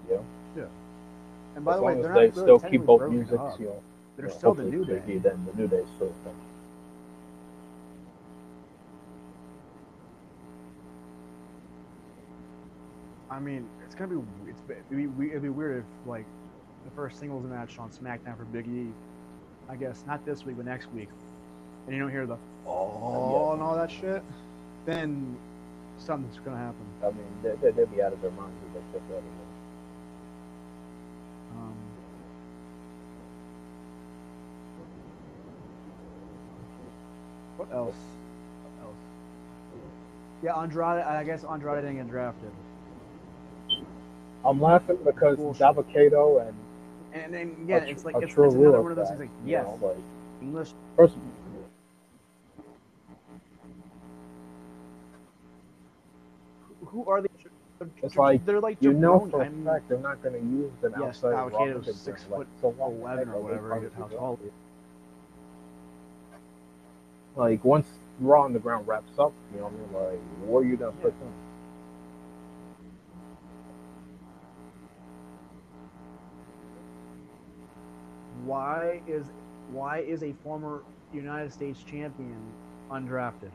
Yeah. 0.08 0.18
Yeah. 0.56 0.64
And 1.56 1.66
by 1.66 1.72
as 1.72 1.78
the 1.78 1.84
way, 1.84 1.94
long 1.94 2.02
they're 2.04 2.12
as 2.12 2.16
not 2.16 2.36
they 2.36 2.42
really 2.42 2.60
still 2.60 2.70
keep 2.70 2.86
both 2.86 3.10
music. 3.10 3.32
you 3.60 3.66
know, 3.66 3.84
They're 4.16 4.28
you 4.28 4.32
know, 4.32 4.38
still 4.38 4.54
the 4.54 4.64
New 4.64 4.86
Day. 4.86 5.02
Big 5.08 5.16
E, 5.16 5.18
then 5.18 5.44
the 5.52 5.60
New 5.60 5.68
Day 5.68 5.84
still 5.96 6.14
thing. 6.24 6.36
I 13.32 13.40
mean, 13.40 13.66
it's 13.86 13.96
gonna 13.96 14.14
be 14.14 14.22
it's 14.50 14.60
it'd 14.70 15.18
be, 15.18 15.30
it'd 15.30 15.42
be 15.42 15.50
weird 15.50 15.80
if 15.80 16.08
like 16.08 16.26
the 16.84 16.92
first 16.92 17.18
singles 17.18 17.46
match 17.46 17.80
on 17.80 17.90
SmackDown 17.90 18.38
for 18.38 18.44
Big 18.44 18.68
E, 18.68 18.88
I 19.70 19.78
guess 19.78 20.04
not 20.06 20.26
this 20.26 20.46
week 20.46 20.58
but 20.58 20.66
next 20.66 20.92
week, 20.92 21.08
and 21.88 21.96
you 21.96 22.02
don't 22.02 22.12
hear 22.12 22.26
the 22.26 22.38
oh 22.68 23.54
and 23.54 23.62
all 23.62 23.76
that 23.78 23.90
shit, 23.90 24.22
then 24.86 25.38
something's 25.98 26.38
gonna 26.44 26.58
happen. 26.58 26.86
I 27.02 27.08
mean, 27.12 27.26
they, 27.42 27.56
they, 27.62 27.72
they'd 27.72 27.96
be 27.96 28.02
out 28.02 28.12
of 28.12 28.22
their 28.22 28.32
minds 28.32 28.54
if 28.68 28.74
they 28.74 29.00
took 29.00 29.08
that. 29.10 29.24
Um, 31.56 31.76
what 37.56 37.72
else? 37.72 37.96
What 38.64 38.88
else? 38.88 38.96
Yeah, 40.44 40.58
Andrade. 40.58 41.06
I 41.06 41.24
guess 41.24 41.46
Andrade 41.46 41.84
didn't 41.84 41.96
get 41.96 42.10
drafted. 42.10 42.52
I'm 44.44 44.62
laughing 44.62 44.98
because. 45.04 45.38
Dabba-Kato 45.38 46.40
and 46.40 46.56
And 47.14 47.34
then 47.34 47.56
again, 47.64 47.84
a, 47.84 47.88
it's 47.90 48.06
like 48.06 48.16
it's, 48.18 48.26
it's 48.26 48.38
another 48.38 48.82
one 48.82 48.92
of 48.92 48.98
those 48.98 49.08
things. 49.10 49.20
Like 49.22 49.30
you 49.46 49.52
yes, 49.52 49.66
know, 49.66 49.88
like 49.88 49.98
English. 50.42 50.70
first, 50.96 51.16
Who 56.88 57.06
are 57.06 57.22
they? 57.22 57.28
It's 58.04 58.16
like, 58.16 58.46
they're 58.46 58.60
like 58.60 58.78
you 58.82 58.94
know 58.94 59.28
for 59.32 59.44
I'm- 59.44 59.66
fact 59.66 59.90
they're 59.90 59.98
not 59.98 60.22
going 60.22 60.36
to 60.36 60.42
use 60.42 60.72
an 60.84 60.94
Yes, 61.00 61.24
outside 61.24 61.52
rocket 61.52 61.84
to 61.86 61.94
six 61.94 62.24
foot 62.24 62.48
so 62.62 62.70
why 62.72 62.88
eleven 62.90 63.30
or 63.30 63.42
whatever. 63.42 63.82
How 63.98 64.08
tall. 64.08 64.40
Like 67.36 67.64
once 67.64 67.88
Raw 68.20 68.44
on 68.44 68.54
the 68.54 68.60
ground 68.60 68.88
wraps 68.88 69.18
up, 69.18 69.34
you 69.54 69.60
know 69.60 69.66
what 69.68 69.74
I 69.74 70.12
mean? 70.12 70.12
Like, 70.12 70.50
where 70.50 70.62
are 70.62 70.66
you 70.66 70.78
gonna 70.78 70.92
put 70.92 71.18
them? 71.20 71.34
Why 78.46 79.02
is 79.08 79.30
why 79.72 80.00
is 80.00 80.24
a 80.24 80.34
former 80.44 80.84
United 81.14 81.52
States 81.54 81.80
champion 81.84 82.54
undrafted? 82.90 83.52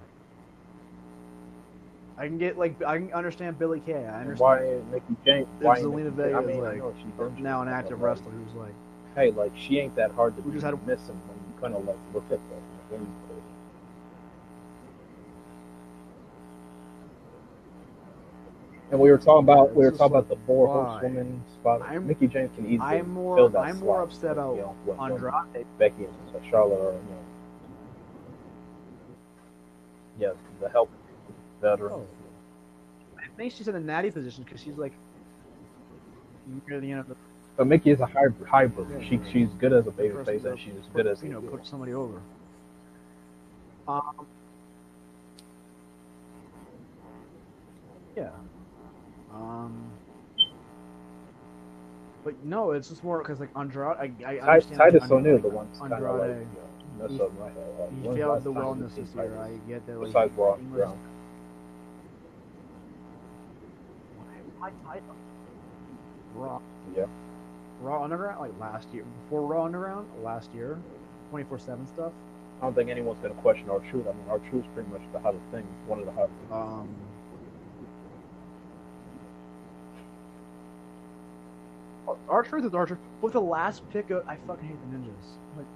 I 2.19 2.27
can 2.27 2.39
get 2.39 2.59
like 2.59 2.81
I 2.83 2.99
can 2.99 3.13
understand 3.13 3.59
Billie 3.59 3.81
Kay. 3.81 4.05
I 4.07 4.21
understand. 4.21 4.39
Why 4.39 4.79
Mickie 4.91 5.17
James? 5.25 5.47
There's 5.61 5.67
Why 5.67 5.81
Zelina 5.83 6.11
Vega 6.13 6.37
I 6.37 6.41
is 6.41 6.47
mean, 6.47 6.61
like 6.63 7.39
now 7.41 7.63
an 7.63 7.69
active 7.69 8.01
wrestler 8.01 8.33
who's 8.33 8.55
like 8.55 8.75
Hey, 9.15 9.31
like 9.31 9.53
she 9.57 9.79
ain't 9.79 9.95
that 9.97 10.13
hard 10.13 10.37
to 10.37 10.43
We 10.43 10.53
just 10.53 10.65
had 10.65 10.75
a- 10.75 10.87
missing 10.87 11.21
when 11.27 11.39
you 11.39 11.55
kind 11.61 11.75
of 11.75 11.87
like 11.87 11.99
look 12.15 12.25
at 12.31 12.39
the 12.49 12.57
women's 12.95 13.09
division. 13.29 13.43
And 18.91 19.01
we 19.01 19.11
were 19.11 19.19
talking 19.19 19.45
about 19.45 19.75
we 19.75 19.85
were 19.85 19.91
talking 19.91 20.17
about 20.17 20.29
the 20.29 20.37
four 20.47 20.69
why? 20.69 20.91
horsewomen 21.01 21.43
spot. 21.61 21.83
I'm- 21.83 22.07
Mickie 22.07 22.29
James 22.29 22.51
can 22.55 22.67
easily 22.67 22.81
I'm 22.99 23.11
more- 23.11 23.37
fill 23.37 23.49
that 23.51 23.59
I'm 23.61 23.79
more 23.81 23.97
slot, 23.97 24.05
upset 24.09 24.23
you 24.37 24.43
about 24.43 24.57
know, 24.57 24.77
when- 24.85 24.97
when 24.97 25.13
Andrade. 25.13 25.67
Becky 25.79 26.05
and 26.05 26.45
Charlotte 26.51 26.79
are 26.81 26.93
you 26.93 26.99
know, 26.99 27.23
yeah, 30.19 30.33
the 30.61 30.69
help 30.69 30.89
veterans. 31.61 32.07
I 33.19 33.27
think 33.37 33.53
she's 33.53 33.67
in 33.69 33.75
a 33.75 33.81
natty 33.81 34.11
position 34.11 34.45
because 34.45 34.61
she's 34.61 34.79
like 34.79 34.93
near 36.69 36.81
the 36.81 36.91
end 36.93 37.01
of 37.01 37.09
the 37.09 37.17
But 37.57 37.67
Mickie 37.67 37.91
is 37.91 38.01
a 38.01 38.07
hybrid. 38.07 38.49
hybrid. 38.49 38.89
Yeah. 38.91 39.01
She 39.09 39.21
she's 39.33 39.49
good 39.55 39.73
as 39.73 39.87
a 39.87 39.91
baby 39.91 40.15
face 40.25 40.45
and 40.45 40.59
she's 40.59 40.73
put- 40.93 40.95
good 40.95 41.07
as 41.09 41.23
you 41.23 41.31
know 41.31 41.41
put 41.41 41.67
somebody 41.67 41.93
over. 41.93 42.21
Um. 43.89 44.27
Yeah. 48.17 48.31
Um. 49.37 49.91
But 52.25 52.35
no, 52.45 52.73
it's 52.73 52.89
just 52.89 53.05
more 53.05 53.19
because 53.19 53.39
like 53.41 53.51
Andrade. 53.57 53.97
I, 53.99 54.11
I 54.27 54.39
understand. 54.39 54.79
Titus 54.79 55.03
like, 55.03 55.11
O'Neil, 55.13 55.39
the 55.39 55.51
kind 55.51 55.69
of 55.71 55.81
like 55.81 55.93
Andrade. 55.93 56.47
you 56.99 57.03
know, 57.03 57.09
He- 57.09 57.21
up 57.23 57.39
my 57.39 57.47
head. 57.47 57.57
Like, 57.79 57.91
He 58.03 58.19
failed 58.19 58.45
the 58.45 58.53
wellness 58.53 58.95
this 58.97 59.15
year. 59.15 59.39
I 59.39 59.51
get 59.69 59.87
that. 59.87 59.99
Like, 59.99 60.07
Besides 60.09 60.33
Raw 60.37 60.55
English- 60.57 60.77
Brown. 60.77 60.99
Raw. 66.35 66.61
Yeah. 66.95 67.07
Raw 67.81 68.03
Underground, 68.05 68.41
like 68.41 68.59
last 68.61 68.89
year, 68.93 69.05
before 69.25 69.43
Raw 69.43 69.65
Underground, 69.65 70.07
last 70.23 70.53
year, 70.55 70.79
twenty 71.31 71.45
four 71.45 71.59
seven 71.59 71.87
stuff. 71.87 72.13
I 72.61 72.65
don't 72.65 72.75
think 72.75 72.91
anyone's 72.91 73.19
gonna 73.21 73.35
question 73.35 73.69
our 73.71 73.81
truth. 73.91 74.07
I 74.09 74.13
mean, 74.13 74.29
our 74.31 74.39
truth's 74.51 74.69
pretty 74.75 74.91
much 74.91 75.03
the 75.13 75.19
hottest 75.21 75.45
thing, 75.53 75.67
one 75.87 75.99
of 76.01 76.07
the 76.07 76.13
hottest. 76.13 76.33
things. 76.41 76.53
Um, 76.53 76.89
R-Truth 82.29 82.65
is 82.65 82.75
R-Truth. 82.75 82.99
With 83.21 83.33
the 83.33 83.41
last 83.41 83.89
pick, 83.91 84.11
of, 84.11 84.27
I 84.29 84.37
fucking 84.47 84.67
hate 84.69 84.77
the 84.91 84.97
ninjas. 84.97 85.57
Like, 85.57 85.67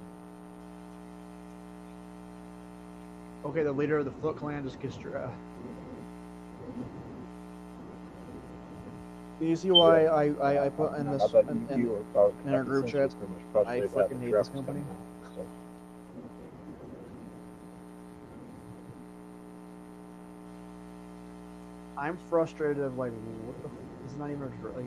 okay, 3.47 3.63
the 3.63 3.73
leader 3.73 3.99
of 3.99 4.05
the 4.05 4.11
Foot 4.23 4.37
Clan 4.37 4.63
just 4.65 4.81
gets 4.81 4.97
drafted. 4.97 5.31
You 9.41 9.57
see 9.57 9.71
why 9.71 10.05
I, 10.05 10.25
I, 10.43 10.67
I 10.67 10.69
put 10.69 10.95
in 10.99 11.11
this 11.11 11.23
in, 11.33 11.67
in- 11.71 11.81
you 11.81 11.89
were 11.89 12.03
probably 12.13 12.35
in 12.47 12.55
our 12.55 12.63
group 12.63 12.85
essentially 12.87 13.05
chats, 13.05 13.15
pretty 13.15 13.33
much 13.33 13.43
frustrated 13.53 13.91
I 13.91 14.03
fucking 14.03 14.21
hate 14.21 14.33
this 14.33 14.49
company. 14.51 14.83
I'm 21.97 22.19
frustrated 22.29 22.83
of 22.83 22.99
like 22.99 23.13
what 23.13 23.63
the 23.63 23.69
f- 23.69 23.75
this 24.03 24.13
is 24.13 24.19
not 24.19 24.31
even 24.31 24.43
a 24.43 24.79
like 24.79 24.87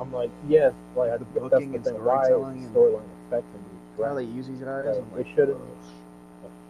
I'm 0.00 0.12
like, 0.12 0.30
yes, 0.48 0.72
like 0.96 1.10
I 1.10 1.18
The 1.18 1.24
think 1.26 1.50
that's 1.50 1.50
the 1.50 1.56
and 1.76 1.84
thing. 1.84 2.04
Why 2.04 2.22
is 2.22 2.26
storytelling 2.26 2.64
and- 2.64 2.74
storyline 2.74 3.02
affecting 3.28 3.64
these 3.96 4.04
how 4.06 4.14
they 4.14 4.24
use 4.24 4.46
these 4.48 4.60
guys. 4.60 4.86
Like, 4.86 5.26
it 5.26 5.30
shouldn't-. 5.36 5.60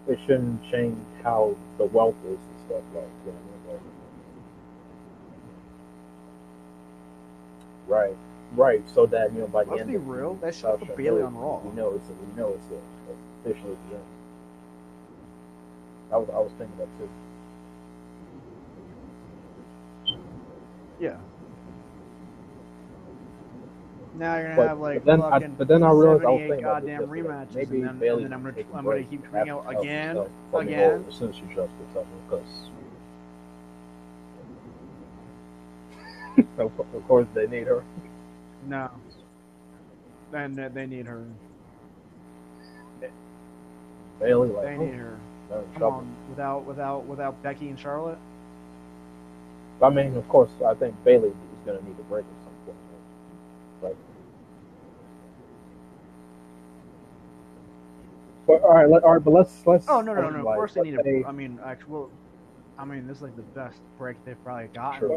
It 0.09 0.18
shouldn't 0.26 0.61
change 0.72 0.99
how 1.22 1.55
the 1.78 1.85
wealth 1.85 2.16
is 2.26 2.39
and 2.39 2.59
stuff 2.66 2.83
like 2.95 3.05
you 3.24 3.31
know. 3.33 3.39
what 3.66 3.78
I 3.78 3.83
mean? 7.93 8.16
Like, 8.16 8.16
right, 8.16 8.16
right. 8.57 8.83
So 8.95 9.07
that 9.07 9.33
you 9.33 9.41
know 9.41 9.47
by 9.47 9.62
the 9.64 9.70
Let's 9.70 9.83
end 9.83 9.91
be 9.91 9.97
of 9.97 10.05
the 10.05 10.11
real, 10.11 10.35
that 10.37 10.55
shit 10.55 10.62
South 10.62 10.78
put 10.81 10.89
Show, 10.89 10.97
Bayley 10.97 11.22
on 11.22 11.37
Raw. 11.37 11.59
We 11.61 11.70
know 11.76 11.95
it's 11.95 12.09
a, 12.09 12.12
we 12.12 12.35
know 12.37 12.55
it's 12.55 12.66
a, 12.72 13.49
officially 13.51 13.76
the 13.91 13.95
end. 13.97 14.05
I 16.12 16.16
was 16.16 16.28
I 16.31 16.39
was 16.39 16.51
thinking 16.59 16.76
that 16.78 16.89
too. 16.99 17.09
Yeah. 20.99 21.16
Now 24.21 24.37
you're 24.37 24.55
gonna 24.55 24.57
But, 24.57 24.68
have 24.68 24.81
like 24.81 25.05
but 25.05 25.07
then 25.07 25.23
I, 25.23 25.39
but 25.41 25.68
then 25.68 25.83
I 25.83 25.91
realized 25.93 26.25
I 26.27 26.31
was 26.31 26.41
thinking 26.41 26.61
goddamn 26.61 27.01
yesterday. 27.01 27.23
rematches, 27.23 27.55
Maybe 27.55 27.77
and 27.77 27.85
then, 27.87 27.99
Bayley 27.99 28.25
and 28.25 28.33
then 28.33 28.33
I'm 28.35 28.43
gonna 28.43 28.64
I'm 28.75 28.85
gonna 28.85 29.03
keep 29.05 29.25
coming 29.33 29.49
out 29.49 29.64
again, 29.71 30.16
again. 30.55 31.05
As 31.09 31.14
soon 31.14 31.31
as 31.31 31.37
she 31.37 31.43
drops 31.55 31.73
the 31.79 31.87
Tucker, 31.95 32.07
because 32.29 32.71
of 36.95 37.09
course 37.09 37.27
they 37.35 37.47
need 37.47 37.66
her. 37.66 37.83
No. 38.68 38.91
And 40.35 40.61
uh, 40.61 40.68
they 40.68 40.87
need 40.87 41.07
her. 41.07 41.25
Bayley 44.21 44.51
like 44.51 44.64
They 44.66 44.77
oh, 44.77 44.85
need 44.85 44.95
her. 44.95 45.18
Come 45.51 45.64
trouble. 45.77 45.97
on, 45.99 46.16
without 46.29 46.64
without 46.66 47.07
without 47.07 47.43
Becky 47.43 47.68
and 47.71 47.79
Charlotte. 47.79 48.18
I 49.83 49.91
mean, 49.91 50.16
of 50.16 50.29
course, 50.29 50.51
I 50.66 50.75
think 50.75 50.95
Bayley 51.05 51.31
is 51.31 51.35
going 51.64 51.79
to 51.79 51.85
need 51.85 51.99
a 51.99 52.03
break 52.03 52.25
at 52.25 52.45
some 52.45 52.55
point. 52.66 52.79
Right? 53.83 54.09
But 58.51 58.62
all 58.62 58.74
right, 58.74 58.88
let, 58.88 59.05
all 59.05 59.12
right, 59.12 59.24
but 59.24 59.32
let's 59.32 59.64
let's. 59.66 59.86
Oh 59.88 60.01
no 60.01 60.12
no 60.14 60.28
no! 60.28 60.44
like, 60.44 60.55
Of 60.55 60.59
course 60.59 60.74
they 60.74 60.80
need 60.82 60.98
say- 61.05 61.22
a. 61.22 61.26
I 61.28 61.32
mean, 61.32 61.61
actually, 61.64 61.92
well, 61.92 62.11
I 62.78 62.84
mean 62.84 63.07
this 63.07 63.18
is 63.18 63.22
like 63.22 63.36
the 63.36 63.42
best 63.42 63.80
break 63.96 64.16
they've 64.24 64.42
probably 64.42 64.68
gotten. 64.68 65.01
True. 65.01 65.16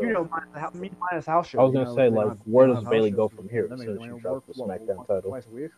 You 0.00 0.12
know, 0.12 0.28
minus, 0.30 0.48
the, 0.52 0.60
hou- 0.60 0.78
me- 0.78 0.90
minus 1.10 1.26
house 1.26 1.48
show. 1.48 1.60
I 1.60 1.64
was 1.64 1.72
gonna 1.72 1.84
know, 1.86 1.94
say, 1.94 2.10
they 2.10 2.16
like, 2.16 2.36
where 2.44 2.66
does 2.66 2.84
Bayley 2.84 3.10
go 3.10 3.28
from 3.28 3.48
here 3.48 3.66
That 3.68 3.74
as 3.74 3.80
soon 3.80 3.96
as 3.96 4.02
she 4.02 4.08
only 4.10 4.20
drops 4.20 4.46
the 4.46 4.54
SmackDown 4.54 5.06
title? 5.06 5.30
Twice 5.30 5.46
a 5.46 5.54
week. 5.54 5.70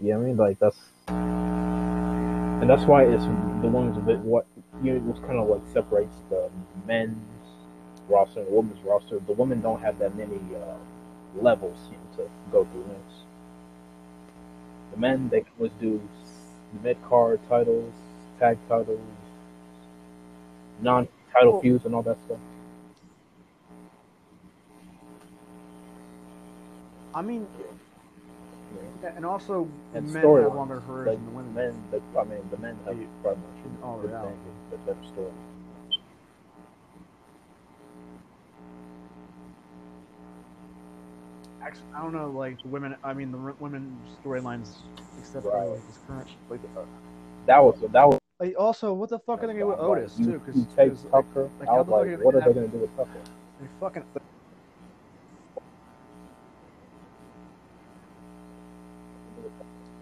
Yeah, 0.00 0.16
I 0.16 0.18
mean, 0.18 0.36
like 0.36 0.58
that's, 0.58 0.78
and 1.08 2.68
that's 2.68 2.82
why 2.84 3.04
it's 3.04 3.24
the 3.24 3.68
ones 3.68 3.96
of 3.96 4.08
it. 4.08 4.18
What 4.18 4.46
you 4.82 4.98
know, 4.98 5.12
it 5.12 5.22
kind 5.22 5.38
of 5.38 5.48
like 5.48 5.62
separates 5.72 6.16
the 6.28 6.50
men's 6.86 7.16
roster 8.08 8.40
and 8.40 8.48
the 8.48 8.52
women's 8.52 8.82
roster. 8.84 9.20
The 9.20 9.32
women 9.32 9.60
don't 9.60 9.80
have 9.80 9.98
that 10.00 10.16
many 10.16 10.40
uh, 10.56 10.74
levels 11.40 11.78
you 11.90 11.96
know, 11.96 12.24
to 12.24 12.30
go 12.50 12.64
through 12.72 12.86
next. 12.88 13.11
The 14.92 14.96
men 14.98 15.28
they 15.28 15.40
can 15.40 15.50
always 15.58 15.72
do 15.80 16.00
mid 16.82 16.96
card 17.08 17.40
titles, 17.48 17.92
tag 18.38 18.58
titles, 18.68 19.00
non 20.80 21.08
title 21.32 21.52
Well- 21.52 21.60
feuds, 21.62 21.84
and 21.86 21.94
all 21.94 22.02
that 22.02 22.18
stuff. 22.26 22.38
I 27.14 27.20
mean, 27.22 27.46
and 29.04 29.26
also 29.26 29.68
And 29.94 30.10
men 30.12 30.22
story 30.22 30.42
have 30.42 30.54
lines, 30.54 30.58
longer 30.70 30.82
careers 30.86 31.06
Like 31.08 31.16
than 31.18 31.26
the 31.26 31.32
women. 31.32 31.54
men, 31.54 31.74
the, 31.90 32.18
I 32.18 32.24
mean, 32.24 32.40
the 32.50 32.56
men 32.58 32.78
have 32.86 32.98
Yeah. 32.98 33.06
probably 33.22 33.42
much 33.42 33.82
Oh, 33.84 34.00
yeah. 34.08 34.30
the 34.70 34.76
better 34.78 35.04
story. 35.12 35.30
Actually, 41.64 41.84
I 41.96 42.02
don't 42.02 42.12
know, 42.12 42.30
like 42.30 42.60
the 42.62 42.68
women. 42.68 42.96
I 43.04 43.12
mean, 43.14 43.30
the 43.30 43.54
women 43.58 43.96
storylines, 44.24 44.74
except 45.18 45.44
for 45.44 45.64
like 45.64 45.86
this 45.86 45.98
current. 46.06 46.28
Like, 46.50 46.60
uh, 46.76 46.80
That 47.46 47.62
was 47.62 47.76
that 47.92 48.08
was. 48.08 48.18
like, 48.40 48.54
also, 48.58 48.92
what 48.92 49.10
the 49.10 49.18
fuck 49.20 49.42
are 49.44 49.46
they 49.46 49.52
gonna 49.54 49.60
do 49.60 49.66
with 49.68 49.78
Otis 49.78 50.18
you, 50.18 50.26
too? 50.26 50.32
you 50.32 50.38
Because 50.44 50.66
take 50.76 51.10
Tucker. 51.12 51.48
like, 51.60 51.68
I 51.68 51.72
was 51.74 51.88
like, 51.88 52.06
they 52.18 52.24
what 52.24 52.34
are 52.34 52.40
gonna 52.40 52.52
they 52.52 52.60
going 52.60 52.70
to 52.70 52.76
do 52.76 52.82
with 52.82 52.96
Tucker? 52.96 53.10
they 53.60 53.66
fucking. 53.80 54.04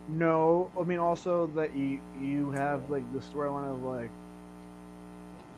No, 0.08 0.70
I 0.78 0.82
mean 0.84 0.98
also 0.98 1.46
that 1.54 1.76
you 1.76 2.00
you 2.20 2.50
have 2.52 2.90
like 2.90 3.04
the 3.12 3.20
storyline 3.20 3.70
of 3.72 3.82
like, 3.82 4.10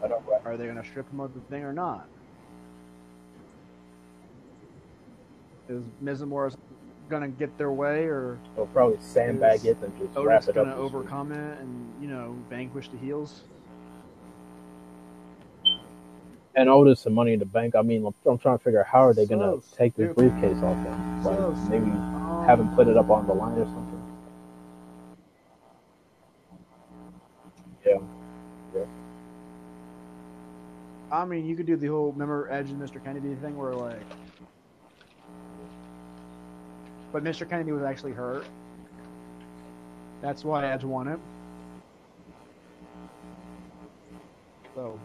I 0.03 0.09
don't. 0.09 0.25
Right. 0.27 0.41
are 0.45 0.57
they 0.57 0.67
gonna 0.67 0.85
strip 0.85 1.11
him 1.11 1.21
of 1.21 1.33
the 1.35 1.41
thing 1.43 1.63
or 1.63 1.73
not? 1.73 2.07
Is 5.69 5.83
Miz 6.01 6.21
and 6.21 6.33
gonna 7.09 7.29
get 7.29 7.57
their 7.59 7.71
way, 7.73 8.05
or 8.05 8.39
They'll 8.57 8.67
probably 8.67 8.99
sandbag 9.01 9.65
it 9.65 9.77
and 9.83 9.97
just 9.99 10.17
wrap 10.19 10.39
Otis 10.43 10.49
it 10.49 10.55
gonna 10.55 10.71
week. 10.71 10.85
overcome 10.85 11.33
it 11.33 11.61
and 11.61 11.93
you 12.03 12.09
know 12.09 12.37
vanquish 12.49 12.89
the 12.89 12.99
heels? 12.99 13.43
And 16.55 16.69
Otis 16.69 17.07
and 17.07 17.15
Money 17.15 17.33
in 17.33 17.39
the 17.39 17.47
Bank. 17.47 17.75
I 17.75 17.83
mean, 17.83 18.05
I'm, 18.05 18.15
I'm 18.31 18.37
trying 18.39 18.59
to 18.59 18.65
figure 18.65 18.81
out 18.81 18.87
how 18.87 19.07
are 19.07 19.15
they 19.15 19.25
going 19.25 19.41
to 19.41 19.67
take 19.75 19.95
this 19.97 20.15
briefcase 20.15 20.59
off 20.59 20.77
them? 20.85 21.25
Like 21.25 21.39
So 21.39 21.53
maybe 21.71 21.87
Um, 21.87 22.45
have 22.47 22.61
him 22.61 22.75
put 22.75 22.89
it 22.89 22.97
up 22.99 23.09
on 23.09 23.27
the 23.27 23.33
line 23.33 23.57
or 23.57 23.65
something. 23.65 24.03
Yeah. 27.87 27.99
I 31.11 31.25
mean, 31.25 31.47
you 31.47 31.57
could 31.57 31.67
do 31.67 31.77
the 31.77 31.87
whole 31.87 32.13
remember 32.13 32.49
Edge 32.51 32.71
and 32.71 32.81
Mr. 32.81 33.03
Kennedy 33.03 33.35
thing 33.37 33.57
where 33.57 33.75
like, 33.75 34.01
but 37.13 37.25
Mr. 37.25 37.49
Kennedy 37.49 37.73
was 37.73 37.83
actually 37.85 38.13
hurt. 38.13 38.47
That's 40.23 40.45
why 40.45 40.67
Edge 40.67 40.85
won 40.85 41.09
it. 41.09 41.21
So, 44.75 44.99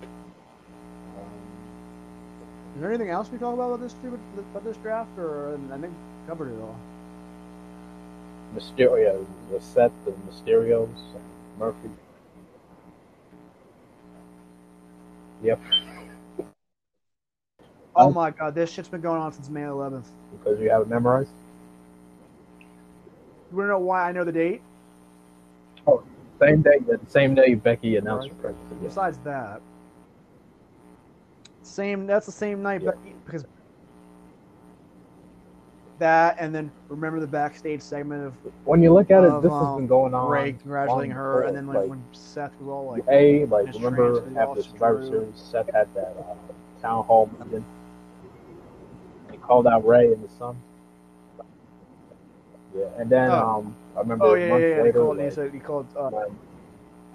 is 2.75 2.81
there 2.81 2.89
anything 2.89 3.09
else 3.09 3.31
we 3.31 3.37
talk 3.39 3.53
about 3.53 3.71
with 3.73 3.81
this 3.81 3.93
stupid 3.93 4.19
about 4.51 4.63
this 4.63 4.77
draft, 4.77 5.17
or 5.17 5.55
I 5.73 5.77
think 5.77 5.93
we 5.93 6.29
covered 6.29 6.51
it 6.53 6.61
all? 6.61 6.77
Mysterio, 8.55 9.25
the 9.51 9.61
set, 9.61 9.91
the 10.05 10.11
Mysterios, 10.11 10.89
Murphy. 11.59 11.89
Yep, 15.43 15.59
Oh 17.95 18.09
Um, 18.09 18.11
my 18.11 18.31
god, 18.31 18.55
this 18.55 18.71
shit's 18.71 18.89
been 18.89 19.01
going 19.01 19.21
on 19.21 19.33
since 19.33 19.49
May 19.49 19.61
11th. 19.63 20.07
because 20.31 20.59
you 20.61 20.69
have 20.69 20.83
it 20.83 20.87
memorized. 20.89 21.31
You 23.51 23.57
wanna 23.57 23.69
know 23.69 23.79
why 23.79 24.09
I 24.09 24.11
know 24.11 24.23
the 24.23 24.31
date? 24.31 24.61
Oh, 25.85 26.03
Same 26.39 26.61
day, 26.61 26.79
the 26.79 26.99
same 27.07 27.33
day 27.33 27.55
Becky 27.55 27.95
announced 27.97 28.29
her 28.29 28.35
pregnancy. 28.35 28.75
Besides 28.85 29.17
that, 29.19 29.61
same. 31.63 32.05
That's 32.07 32.25
the 32.25 32.31
same 32.31 32.61
night, 32.61 32.81
Yeah. 32.83 32.91
Becky- 32.91 33.15
because 33.25 33.45
that, 35.99 36.35
and 36.39 36.53
then 36.53 36.71
remember 36.89 37.19
the 37.19 37.27
backstage 37.27 37.81
segment 37.81 38.25
of 38.27 38.33
When 38.65 38.83
you 38.83 38.93
look 38.93 39.09
at 39.09 39.23
it, 39.23 39.29
Of, 39.29 39.43
this 39.43 39.51
has 39.51 39.61
um, 39.61 39.75
been 39.77 39.87
going 39.87 40.13
on. 40.13 40.29
Rey 40.29 40.51
congratulating 40.53 41.11
her, 41.11 41.43
and 41.43 41.55
then 41.55 41.65
before, 41.65 41.81
like, 41.81 41.89
when 41.89 42.03
Seth 42.13 42.59
was 42.59 42.69
all 42.69 42.85
like, 42.85 43.03
A, 43.09 43.45
like 43.45 43.73
remember 43.73 44.23
after 44.37 44.61
Survivor 44.61 45.03
Series, 45.03 45.35
Seth 45.35 45.73
had 45.73 45.87
that 45.95 46.15
uh, 46.19 46.35
town 46.81 47.03
hall 47.05 47.29
meeting. 47.45 47.65
He 49.31 49.37
called 49.37 49.67
out 49.67 49.85
Rey 49.87 50.13
and 50.13 50.21
his 50.21 50.31
son. 50.37 50.55
Yeah, 52.78 52.86
and 52.99 53.09
then 53.09 53.32
Oh. 53.32 53.39
um, 53.39 53.75
I 53.97 54.01
remember 54.01 54.28
"Oh 54.28 54.36
a 54.36 54.38
yeah, 54.39 54.47
month 54.47 54.65
yeah, 54.67 54.67
yeah." 54.69 54.84
He 54.84 54.84
later, 54.84 54.99
called, 54.99 55.17
he 55.19 55.23
like, 55.25 55.34
said 55.34 55.53
he 55.53 55.59
called. 55.59 55.88
Uh, 55.97 56.11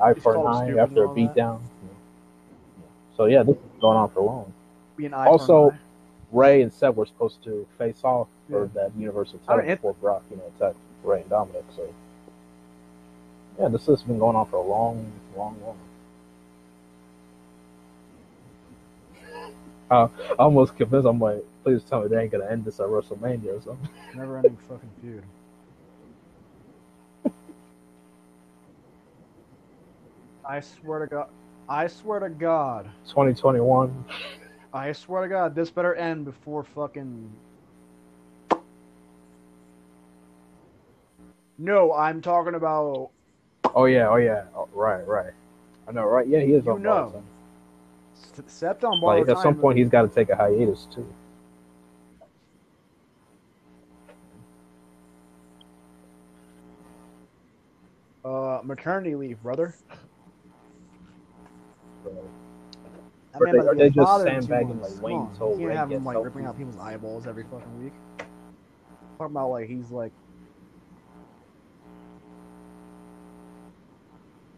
eye 0.02 0.14
for 0.14 0.34
an 0.34 0.38
called 0.38 0.46
eye 0.46 0.68
after 0.78 1.04
a 1.04 1.08
and 1.08 1.08
all 1.08 1.14
that. 1.14 1.36
beatdown. 1.36 1.60
So 3.16 3.26
yeah, 3.26 3.42
this 3.42 3.56
is 3.56 3.62
going 3.80 3.98
on 3.98 4.10
for 4.10 4.22
long. 4.22 4.52
be 4.96 5.06
an 5.06 5.14
eye 5.14 5.28
for 5.28 5.32
Also. 5.38 5.74
Rey 6.32 6.62
and 6.62 6.72
Seth 6.72 6.94
were 6.96 7.06
supposed 7.06 7.42
to 7.44 7.66
face 7.78 8.00
off 8.04 8.28
for 8.50 8.62
Yeah. 8.62 8.66
that 8.74 8.92
Universal 8.98 9.40
title 9.46 9.64
before 9.76 9.94
Brock, 9.94 10.24
you 10.30 10.36
know, 10.38 10.44
attacked 10.56 10.78
Rey 11.04 11.20
and 11.22 11.30
Dominic. 11.30 11.64
So 11.76 11.88
yeah, 13.60 13.68
this 13.68 13.86
has 13.86 14.02
been 14.02 14.18
going 14.18 14.36
on 14.36 14.46
for 14.48 14.56
a 14.56 14.62
long, 14.62 15.12
long, 15.36 15.56
long. 15.64 15.78
I'm 19.90 20.10
almost 20.38 20.76
convinced. 20.76 21.06
I'm 21.08 21.20
like, 21.20 21.44
please 21.64 21.82
tell 21.84 22.02
me 22.02 22.08
they 22.08 22.22
ain't 22.22 22.32
gonna 22.32 22.46
end 22.50 22.64
this 22.64 22.80
at 22.80 22.86
WrestleMania 22.86 23.58
or 23.58 23.62
something. 23.62 23.88
Never 24.14 24.38
ending 24.38 24.58
fucking 24.68 24.90
feud. 25.00 25.24
I 30.44 30.60
swear 30.60 31.00
to 31.00 31.06
God. 31.06 31.28
I 31.68 31.86
swear 31.86 32.20
to 32.20 32.28
God. 32.28 32.90
2021. 33.08 34.04
I 34.74 34.92
swear 34.92 35.22
to 35.22 35.28
God, 35.28 35.54
this 35.54 35.70
better 35.70 35.94
end 35.94 36.24
before 36.24 36.64
fucking. 36.64 37.30
No, 41.58 41.92
I'm 41.92 42.20
talking 42.20 42.54
about. 42.54 43.10
Oh 43.74 43.84
yeah, 43.84 44.08
oh 44.08 44.16
yeah, 44.16 44.44
oh, 44.56 44.68
right, 44.72 45.06
right. 45.06 45.32
I 45.88 45.92
know, 45.92 46.04
right? 46.04 46.26
Yeah, 46.26 46.40
he 46.40 46.52
is 46.52 46.64
You 46.64 46.72
on 46.72 46.82
know. 46.82 47.22
Except 48.38 48.84
on 48.84 49.00
Like 49.00 49.28
at 49.28 49.38
some 49.38 49.54
point, 49.56 49.78
he's 49.78 49.88
got 49.88 50.02
to 50.02 50.08
take 50.08 50.30
a 50.30 50.36
hiatus 50.36 50.86
too. 50.92 51.06
Uh, 58.24 58.60
maternity 58.64 59.14
leave, 59.14 59.42
brother. 59.42 59.74
Or 63.34 63.46
man 63.46 63.56
they- 63.56 63.72
be 63.72 63.78
they 63.78 63.90
just 63.90 64.06
father 64.06 64.26
in 64.28 64.34
two 64.40 64.46
sandbagging, 64.46 64.80
like, 64.80 65.02
Wayne's 65.02 65.40
on. 65.40 65.60
You 65.60 65.66
can't 65.68 65.78
have 65.78 65.90
him 65.90 66.04
like 66.04 66.22
ripping 66.22 66.44
out 66.44 66.56
people's 66.56 66.78
eyeballs 66.78 67.26
every 67.26 67.44
fucking 67.44 67.82
week. 67.84 67.92
Talking 69.18 69.32
about 69.32 69.50
like 69.50 69.68
he's 69.68 69.90
like. 69.90 70.12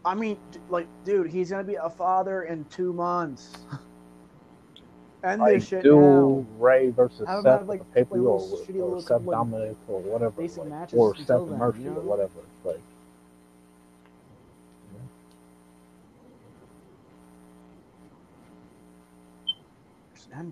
I 0.03 0.13
mean, 0.13 0.37
like, 0.69 0.87
dude, 1.03 1.31
he's 1.31 1.49
gonna 1.49 1.63
be 1.63 1.75
a 1.75 1.89
father 1.89 2.43
in 2.43 2.65
two 2.65 2.93
months. 2.93 3.53
End 5.23 5.41
like 5.41 5.55
this 5.55 5.67
shit 5.67 5.83
do 5.83 5.99
now. 5.99 6.45
Rey 6.59 6.91
versus 6.91 7.19
Seth 7.19 7.27
have, 7.27 7.67
like, 7.67 7.79
like, 7.79 7.93
pay 7.95 8.03
per 8.03 8.15
view 8.15 8.27
or, 8.27 8.39
or 8.83 9.01
Seth 9.01 9.25
Dominic 9.25 9.75
or 9.87 9.99
whatever, 10.01 10.39
like, 10.39 10.93
or 10.93 11.15
Seth 11.15 11.27
then, 11.27 11.57
Murphy 11.57 11.81
you 11.81 11.89
know? 11.89 11.95
or 11.97 12.01
whatever. 12.01 12.41
Like 12.63 12.81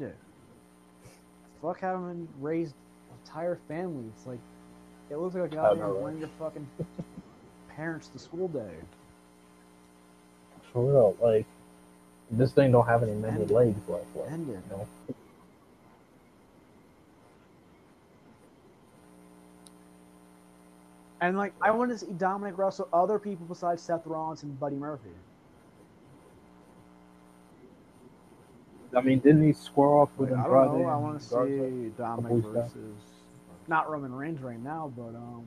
It. 0.01 0.15
Fuck 1.61 1.81
having 1.81 2.27
Rey's 2.39 2.73
entire 3.25 3.59
family. 3.67 4.05
It's 4.15 4.25
like 4.25 4.39
it 5.09 5.17
looks 5.17 5.35
like 5.35 5.51
a 5.51 5.55
goddamn 5.55 5.83
right? 5.83 6.01
bring 6.03 6.19
your 6.19 6.29
fucking 6.39 6.67
parents 7.75 8.07
to 8.09 8.19
school 8.19 8.47
day. 8.47 8.75
for 10.71 10.85
real, 10.85 11.17
like 11.21 11.45
this 12.31 12.51
thing 12.53 12.71
don't 12.71 12.85
have 12.85 13.03
any 13.03 13.13
many 13.13 13.45
legs 13.45 13.77
left. 13.87 14.05
Like, 14.15 14.31
End 14.31 14.49
it. 14.49 14.53
you 14.53 14.77
know? 14.77 14.87
And 21.19 21.37
like 21.37 21.53
I 21.61 21.71
want 21.71 21.91
to 21.91 21.97
see 21.97 22.11
Dominic 22.17 22.57
wrestle 22.57 22.87
other 22.93 23.19
people 23.19 23.45
besides 23.45 23.81
Seth 23.81 24.05
Rollins 24.05 24.43
and 24.43 24.59
Buddy 24.59 24.75
Murphy. 24.75 25.09
I 28.95 29.01
mean, 29.01 29.19
didn't 29.19 29.43
he 29.43 29.53
square 29.53 29.89
off 29.89 30.09
with 30.17 30.31
Like, 30.31 30.39
I 30.39 30.47
don't 30.47 30.63
know. 30.65 30.85
I 30.87 30.97
want 30.97 31.19
to 31.21 31.25
see 31.25 31.89
Dominic 31.97 32.37
versus 32.37 32.97
not 33.67 33.89
Roman 33.89 34.13
Reigns 34.13 34.41
right 34.41 34.59
now, 34.61 34.91
but 34.95 35.15
um. 35.15 35.45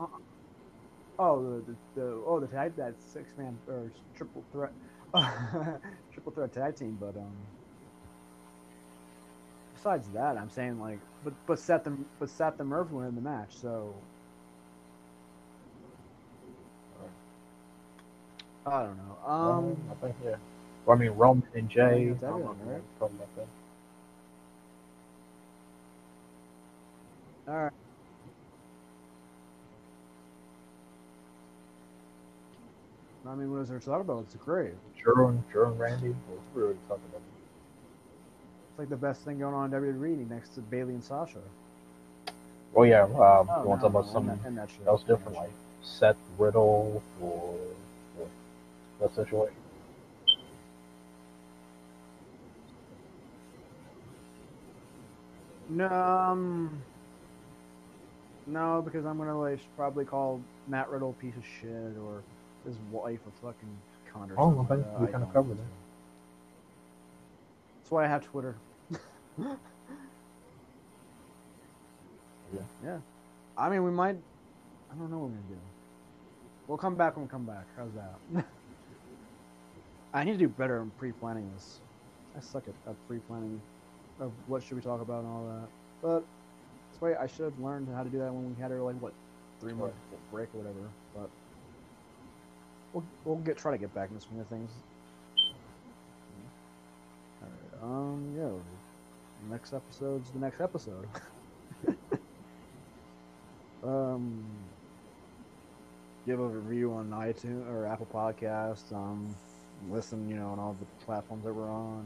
uh- 0.00 0.06
Oh, 1.18 1.42
the, 1.66 1.72
the, 1.72 1.78
the 2.00 2.22
oh 2.26 2.40
the 2.40 2.48
tag 2.48 2.76
that 2.76 2.94
six 3.00 3.36
man 3.38 3.58
or 3.68 3.92
triple 4.16 4.44
threat, 4.52 4.72
triple 6.12 6.32
threat 6.32 6.52
tag 6.52 6.76
team. 6.76 6.98
But 7.00 7.16
um, 7.16 7.36
besides 9.74 10.08
that, 10.10 10.38
I'm 10.38 10.50
saying 10.50 10.80
like, 10.80 11.00
but 11.24 11.34
but 11.46 11.58
Seth 11.60 11.86
and 11.86 12.06
but 12.18 12.30
Seth 12.30 12.60
and 12.60 12.68
Murphy 12.68 12.94
were 12.94 13.06
in 13.06 13.14
the 13.16 13.22
match, 13.22 13.56
so 13.56 13.94
I 18.66 18.82
don't 18.84 18.96
know. 18.96 19.30
Um, 19.30 19.76
I 19.90 19.94
think 19.94 20.16
yeah. 20.24 20.36
Well, 20.86 20.96
I 20.96 21.00
mean, 21.00 21.10
Roman 21.12 21.42
and 21.54 21.68
Jey. 21.68 22.08
that's 22.10 22.22
I 22.24 22.28
don't 22.28 22.40
know 22.42 22.50
everything, 22.50 22.66
we're 22.66 22.72
right? 22.74 22.82
talking 22.98 23.18
that. 23.36 23.46
all 27.52 27.62
right. 27.64 27.72
I 33.26 33.34
mean, 33.34 33.52
what 33.52 33.60
is 33.60 33.68
there 33.68 33.78
to 33.78 33.84
talk 33.84 34.00
about? 34.00 34.24
It's 34.24 34.34
great. 34.34 34.72
Drew 35.00 35.28
and 35.28 35.78
Randy. 35.78 36.08
Well, 36.28 36.38
we 36.54 36.62
already 36.62 36.78
talked 36.88 37.00
about 37.08 37.20
It's 38.70 38.78
like 38.78 38.88
the 38.88 38.96
best 38.96 39.22
thing 39.22 39.38
going 39.38 39.54
on 39.54 39.72
in 39.72 39.80
WWE 39.80 40.28
next 40.28 40.54
to 40.54 40.60
Bayley 40.60 40.94
and 40.94 41.04
Sasha. 41.04 41.38
Oh 42.74 42.84
yeah, 42.84 43.02
um, 43.04 43.10
Oh, 43.18 43.62
you 43.62 43.68
want 43.68 43.80
to 43.80 43.84
talk 43.84 43.90
about 43.90 44.06
no, 44.06 44.12
some 44.12 44.30
end 44.30 44.40
that- 44.58 44.68
that 44.68 44.86
else 44.88 45.02
different, 45.02 45.36
like 45.36 45.50
Seth 45.82 46.16
Riddle 46.38 47.02
or, 47.20 47.54
that 49.02 49.14
situation? 49.14 49.56
No, 55.68 55.86
um, 55.88 56.82
no, 58.46 58.82
because 58.84 59.06
I'm 59.06 59.16
gonna 59.18 59.38
like 59.38 59.60
probably 59.76 60.04
call 60.04 60.40
Matt 60.66 60.90
Riddle 60.90 61.10
a 61.10 61.22
piece 61.22 61.36
of 61.36 61.44
shit 61.60 61.96
or 62.02 62.22
his 62.66 62.76
wife 62.90 63.20
a 63.26 63.46
fucking 63.46 63.78
cunt 64.12 64.30
or 64.30 64.34
Oh, 64.38 64.54
something. 64.56 64.80
okay, 64.80 64.88
we 65.00 65.06
kinda 65.06 65.20
don't 65.20 65.32
covered 65.32 65.58
it. 65.58 65.64
That's 67.80 67.90
why 67.90 68.04
I 68.04 68.08
have 68.08 68.24
Twitter. 68.24 68.54
Yeah. 69.38 69.56
Yeah. 72.84 72.98
I 73.56 73.70
mean, 73.70 73.82
we 73.82 73.90
might. 73.90 74.16
I 74.90 74.94
don't 74.94 75.10
know 75.10 75.18
what 75.18 75.28
we're 75.30 75.36
gonna 75.36 75.48
do. 75.48 75.58
We'll 76.68 76.78
come 76.78 76.96
back 76.96 77.16
when 77.16 77.24
we 77.24 77.30
come 77.30 77.46
back. 77.46 77.64
How's 77.76 77.92
that? 77.94 78.44
I 80.14 80.24
need 80.24 80.32
to 80.32 80.38
do 80.38 80.48
better 80.48 80.80
in 80.82 80.90
pre-planning 80.98 81.50
this. 81.54 81.80
I 82.36 82.40
suck 82.40 82.64
at, 82.68 82.90
at 82.90 82.96
pre-planning 83.08 83.60
of 84.20 84.32
what 84.46 84.62
should 84.62 84.76
we 84.76 84.82
talk 84.82 85.00
about 85.00 85.24
and 85.24 85.28
all 85.28 85.46
that. 85.46 85.68
But 86.02 86.24
that's 86.90 87.00
why 87.00 87.14
I 87.22 87.26
should 87.26 87.44
have 87.44 87.58
learned 87.60 87.88
how 87.94 88.02
to 88.02 88.10
do 88.10 88.18
that 88.18 88.32
when 88.32 88.54
we 88.54 88.60
had 88.60 88.70
our 88.72 88.80
like 88.80 88.96
what 89.00 89.12
three 89.60 89.72
month 89.72 89.92
break 90.30 90.48
or 90.54 90.58
whatever. 90.58 90.78
But 91.14 91.30
we'll 92.92 93.04
we'll 93.24 93.36
get 93.36 93.56
try 93.56 93.72
to 93.72 93.78
get 93.78 93.94
back 93.94 94.10
in 94.10 94.16
the 94.16 94.20
swing 94.20 94.40
of 94.40 94.46
things. 94.48 94.70
All 97.42 97.48
right. 97.48 97.82
Um. 97.82 98.34
Yeah. 98.36 99.50
Next 99.50 99.72
episode's 99.72 100.30
the 100.30 100.38
next 100.38 100.60
episode. 100.60 101.08
um. 103.84 104.44
Give 106.26 106.38
a 106.38 106.46
review 106.46 106.92
on 106.92 107.10
iTunes 107.10 107.68
or 107.68 107.86
Apple 107.86 108.06
Podcasts. 108.12 108.92
Um. 108.92 109.34
Listen, 109.90 110.28
you 110.28 110.36
know, 110.36 110.48
on 110.48 110.58
all 110.58 110.76
the 110.78 110.86
platforms 111.04 111.44
that 111.44 111.52
we're 111.52 111.70
on. 111.70 112.04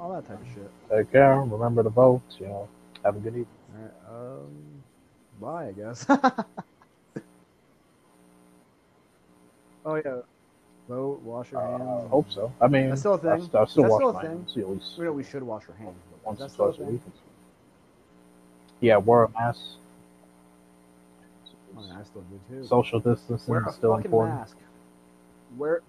All 0.00 0.12
that 0.12 0.26
type 0.26 0.40
of 0.40 0.46
shit. 0.54 0.70
Take 0.90 1.12
care. 1.12 1.38
Remember 1.40 1.82
to 1.82 1.88
vote. 1.90 2.22
You 2.40 2.46
know, 2.46 2.68
have 3.04 3.16
a 3.16 3.18
good 3.20 3.32
evening. 3.34 3.46
All 3.76 3.82
right. 3.82 3.92
Um. 4.10 4.82
Bye, 5.40 5.68
I 5.68 5.72
guess. 5.72 6.06
oh 9.84 9.94
yeah. 9.96 10.18
Vote. 10.88 11.20
Wash 11.22 11.52
your 11.52 11.60
Uh, 11.62 11.78
hands. 11.78 12.04
I 12.04 12.08
hope 12.08 12.30
so. 12.30 12.52
I 12.60 12.68
mean, 12.68 12.88
That's 12.90 13.00
still 13.02 13.14
a 13.14 13.18
thing. 13.18 13.30
I, 13.30 13.34
I 13.34 13.38
still 13.38 13.52
That's 13.60 13.74
wash 13.76 13.98
still 13.98 14.08
a 14.10 14.12
my 14.12 14.20
thing. 14.22 14.30
hands 14.30 14.56
at 14.56 14.68
least 14.70 14.98
We 14.98 15.04
know 15.04 15.12
we 15.12 15.24
should 15.24 15.42
wash 15.42 15.64
our 15.68 15.74
hands. 15.76 15.96
but 16.10 16.26
once 16.26 16.38
or 16.40 16.42
that's 16.44 16.52
still 16.54 16.68
a 16.68 16.72
twice 16.74 16.80
a 16.88 16.90
week. 16.90 17.00
Yeah, 18.80 18.96
wear 18.96 19.24
a 19.24 19.28
mask. 19.30 19.60
I 21.76 21.80
mean, 21.80 21.90
I 21.92 22.02
still 22.02 22.22
do 22.22 22.40
too. 22.48 22.66
Social 22.66 23.00
distancing 23.00 23.52
Wear 23.52 23.62
a 23.62 23.68
is 23.68 23.74
still 23.76 23.92
fucking 23.94 24.06
important. 24.06 24.36
mask. 24.38 24.56
Wear. 25.56 25.80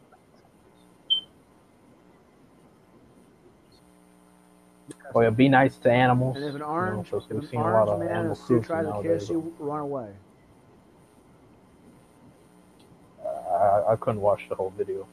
Oh 5.16 5.22
yeah, 5.22 5.30
be 5.30 5.48
nice 5.48 5.78
to 5.78 5.92
animals. 5.92 6.38
And 6.38 6.46
if 6.46 6.56
an 6.56 6.62
you 6.62 6.66
know, 6.66 6.72
orange, 6.72 7.12
'cause 7.12 7.24
if 7.26 7.32
we've 7.32 7.44
an 7.44 7.50
seen 7.50 7.60
a 7.60 7.64
lot 7.64 7.88
orange 7.88 7.90
of 7.90 8.00
man 8.00 8.10
animal 8.10 8.34
a 8.34 8.62
tries 8.62 8.86
to 8.86 9.02
kiss 9.04 9.30
you, 9.30 9.54
run 9.60 9.80
away. 9.82 10.10
Uh, 13.24 13.28
I, 13.28 13.94
I 13.94 13.96
couldn't 13.96 14.22
watch 14.22 14.50
the 14.50 14.56
whole 14.56 14.74
video, 14.78 15.08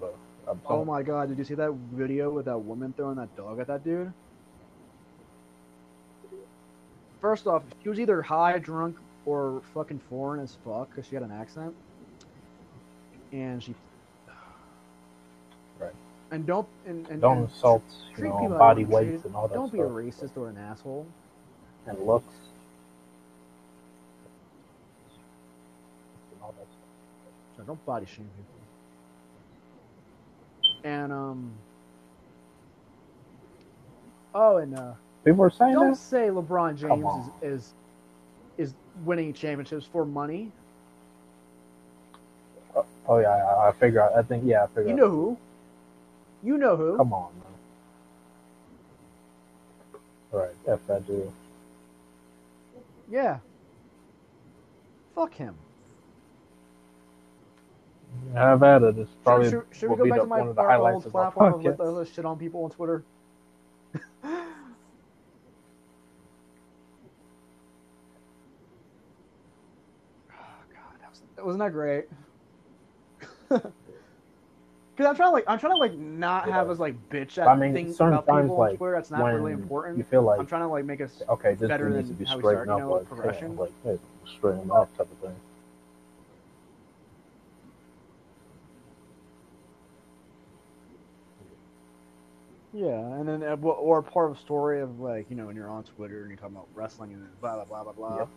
but 0.00 0.14
I'm 0.48 0.60
Oh 0.66 0.84
my 0.84 1.02
god! 1.02 1.28
Did 1.28 1.38
you 1.38 1.44
see 1.44 1.54
that 1.54 1.72
video 1.92 2.30
with 2.30 2.46
that 2.46 2.58
woman 2.58 2.92
throwing 2.96 3.16
that 3.16 3.34
dog 3.36 3.60
at 3.60 3.68
that 3.68 3.84
dude? 3.84 4.12
First 7.20 7.46
off, 7.46 7.62
she 7.82 7.88
was 7.88 7.98
either 8.00 8.20
high, 8.20 8.58
drunk, 8.58 8.96
or 9.24 9.62
fucking 9.72 10.00
foreign 10.10 10.40
as 10.40 10.56
fuck 10.64 10.90
because 10.90 11.06
she 11.06 11.14
had 11.14 11.22
an 11.22 11.32
accent, 11.32 11.74
and 13.32 13.62
she. 13.62 13.74
And 16.34 16.46
don't 16.46 16.66
and, 16.86 17.06
and 17.08 17.20
don't 17.20 17.38
and 17.38 17.48
insult 17.48 17.82
you 18.18 18.24
know 18.24 18.58
body 18.58 18.82
how 18.82 18.88
you 18.88 18.92
want 18.92 19.04
to 19.06 19.12
be 19.12 19.16
weight 19.16 19.24
and 19.24 19.36
all 19.36 19.48
that 19.48 19.54
stuff. 19.54 19.70
Don't 19.70 19.72
be 19.72 19.78
stuff. 19.78 19.88
a 19.88 19.90
racist 19.90 20.36
or 20.36 20.48
an 20.48 20.58
asshole. 20.58 21.06
and 21.86 21.98
looks. 22.06 22.34
And 26.32 26.42
all 26.42 26.54
that 26.58 26.66
stuff. 26.66 27.56
So 27.56 27.62
don't 27.64 27.86
body 27.86 28.06
shame 28.06 28.28
people. 28.36 28.54
And 30.84 31.12
um. 31.12 31.52
Oh, 34.34 34.56
and 34.58 34.74
uh, 34.76 34.94
People 35.24 35.44
are 35.44 35.50
saying 35.50 35.74
don't 35.74 35.90
that. 35.90 35.96
say 35.96 36.28
LeBron 36.28 36.76
James 36.76 37.28
is, 37.42 37.52
is 37.60 37.74
is 38.58 38.74
winning 39.04 39.32
championships 39.32 39.86
for 39.86 40.04
money. 40.04 40.50
Oh 43.06 43.18
yeah, 43.18 43.28
I, 43.28 43.68
I 43.68 43.72
figure. 43.72 44.02
out- 44.02 44.14
I 44.16 44.22
think 44.22 44.44
yeah, 44.46 44.64
I 44.64 44.66
figure. 44.68 44.88
You 44.88 44.94
know 44.96 45.10
who? 45.10 45.38
You 46.44 46.58
know 46.58 46.76
who? 46.76 46.98
Come 46.98 47.14
on, 47.14 47.32
man. 47.34 47.44
All 50.32 50.40
right, 50.40 50.54
f 50.68 50.80
that 50.88 51.06
dude. 51.06 51.32
Yeah. 53.10 53.38
Fuck 55.14 55.32
him. 55.32 55.54
Have 58.34 58.62
at 58.62 58.82
it. 58.82 58.98
It's 58.98 59.10
probably 59.24 59.46
should, 59.46 59.64
should, 59.70 59.78
should 59.78 59.90
we 59.90 59.96
go 59.96 60.04
back 60.04 60.18
the, 60.18 60.24
to 60.24 60.26
my 60.26 60.40
of 60.40 60.54
the 60.54 60.60
our 60.60 60.70
highlights 60.70 61.04
old 61.04 61.12
platform 61.12 61.54
podcast. 61.54 61.64
let 61.64 61.78
those 61.78 62.12
shit 62.12 62.26
on 62.26 62.38
people 62.38 62.64
on 62.64 62.70
Twitter? 62.70 63.02
oh 63.94 64.00
god, 64.22 64.44
that 71.00 71.10
was, 71.10 71.22
that 71.36 71.46
wasn't 71.46 71.60
that 71.60 71.72
great. 71.72 72.04
Because 74.94 75.10
I'm 75.10 75.16
trying 75.16 75.30
to 75.30 75.32
like 75.32 75.44
I'm 75.48 75.58
trying 75.58 75.72
to 75.72 75.78
like 75.78 75.98
not 75.98 76.48
have 76.48 76.70
us 76.70 76.78
like 76.78 76.94
bitch 77.10 77.38
at 77.38 77.48
I 77.48 77.56
mean, 77.56 77.72
things 77.72 77.96
about 77.96 78.26
people 78.26 78.38
on 78.38 78.48
like, 78.48 78.78
Twitter. 78.78 78.94
That's 78.94 79.10
not 79.10 79.24
really 79.24 79.52
important. 79.52 79.98
You 79.98 80.04
feel 80.04 80.22
like 80.22 80.38
I'm 80.38 80.46
trying 80.46 80.62
to 80.62 80.68
like 80.68 80.84
make 80.84 81.00
us 81.00 81.20
okay, 81.28 81.54
this 81.54 81.68
better 81.68 81.90
needs 81.90 82.10
to 82.10 82.14
be 82.14 82.24
how 82.24 82.38
we 82.38 82.54
up, 82.54 82.60
you 82.60 82.66
know, 82.66 82.92
like, 82.92 83.08
progression. 83.08 83.54
yeah, 83.54 83.90
like 83.90 84.00
straighten 84.24 84.70
up 84.70 84.96
type 84.96 85.10
of 85.10 85.18
thing. 85.18 85.36
Yeah, 92.72 92.88
and 93.18 93.28
then 93.28 93.42
uh, 93.42 93.56
or 93.56 94.00
part 94.00 94.30
of 94.30 94.36
a 94.36 94.40
story 94.40 94.80
of 94.80 95.00
like 95.00 95.28
you 95.28 95.34
know 95.34 95.46
when 95.46 95.56
you're 95.56 95.70
on 95.70 95.82
Twitter 95.82 96.20
and 96.20 96.28
you're 96.28 96.38
talking 96.38 96.54
about 96.54 96.68
wrestling 96.72 97.12
and 97.12 97.40
blah 97.40 97.56
blah 97.56 97.64
blah 97.64 97.82
blah 97.82 97.92
blah. 97.92 98.16
Like, 98.16 98.28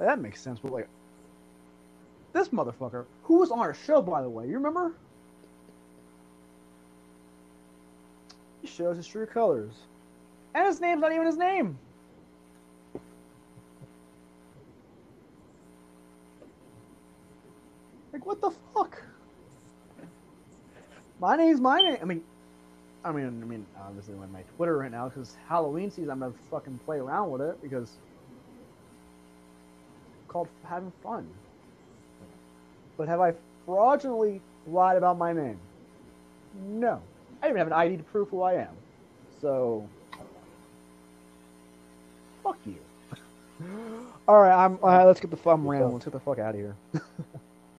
that 0.00 0.20
makes 0.20 0.40
sense, 0.40 0.58
but 0.58 0.72
like 0.72 0.88
this 2.32 2.48
motherfucker 2.48 3.04
who 3.22 3.38
was 3.38 3.52
on 3.52 3.60
our 3.60 3.74
show 3.74 4.02
by 4.02 4.20
the 4.20 4.28
way, 4.28 4.48
you 4.48 4.54
remember? 4.54 4.92
Shows 8.76 8.96
his 8.96 9.06
true 9.06 9.26
colors, 9.26 9.72
and 10.54 10.66
his 10.66 10.80
name's 10.80 11.00
not 11.00 11.12
even 11.12 11.26
his 11.26 11.36
name. 11.36 11.78
Like 18.12 18.24
what 18.24 18.40
the 18.40 18.50
fuck? 18.74 19.02
My 21.20 21.36
name's 21.36 21.60
my 21.60 21.80
name. 21.80 21.98
I 22.00 22.04
mean, 22.04 22.22
I 23.04 23.12
mean, 23.12 23.26
I 23.26 23.46
mean, 23.46 23.66
obviously 23.78 24.14
on 24.14 24.32
my 24.32 24.42
Twitter 24.56 24.78
right 24.78 24.90
now 24.90 25.08
because 25.08 25.36
Halloween 25.48 25.90
season, 25.90 26.10
I'm 26.10 26.20
gonna 26.20 26.32
fucking 26.50 26.78
play 26.84 26.98
around 26.98 27.30
with 27.30 27.40
it 27.40 27.60
because 27.62 27.84
it's 27.84 27.96
called 30.28 30.48
having 30.64 30.92
fun. 31.02 31.26
But 32.96 33.08
have 33.08 33.20
I 33.20 33.34
fraudulently 33.64 34.40
lied 34.66 34.96
about 34.96 35.18
my 35.18 35.32
name? 35.32 35.58
No, 36.54 37.00
I 37.46 37.48
don't 37.48 37.58
even 37.58 37.70
have 37.70 37.78
an 37.78 37.92
ID 37.92 37.96
to 37.98 38.02
prove 38.02 38.28
who 38.30 38.42
I 38.42 38.54
am. 38.54 38.74
So, 39.40 39.88
fuck 42.42 42.58
you. 42.66 42.74
All 44.26 44.40
right, 44.40 44.64
I'm. 44.64 44.80
Uh, 44.82 45.04
let's 45.04 45.20
get 45.20 45.30
the. 45.30 45.38
I'm 45.48 45.64
rambling. 45.64 45.92
Let's 45.92 46.06
get 46.06 46.10
the 46.12 46.18
fuck 46.18 46.40
out 46.40 46.56
of 46.56 46.60
here. 46.60 46.74